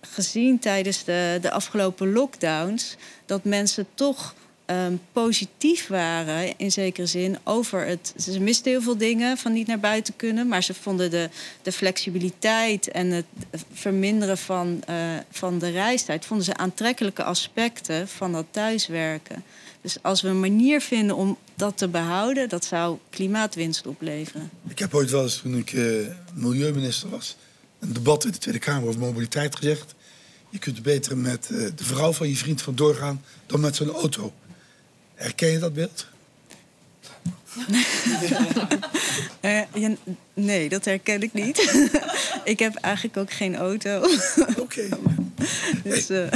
[0.02, 2.96] gezien tijdens de, de afgelopen lockdowns.
[3.26, 8.14] Dat mensen toch ehm, positief waren, in zekere zin, over het.
[8.18, 10.48] Ze misten heel veel dingen van niet naar buiten kunnen.
[10.48, 11.30] Maar ze vonden de,
[11.62, 13.26] de flexibiliteit en het
[13.74, 14.96] verminderen van, eh,
[15.32, 16.26] van de reistijd.
[16.26, 19.44] vonden ze aantrekkelijke aspecten van dat thuiswerken.
[19.82, 24.50] Dus als we een manier vinden om dat te behouden, dat zou klimaatwinst opleveren.
[24.68, 25.84] Ik heb ooit wel eens, toen ik eh,
[26.34, 27.36] milieuminister was,
[27.80, 29.96] een debat in de Tweede Kamer over mobiliteit gezegd.
[30.50, 33.92] Je kunt beter met eh, de vrouw van je vriend vandoor gaan dan met zo'n
[33.92, 34.34] auto.
[35.16, 36.08] Herken je dat beeld?
[39.40, 39.96] Eh, ja,
[40.34, 41.58] nee, dat herken ik niet.
[42.44, 44.10] ik heb eigenlijk ook geen auto.
[44.58, 44.90] Oké.
[45.84, 46.32] dus, eh,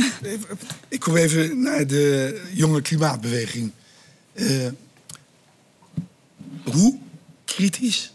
[0.87, 3.71] Ik kom even naar de jonge klimaatbeweging.
[4.33, 4.67] Eh,
[6.63, 6.97] hoe
[7.45, 8.13] kritisch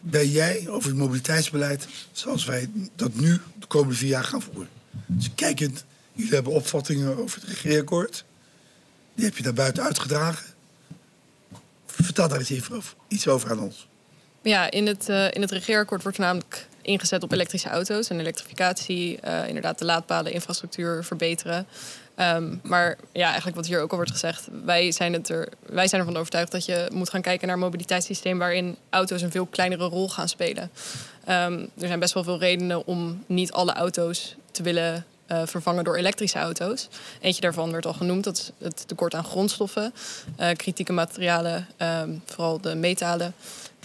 [0.00, 4.68] ben jij over het mobiliteitsbeleid zoals wij dat nu de komende vier jaar gaan voeren?
[5.06, 8.24] Dus kijkend, jullie hebben opvattingen over het regeerakkoord.
[9.14, 10.55] Die heb je daar buiten uitgedragen.
[12.02, 13.88] Vertel daar eens even over, iets over aan ons.
[14.42, 19.20] Ja, in het, eh, in het regeerakkoord wordt voornamelijk ingezet op elektrische auto's en elektrificatie.
[19.20, 21.66] eh, inderdaad, de laadpalen, infrastructuur verbeteren.
[22.14, 25.88] Ehm, maar ja, eigenlijk wat hier ook al wordt gezegd, wij zijn, het er, wij
[25.88, 29.46] zijn ervan overtuigd dat je moet gaan kijken naar een mobiliteitssysteem waarin auto's een veel
[29.46, 30.70] kleinere rol gaan spelen.
[31.24, 35.84] Ehm, er zijn best wel veel redenen om niet alle auto's te willen eh, vervangen
[35.84, 36.88] door elektrische auto's.
[37.20, 39.94] Eentje daarvan werd al genoemd, dat is het tekort aan grondstoffen,
[40.36, 43.34] eh, kritieke materialen, ehm, vooral de metalen.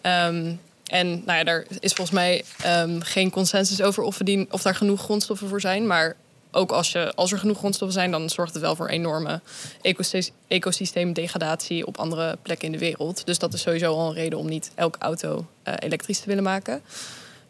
[0.02, 0.54] Ehm,
[0.86, 4.62] en nou ja, daar is volgens mij ehm, geen consensus over of, we die, of
[4.62, 5.88] daar genoeg grondstoffen voor zijn.
[5.88, 6.16] Maar
[6.52, 9.42] ook als, je, als er genoeg grondstoffen zijn, dan zorgt het wel voor enorme
[9.82, 13.26] ecosys- ecosysteemdegradatie op andere plekken in de wereld.
[13.26, 16.44] Dus dat is sowieso al een reden om niet elke auto eh, elektrisch te willen
[16.44, 16.82] maken.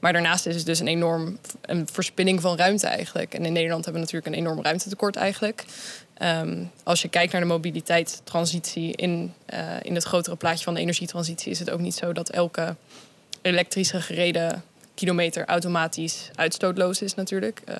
[0.02, 3.34] Maar daarnaast is het dus een enorm een verspilling van ruimte eigenlijk.
[3.34, 5.66] En in Nederland hebben we natuurlijk een enorm ruimtetekort eigenlijk.
[6.14, 10.80] Ehm, als je kijkt naar de mobiliteitstransitie in, eh, in het grotere plaatje van de
[10.80, 12.76] energietransitie, is het ook niet zo dat elke
[13.42, 14.64] elektrische gereden
[14.94, 17.62] kilometer automatisch uitstootloos is natuurlijk.
[17.66, 17.78] Eh,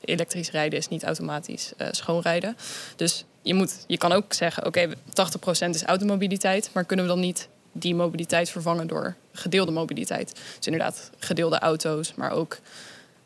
[0.00, 2.56] elektrisch rijden is niet automatisch eh, schoonrijden.
[2.96, 7.20] Dus je, moet, je kan ook zeggen, oké, 80% is automobiliteit, maar kunnen we dan
[7.20, 10.32] niet die mobiliteit vervangen door gedeelde mobiliteit.
[10.56, 12.58] Dus inderdaad gedeelde auto's, maar ook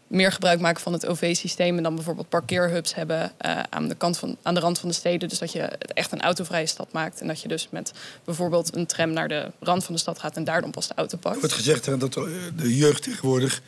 [0.06, 4.18] meer gebruik maken van het OV-systeem en dan bijvoorbeeld parkeerhubs hebben uh, aan, de kant
[4.18, 5.28] van, aan de rand van de steden.
[5.28, 7.20] Dus dat je het echt een autovrije stad maakt.
[7.20, 7.92] En dat je dus met
[8.24, 10.94] bijvoorbeeld een tram naar de rand van de stad gaat en daar dan pas de
[10.94, 11.34] auto pakt.
[11.34, 12.12] Er wordt gezegd hè, dat
[12.56, 13.62] de jeugd tegenwoordig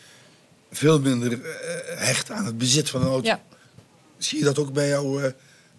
[0.70, 1.48] veel minder uh,
[1.86, 3.27] hecht aan het bezit van een auto.
[3.27, 3.40] Ja.
[4.19, 5.31] Zie je dat ook bij, jou, uh,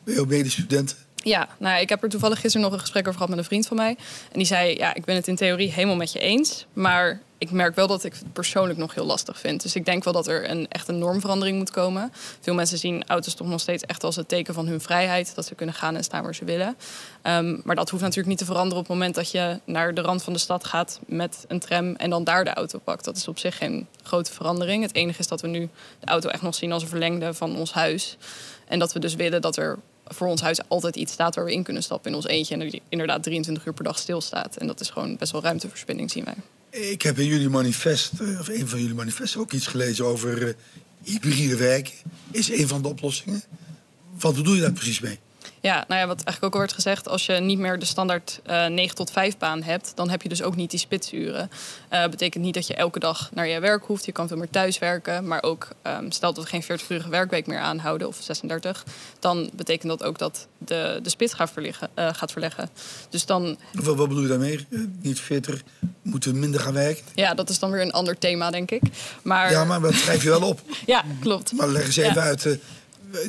[0.04, 0.98] bij jouw medestudenten?
[1.28, 3.68] Ja, nou, ik heb er toevallig gisteren nog een gesprek over gehad met een vriend
[3.68, 3.98] van mij.
[4.32, 6.66] En die zei, ja, ik ben het in theorie helemaal met je eens.
[6.74, 9.62] Maar ik merk wel dat ik het persoonlijk nog heel lastig vind.
[9.62, 12.12] Dus ik denk wel dat er een, echt een normverandering moet komen.
[12.40, 15.36] Veel mensen zien auto's toch nog steeds echt als het teken van hun vrijheid.
[15.36, 16.78] Dat ze kunnen gaan en staan waar ze willen.
[17.24, 20.02] Um, maar dat hoeft natuurlijk niet te veranderen op het moment dat je naar de
[20.02, 23.06] rand van de stad gaat met een tram en dan daar de auto pakt.
[23.06, 24.84] Dat is op zich geen grote verandering.
[24.84, 27.58] Het enige is dat we nu de auto echt nog zien als een verlengde van
[27.58, 28.18] ons huis.
[28.68, 31.54] En dat we dus willen dat er voor ons huis altijd iets staat waar we
[31.54, 32.54] in kunnen stappen in ons eentje.
[32.54, 34.58] En die inderdaad 23 uur per dag stilstaat.
[34.58, 36.36] En dat is gewoon best wel ruimteverspilling, zien wij.
[36.70, 40.48] Ik heb in jullie manifest, eh, of een van jullie manifesten, ook iets gelezen over
[40.48, 40.54] uh,
[41.04, 41.94] hybride werken.
[42.32, 43.44] Is een van de oplossingen.
[44.20, 45.20] Wat bedoel je daar precies mee?
[45.62, 48.40] Ja, nou ja, wat eigenlijk ook al werd gezegd, als je niet meer de standaard
[48.48, 51.50] uh, eh, 9 tot 5 baan hebt, dan heb je dus ook niet die spitsuren.
[51.90, 54.06] Dat uh, betekent niet dat je elke dag naar je werk hoeft.
[54.06, 55.28] Je kan veel meer thuis werken.
[55.28, 58.86] Maar ook, um, stel dat we geen 40-urige werkweek meer aanhouden, of 36,
[59.20, 62.70] dan betekent dat ook dat de, de spits gaat, verleggen, uh, gaat verleggen.
[63.10, 63.58] Dus dan...
[63.74, 64.68] Wat, wat bedoel je daarmee?
[65.02, 65.62] niet 40,
[66.02, 67.04] moeten we minder gaan werken?
[67.16, 68.82] Ja, dat is dan weer een ander thema, denk ik.
[69.22, 69.52] Maar...
[69.52, 70.62] Ja, maar dat schrijf je wel op.
[70.86, 71.52] ja, klopt.
[71.52, 72.22] Maar leg eens even ja.
[72.22, 72.60] uit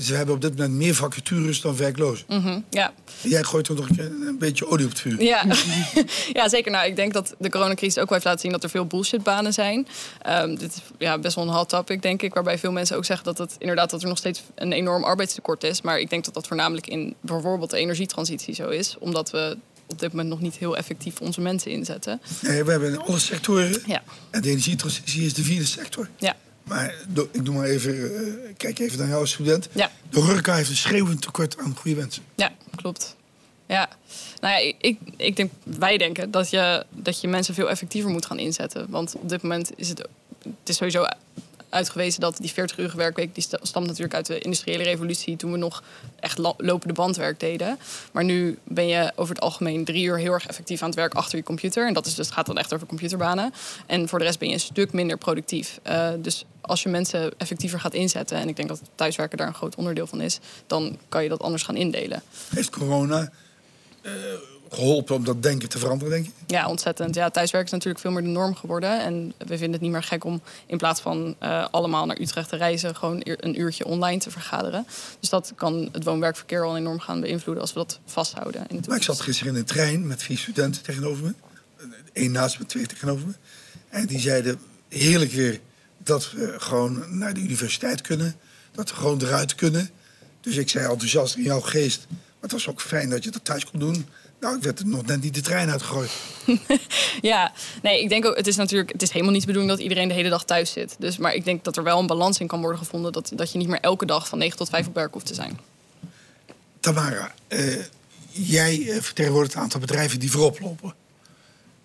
[0.01, 2.27] ze hebben op dit moment meer vacatures dan werklozen.
[2.29, 2.93] Mm -hmm, ja.
[3.21, 5.23] Jij gooit er nog een beetje olie op het vuur.
[5.23, 5.45] Ja,
[6.33, 6.71] ja zeker.
[6.71, 9.53] Nou, ik denk dat de coronacrisis ook wel heeft laten zien dat er veel bullshitbanen
[9.53, 9.87] zijn.
[10.29, 12.35] Um, dit is ja, best wel een hot topic, denk ik.
[12.35, 15.65] Waarbij veel mensen ook zeggen dat, het, inderdaad, dat er nog steeds een enorm arbeidstekort
[15.65, 15.83] is.
[15.83, 18.97] Maar ik denk dat dat voornamelijk in bijvoorbeeld de energietransitie zo is.
[18.99, 19.57] Omdat we
[19.87, 22.21] op dit moment nog niet heel effectief onze mensen inzetten.
[22.41, 23.83] Nee, we hebben in alle sectoren.
[23.87, 24.03] Ja.
[24.31, 26.09] En de energietransitie is de vierde sector.
[26.17, 26.37] Ja.
[26.69, 26.95] Maar
[27.33, 29.69] ik doe maar even, uh, kijk even naar jou als student.
[29.73, 29.91] Ja.
[30.11, 32.23] De horeca heeft een schreeuwend tekort aan goede mensen.
[32.35, 33.17] Ja, klopt.
[33.67, 33.89] Ja,
[34.41, 38.27] nou ja, ik, ik denk, wij denken dat je, dat je mensen veel effectiever moet
[38.27, 38.91] gaan inzetten.
[38.91, 39.99] Want op dit moment is het,
[40.43, 41.05] het is sowieso
[41.69, 43.35] uitgewezen dat die 40-urige werkweek...
[43.35, 45.37] die stamt natuurlijk uit de industriële revolutie...
[45.37, 45.83] toen we nog
[46.21, 47.79] echt lopende bandwerk deden.
[48.13, 51.15] Maar nu ben je over het algemeen drie uur heel erg effectief aan het werk
[51.15, 51.87] achter je computer.
[51.87, 53.53] En dat is dus, gaat dan echt over computerbanen.
[53.87, 55.81] En voor de rest ben je een stuk minder productief.
[55.87, 58.37] Uh, dus als je mensen effectiever gaat inzetten...
[58.37, 60.39] en ik denk dat thuiswerken daar een groot onderdeel van is...
[60.67, 62.23] dan kan je dat anders gaan indelen.
[62.49, 63.31] Heeft corona...
[64.03, 64.13] Uh
[64.71, 66.31] geholpen om dat denken te veranderen, denk je?
[66.47, 67.15] Ja, ontzettend.
[67.15, 69.01] Ja, thuiswerken is natuurlijk veel meer de norm geworden.
[69.01, 72.49] En we vinden het niet meer gek om in plaats van uh, allemaal naar Utrecht
[72.49, 72.97] te reizen...
[72.97, 74.87] gewoon een uurtje online te vergaderen.
[75.21, 77.63] Dus dat kan het woon-werkverkeer al enorm gaan beïnvloeden...
[77.63, 78.65] als we dat vasthouden.
[78.69, 81.35] In maar ik zat gisteren in een trein met vier studenten tegenover me.
[82.13, 83.33] Eén naast me, twee tegenover me.
[83.89, 85.61] En die zeiden heerlijk weer
[85.99, 88.35] dat we gewoon naar de universiteit kunnen.
[88.73, 89.91] Dat we gewoon eruit kunnen.
[90.41, 92.07] Dus ik zei enthousiast in jouw geest...
[92.41, 94.07] Maar het was ook fijn dat je dat thuis kon doen.
[94.41, 96.11] Nou, ik werd er nog net niet de trein uitgegooid.
[97.21, 97.53] ja,
[97.83, 100.09] nee, ik denk ook, het is natuurlijk, het is helemaal niet de bedoeling dat iedereen
[100.09, 100.97] de hele dag thuis zit.
[100.99, 103.53] Dus, maar ik denk dat er wel een balans in kan worden gevonden dat, dat
[103.53, 105.59] je niet meer elke dag van 9 tot 5 op werk hoeft te zijn.
[106.81, 107.85] Tamara, uh,
[108.31, 110.95] jij vertegenwoordigt een aantal bedrijven die voorop lopen.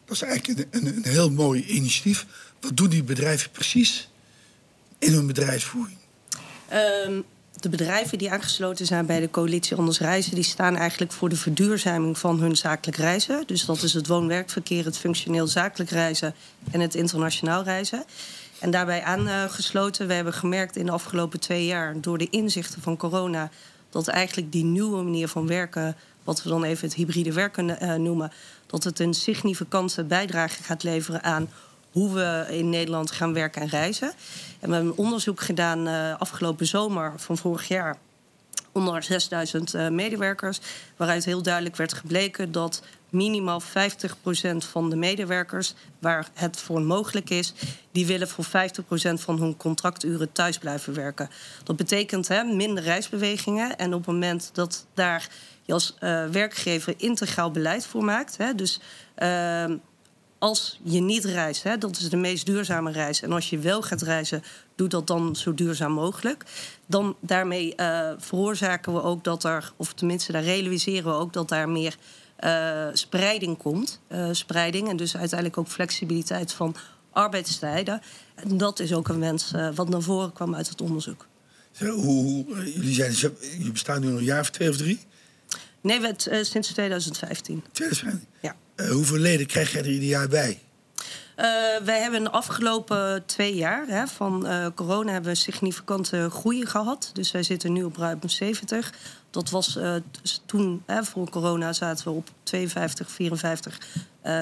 [0.06, 2.26] Dat is eigenlijk een, een, een heel mooi initiatief.
[2.60, 4.10] Wat doen die bedrijven precies
[5.00, 5.98] in hun bedrijfsvoering?
[7.06, 7.26] Um,
[7.64, 10.36] de bedrijven die aangesloten zijn bij de coalitie Anders Reizen...
[10.36, 13.44] die staan eigenlijk voor de verduurzaming van hun zakelijk reizen.
[13.46, 16.36] Dus dat is het woon-werkverkeer, het functioneel zakelijk reizen...
[16.72, 18.04] en het internationaal reizen.
[18.60, 22.02] En daarbij aangesloten, we hebben gemerkt in de afgelopen twee jaar...
[22.02, 23.50] door de inzichten van corona,
[23.90, 25.96] dat eigenlijk die nieuwe manier van werken...
[26.24, 28.32] wat we dan even het hybride werken uh, noemen...
[28.66, 31.50] dat het een significante bijdrage gaat leveren aan
[31.94, 34.08] hoe we in Nederland gaan werken en reizen.
[34.60, 37.98] En we hebben een onderzoek gedaan uh, afgelopen zomer van vorig jaar
[38.72, 40.60] onder 6000 uh, medewerkers,
[40.98, 43.66] waaruit heel duidelijk werd gebleken dat minimaal 50%
[44.58, 47.54] van de medewerkers, waar het voor mogelijk is,
[47.92, 48.50] die willen voor 50%
[49.14, 51.30] van hun contracturen thuis blijven werken.
[51.64, 53.78] Dat betekent hè, minder reisbewegingen.
[53.78, 55.30] En op het moment dat daar
[55.64, 58.80] je als uh, werkgever integraal beleid voor maakt, hè, dus
[59.18, 59.66] uh,
[60.44, 63.22] als je niet reist, hè, dat is de meest duurzame reis.
[63.22, 64.44] En als je wel gaat reizen,
[64.76, 66.44] doe dat dan zo duurzaam mogelijk.
[66.86, 71.50] Dan daarmee uh, veroorzaken we ook dat er, of tenminste daar realiseren we ook dat
[71.50, 71.98] daar meer
[72.44, 74.00] uh, spreiding komt.
[74.10, 76.76] Uh, spreiding en dus uiteindelijk ook flexibiliteit van
[77.12, 78.02] arbeidstijden.
[78.36, 81.28] En dat is ook een wens wat naar voren kwam uit het onderzoek.
[81.72, 83.14] Zo, hoe, jullie zijn,
[83.60, 85.00] je bestaat nu nog een jaar of twee of drie?
[85.82, 87.64] Nee, we het, sinds 2015.
[87.72, 88.28] 2015?
[88.42, 88.56] Ja.
[88.76, 90.60] Eh, hoeveel leden krijg jij er ieder jaar bij?
[91.38, 91.46] Uh,
[91.84, 97.10] wij hebben de afgelopen twee jaar hè, van uh, corona hebben we significante groei gehad.
[97.14, 98.94] Dus wij zitten nu op ruim 70.
[99.30, 99.80] Dat was
[100.46, 103.80] toen, hè, voor corona zaten we op 52, 54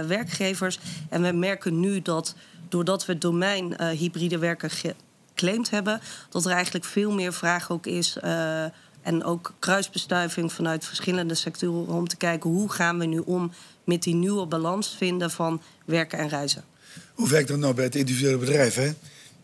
[0.08, 0.80] werkgevers.
[1.10, 2.36] En we merken nu dat
[2.70, 6.02] doordat we het domein hybride werken geclaimd hebben...
[6.30, 8.18] dat er eigenlijk veel meer vraag ook is...
[9.02, 11.94] en ook kruisbestuiving vanuit verschillende sectoren...
[11.94, 13.52] om te kijken hoe gaan we nu om
[13.84, 16.64] met die nieuwe balans vinden van werken en reizen.
[17.14, 18.76] Hoe werkt dat nou bij het individuele bedrijf?
[18.76, 18.94] Hè?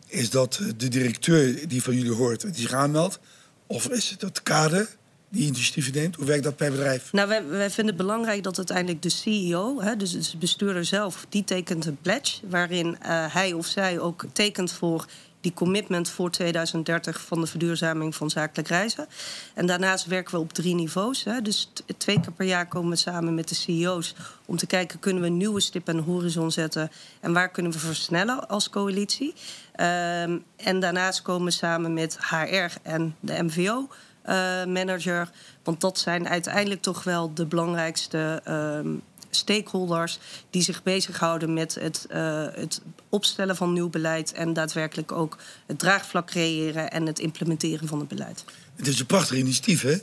[0.06, 3.18] Is dat de directeur die van jullie hoort, die zich aanmeldt?
[3.66, 4.88] Of is het het kader
[5.28, 6.16] die initiatieven neemt?
[6.16, 7.12] Hoe werkt dat per bedrijf?
[7.12, 11.26] Nou, wij, wij vinden het belangrijk dat uiteindelijk de CEO, hè, dus de bestuurder zelf,
[11.28, 12.40] die tekent een pledge.
[12.48, 15.06] Waarin uh, hij of zij ook tekent voor
[15.40, 19.06] die commitment voor 2030 van de verduurzaming van zakelijk reizen.
[19.54, 21.24] En daarnaast werken we op drie niveaus.
[21.24, 21.42] Hè.
[21.42, 25.22] Dus twee keer per jaar komen we samen met de CEO's om te kijken, kunnen
[25.22, 26.90] we nieuwe stippen en horizon zetten
[27.20, 29.34] en waar kunnen we versnellen als coalitie.
[29.80, 33.88] Um, en daarnaast komen we samen met HR en de MVO.
[34.28, 35.30] Uh, manager.
[35.62, 40.18] Want dat zijn uiteindelijk toch wel de belangrijkste um, stakeholders
[40.50, 45.36] die zich bezighouden met het, uh, het opstellen van nieuw beleid en daadwerkelijk ook
[45.66, 48.44] het draagvlak creëren en het implementeren van het beleid.
[48.76, 49.96] Het is een prachtig initiatief, hè?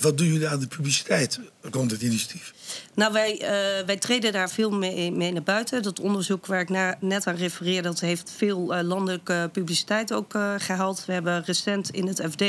[0.00, 2.54] Wat doen jullie aan de publiciteit rond het initiatief?
[2.94, 5.82] Nou, wij, uh, wij treden daar veel mee, mee, naar buiten.
[5.82, 10.34] Dat onderzoek waar ik na, net aan refereer, dat heeft veel uh, landelijke publiciteit ook
[10.34, 11.04] uh, gehaald.
[11.06, 12.44] We hebben recent in het FD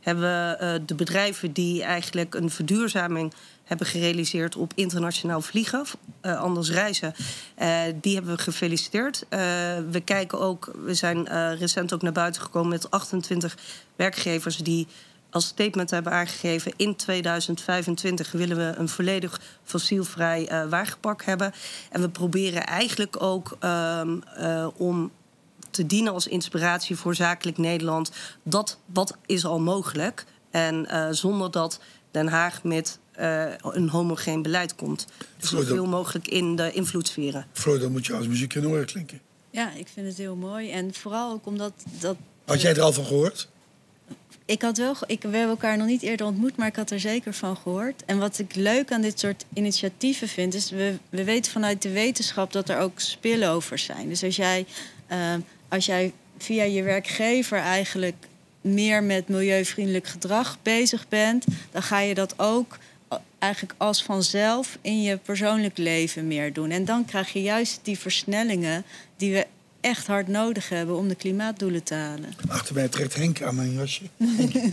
[0.00, 3.32] hebben de bedrijven die eigenlijk een verduurzaming
[3.66, 5.84] hebben gerealiseerd op internationaal vliegen,
[6.22, 7.14] uh, anders reizen.
[7.62, 9.24] Uh, die hebben we gefeliciteerd.
[9.30, 9.38] Uh,
[9.90, 11.28] we kijken ook, we zijn
[11.58, 13.56] recent ook naar buiten gekomen met 28
[13.96, 14.86] werkgevers die
[15.30, 16.72] als statement hebben aangegeven...
[16.76, 20.82] in 2025 willen we een volledig fossielvrij uh,
[21.24, 21.52] hebben.
[21.90, 25.10] En we proberen eigenlijk ook uh, om
[25.70, 28.10] te dienen als inspiratie voor zakelijk Nederland...
[28.42, 31.80] dat wat is al mogelijk en zonder dat
[32.10, 35.06] Den Haag met uh, een homogeen beleid komt.
[35.38, 37.46] Dus zoveel mogelijk in de invloedssferen.
[37.52, 39.20] Floor, dan moet je als muziek in oren klinken.
[39.50, 40.70] Ja, ik vind het heel mooi.
[40.70, 41.72] En vooral ook omdat...
[42.00, 43.48] Dat, had jij er al van gehoord?
[44.44, 47.00] Ik had wel, ik, we hebben elkaar nog niet eerder ontmoet, maar ik had er
[47.00, 48.04] zeker van gehoord.
[48.04, 51.90] En wat ik leuk aan dit soort initiatieven vind, is we, we weten vanuit de
[51.90, 54.08] wetenschap dat er ook spillovers zijn.
[54.08, 54.66] Dus als jij,
[55.12, 55.34] uh,
[55.68, 58.26] als jij via je werkgever eigenlijk
[58.60, 62.78] meer met milieuvriendelijk gedrag bezig bent, dan ga je dat ook
[63.38, 66.70] eigenlijk als vanzelf in je persoonlijk leven meer doen.
[66.70, 68.84] En dan krijg je juist die versnellingen
[69.16, 69.46] die we
[69.80, 72.34] echt hard nodig hebben om de klimaatdoelen te halen.
[72.48, 74.02] Achter mij trekt Henk aan mijn jasje.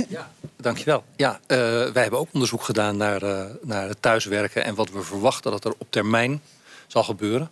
[0.10, 1.03] ja, dankjewel.
[1.15, 1.57] Ja, uh,
[1.91, 5.65] wij hebben ook onderzoek gedaan naar, uh, naar het thuiswerken en wat we verwachten dat
[5.65, 6.41] er op termijn
[6.88, 7.49] zal gebeuren.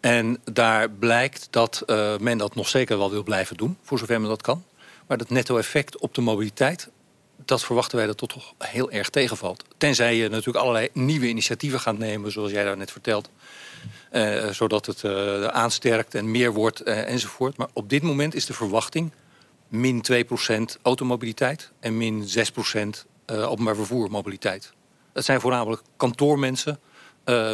[0.00, 4.20] En daar blijkt dat uh, men dat nog zeker wel wil blijven doen, voor zover
[4.20, 4.64] men dat kan.
[5.06, 6.88] Maar het netto-effect op de mobiliteit
[7.44, 9.64] dat verwachten wij dat dat toch heel erg tegenvalt.
[9.76, 13.30] Tenzij je natuurlijk allerlei nieuwe initiatieven gaat nemen, zoals jij daar net vertelt.
[14.12, 17.56] Uh, zodat het uh, aansterkt en meer wordt uh, enzovoort.
[17.56, 19.12] Maar op dit moment is de verwachting
[19.68, 24.72] min 2% automobiliteit en min 6% openbaar vervoer mobiliteit.
[25.12, 26.80] Dat zijn voornamelijk kantoormensen,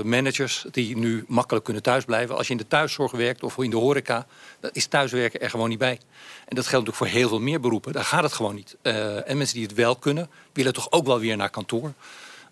[0.04, 2.36] managers die nu makkelijk kunnen thuisblijven.
[2.36, 4.26] Als je in de thuiszorg werkt of in de horeca,
[4.60, 5.98] dan is thuiswerken er gewoon niet bij.
[6.44, 7.92] En dat geldt natuurlijk voor heel veel meer beroepen.
[7.92, 8.76] Daar gaat het gewoon niet.
[8.82, 11.92] Uh, en mensen die het wel kunnen, willen toch ook wel weer naar kantoor.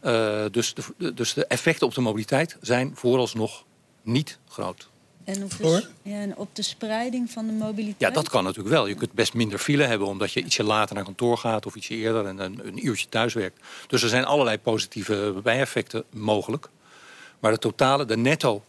[0.05, 3.64] Uh, dus, de, dus de effecten op de mobiliteit zijn vooralsnog
[4.02, 4.88] niet groot.
[5.24, 7.94] En op, de, ja, en op de spreiding van de mobiliteit?
[7.98, 8.86] Ja, dat kan natuurlijk wel.
[8.86, 11.94] Je kunt best minder file hebben omdat je ietsje later naar kantoor gaat of ietsje
[11.94, 13.60] eerder en een, een uurtje thuis werkt.
[13.86, 16.68] Dus er zijn allerlei positieve bijeffecten mogelijk.
[17.40, 18.64] Maar de totale, de netto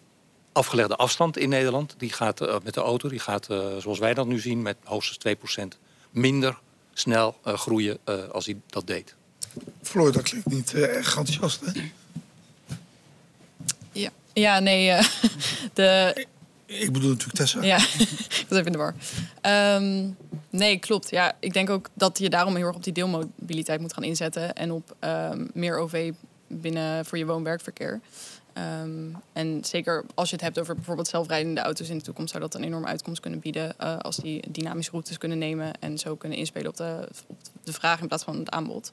[0.51, 4.13] afgelegde afstand in Nederland, die gaat uh, met de auto, die gaat uh, zoals wij
[4.13, 5.35] dat nu zien, met hoogstens
[5.75, 5.79] 2%
[6.11, 6.59] minder
[6.93, 7.97] snel uh, groeien
[8.31, 9.15] als hij dat deed.
[9.81, 11.81] Floor, dat klinkt niet erg enthousiast, hè?
[13.91, 15.01] Ja, ja nee.
[15.73, 16.11] de...
[16.15, 17.63] Ik, ik bedoel natuurlijk Tessa.
[17.63, 17.77] Ja,
[18.41, 18.95] ik was even in de war.
[19.75, 20.17] Um,
[20.49, 21.09] nee, klopt.
[21.09, 24.53] Ja, ik denk ook dat je daarom heel erg op die deelmobiliteit moet gaan inzetten.
[24.53, 26.11] En op um, meer OV
[26.47, 27.99] binnen voor je woon-werkverkeer.
[28.57, 32.43] Um, en zeker als je het hebt over bijvoorbeeld zelfrijdende auto's in de toekomst, zou
[32.43, 33.75] dat een enorme uitkomst kunnen bieden.
[33.81, 37.73] Uh, als die dynamische routes kunnen nemen en zo kunnen inspelen op de, op de
[37.73, 38.91] vraag in plaats van het aanbod.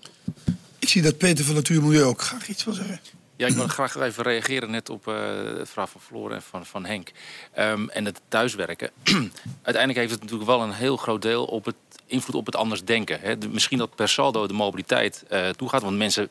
[0.78, 3.00] Ik zie dat Peter van Natuur Milieu ook graag iets wil zeggen.
[3.36, 5.14] Ja, ik wil graag even reageren net op uh,
[5.58, 7.10] het vraag van Floor en van, van Henk.
[7.58, 8.90] Um, en het thuiswerken.
[9.62, 11.74] Uiteindelijk heeft het natuurlijk wel een heel groot deel op het
[12.06, 13.20] invloed op het anders denken.
[13.20, 13.38] Hè.
[13.38, 16.28] De, misschien dat per saldo de mobiliteit uh, toegaat, want mensen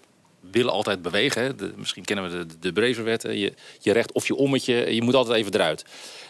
[0.52, 1.56] willen altijd bewegen.
[1.76, 3.40] Misschien kennen we de, de.
[3.40, 5.86] Je, je recht of je ommetje, je moet altijd even eruit.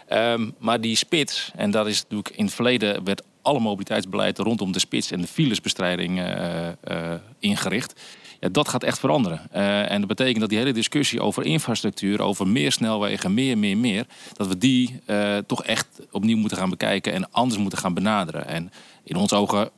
[0.08, 4.72] Ehm, maar die spits, en dat is natuurlijk in het verleden werd alle mobiliteitsbeleid rondom
[4.72, 8.02] de spits en de filesbestrijding uh, uh, ingericht.
[8.40, 9.42] Ja, dat gaat echt veranderen.
[9.56, 13.78] Uh, en dat betekent dat die hele discussie over infrastructuur, over meer snelwegen, meer, meer,
[13.78, 15.00] meer, dat we die
[15.46, 18.48] toch echt opnieuw moeten gaan bekijken en anders moeten gaan benaderen.
[18.48, 18.72] En
[19.04, 19.70] in onze ogen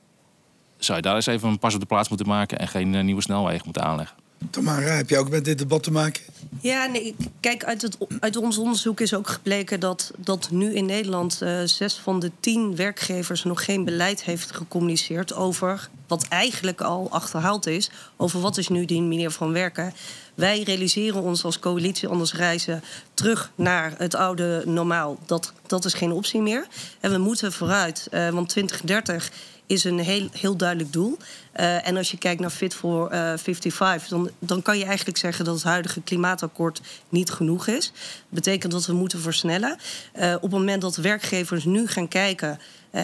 [0.78, 3.22] zou je daar eens even een pas op de plaats moeten maken en geen nieuwe
[3.22, 4.25] snelwegen moeten aanleggen.
[4.50, 6.22] Tamara, heb jij ook met dit debat te maken?
[6.62, 10.86] Ja, nee, kijk, uit, het, uit ons onderzoek is ook gebleken dat, dat nu in
[10.86, 16.82] Nederland uh, zes van de tien werkgevers nog geen beleid heeft gecommuniceerd over wat eigenlijk
[16.82, 19.94] al achterhaald is, over wat is nu die manier van werken.
[20.34, 22.84] Wij realiseren ons als coalitie anders reizen
[23.14, 25.18] terug naar het oude normaal.
[25.26, 26.68] Dat, dat is geen optie meer.
[27.00, 29.32] En we moeten vooruit, uh, want 2030
[29.68, 31.18] is een heel, heel duidelijk doel.
[31.60, 35.18] Uh, en als je kijkt naar Fit for uh, 55, dan, dan kan je eigenlijk
[35.18, 37.86] zeggen dat het huidige klimaatakkoord niet genoeg is.
[37.86, 39.78] Dat betekent dat we moeten versnellen.
[40.20, 42.60] Uh, op het moment dat werkgevers nu gaan kijken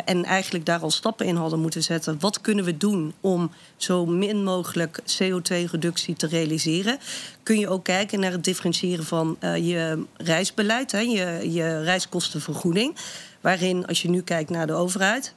[0.05, 2.19] en eigenlijk daar al stappen in hadden moeten zetten.
[2.19, 6.97] Wat kunnen we doen om zo min mogelijk CO2-reductie te realiseren?
[7.43, 12.95] Kun je ook kijken naar het differentiëren van je reisbeleid, hè, je, je reiskostenvergoeding.
[13.41, 15.33] Waarin, als je nu kijkt naar de overheid,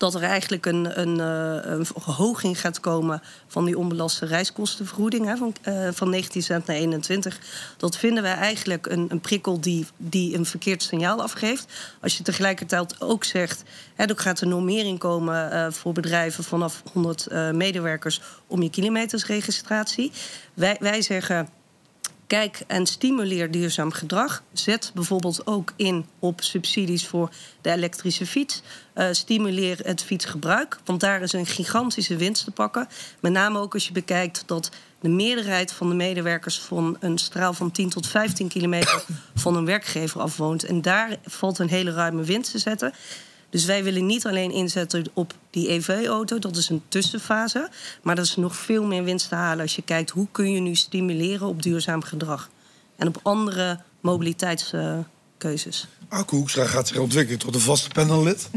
[0.00, 5.36] dat er eigenlijk een, een, uh, een verhoging gaat komen van die onbelaste reiskostenvergoeding hè,
[5.36, 7.38] van, uh, van 19 cent naar 21.
[7.76, 11.72] Dat vinden wij eigenlijk een, een prikkel die, die een verkeerd signaal afgeeft.
[12.00, 13.62] Als je tegelijkertijd ook zegt,
[13.94, 20.12] hè, er gaat een normering komen uh, voor bedrijven vanaf 100 medewerkers om je kilometersregistratie.
[20.54, 21.48] Wij, wij zeggen
[22.30, 24.42] Kijk en stimuleer duurzaam gedrag.
[24.52, 27.30] Zet bijvoorbeeld ook in op subsidies voor
[27.60, 28.62] de elektrische fiets.
[28.94, 32.88] Uh, stimuleer het fietsgebruik, want daar is een gigantische winst te pakken.
[33.20, 34.70] Met name ook als je bekijkt dat
[35.00, 39.04] de meerderheid van de medewerkers van een straal van 10 tot 15 kilometer
[39.34, 40.64] van een werkgever afwoont.
[40.64, 42.92] En daar valt een hele ruime winst te zetten.
[43.50, 47.70] Dus wij willen niet alleen inzetten op die EV-auto, dat is een tussenfase.
[48.02, 50.60] Maar dat is nog veel meer winst te halen als je kijkt hoe kun je
[50.60, 52.50] nu stimuleren op duurzaam gedrag.
[52.96, 55.88] En op andere mobiliteitskeuzes.
[56.10, 58.50] Uh, Arco Hoekstra gaat zich ontwikkelen tot een vaste panellid.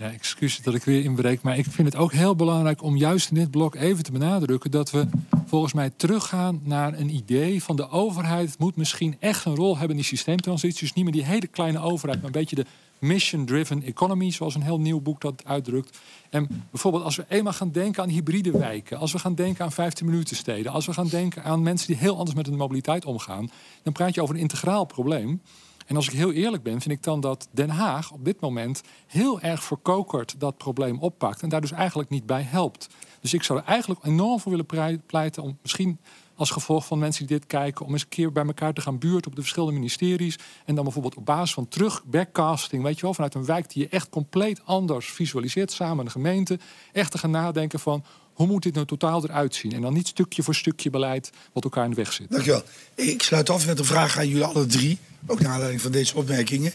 [0.00, 1.42] ja, excuus dat ik weer inbreek.
[1.42, 4.70] Maar ik vind het ook heel belangrijk om juist in dit blok even te benadrukken...
[4.70, 5.06] dat we
[5.46, 8.58] volgens mij teruggaan naar een idee van de overheid...
[8.58, 10.80] moet misschien echt een rol hebben in die systeemtransitie.
[10.80, 12.66] Dus niet meer die hele kleine overheid, maar een beetje de
[12.98, 15.98] mission-driven economy, zoals een heel nieuw boek dat uitdrukt.
[16.30, 19.72] En bijvoorbeeld als we eenmaal gaan denken aan hybride wijken, als we gaan denken aan
[19.72, 23.04] 15 minuten steden, als we gaan denken aan mensen die heel anders met hun mobiliteit
[23.04, 23.50] omgaan,
[23.82, 25.42] dan praat je over een integraal probleem.
[25.86, 28.82] En als ik heel eerlijk ben, vind ik dan dat Den Haag op dit moment
[29.06, 32.88] heel erg verkokerd dat probleem oppakt en daar dus eigenlijk niet bij helpt.
[33.20, 35.98] Dus ik zou er eigenlijk enorm voor willen pleiten om misschien
[36.38, 38.98] als gevolg van mensen die dit kijken, om eens een keer bij elkaar te gaan
[38.98, 40.38] buurten op de verschillende ministeries.
[40.64, 43.82] En dan bijvoorbeeld op basis van terug backcasting, weet je wel, vanuit een wijk die
[43.82, 46.58] je echt compleet anders visualiseert, samen de gemeente,
[46.92, 49.72] echt te gaan nadenken van hoe moet dit nou totaal eruit zien?
[49.72, 52.30] En dan niet stukje voor stukje beleid wat elkaar in de weg zit.
[52.30, 52.62] Dankjewel.
[52.94, 56.16] Ik sluit af met een vraag aan jullie alle drie, ook naar aanleiding van deze
[56.16, 56.72] opmerkingen.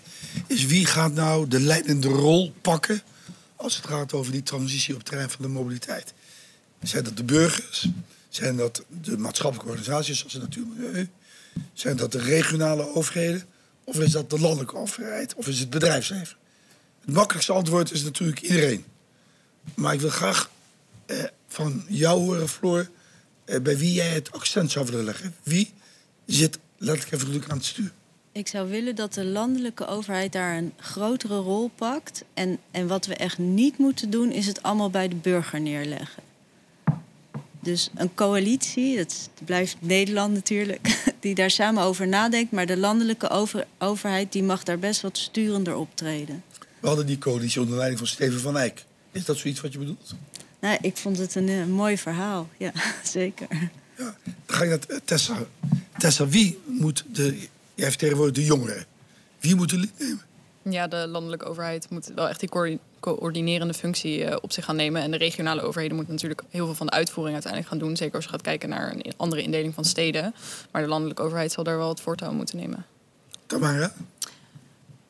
[0.47, 3.01] Is wie gaat nou de leidende rol pakken
[3.55, 6.13] als het gaat over die transitie op het terrein van de mobiliteit?
[6.81, 7.89] Zijn dat de burgers?
[8.35, 11.09] Zijn dat de maatschappelijke organisaties zoals de Natuurmilieu?
[11.73, 13.43] Zijn dat de regionale overheden?
[13.83, 15.33] Of is dat de landelijke overheid?
[15.33, 16.37] Of is het bedrijfsleven?
[17.05, 18.85] Het makkelijkste antwoord is natuurlijk iedereen.
[19.75, 20.49] Maar ik wil graag
[21.05, 22.89] eh, van jou horen, Floor,
[23.45, 25.35] eh, bij wie jij het accent zou willen leggen.
[25.43, 25.73] Wie
[26.25, 27.91] zit letterlijk even aan het stuur?
[28.31, 32.23] Ik zou willen dat de landelijke overheid daar een grotere rol pakt.
[32.33, 36.32] En, en wat we echt niet moeten doen, is het allemaal bij de burger neerleggen.
[37.63, 42.51] Dus een coalitie, dat blijft Nederland natuurlijk, die daar samen over nadenkt.
[42.51, 46.43] Maar de landelijke over, overheid die mag daar best wat sturender optreden.
[46.79, 48.83] We hadden die coalitie onder leiding van Steven van Eyck.
[49.11, 50.15] Is dat zoiets wat je bedoelt?
[50.59, 52.71] Nou, ik vond het een, een mooi verhaal, ja,
[53.03, 53.47] zeker.
[53.97, 55.37] Ja, dan ga ik naar Tessa.
[55.97, 57.47] Tessa, wie moet de...
[57.75, 58.85] Jij vertegenwoordigt de jongeren.
[59.39, 60.21] Wie moet de nemen?
[60.61, 62.49] Ja, de landelijke overheid moet wel echt die
[63.03, 65.01] coördinerende functie uh, op zich gaan nemen.
[65.01, 67.97] En de regionale overheden moeten natuurlijk heel veel van de uitvoering uiteindelijk gaan doen.
[67.97, 70.33] Zeker als je gaat kijken naar een andere indeling van steden.
[70.71, 72.85] Maar de landelijke overheid zal daar wel het voortouw moeten nemen.
[73.45, 73.93] Tamara?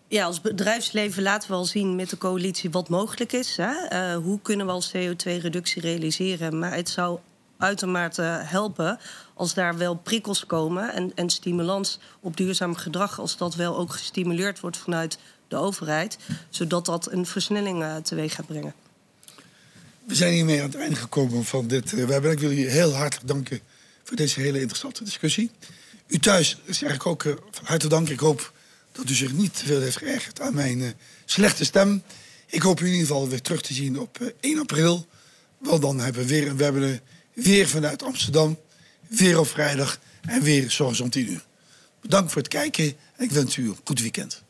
[0.08, 3.58] Ja, als bedrijfsleven laten we al zien met de coalitie wat mogelijk is.
[3.58, 3.72] Hè?
[3.72, 6.60] Uh, hoe kunnen we al CO2-reductie realiseren?
[6.60, 7.20] Maar het zou
[7.58, 9.00] uitermate helpen
[9.34, 13.92] als daar wel prikkels komen en, en stimulans op duurzaam gedrag, als dat wel ook
[13.92, 15.18] gestimuleerd wordt vanuit
[15.54, 16.18] de overheid,
[16.50, 18.74] zodat dat een versnelling uh, teweeg gaat brengen.
[20.06, 22.32] We zijn hiermee aan het einde gekomen van dit uh, webinar.
[22.32, 23.60] Ik wil jullie heel hartelijk danken
[24.04, 25.52] voor deze hele interessante discussie.
[26.08, 28.10] U thuis zeg ik ook uh, van harte dank.
[28.10, 28.54] Ik hoop
[28.92, 30.94] dat u zich niet te veel heeft geërgerd aan mijn
[31.26, 32.04] slechte stem.
[32.48, 35.08] Ik hoop u in ieder geval weer terug te zien op 1 april.
[35.58, 37.00] Want dan hebben we weer een webinar.
[37.34, 38.60] Weer vanuit Amsterdam.
[39.08, 40.00] Weer op vrijdag.
[40.22, 41.46] En weer zorgens om 10 uur.
[42.02, 42.86] Bedankt voor het kijken.
[43.16, 44.44] En ik wens u een goed weekend.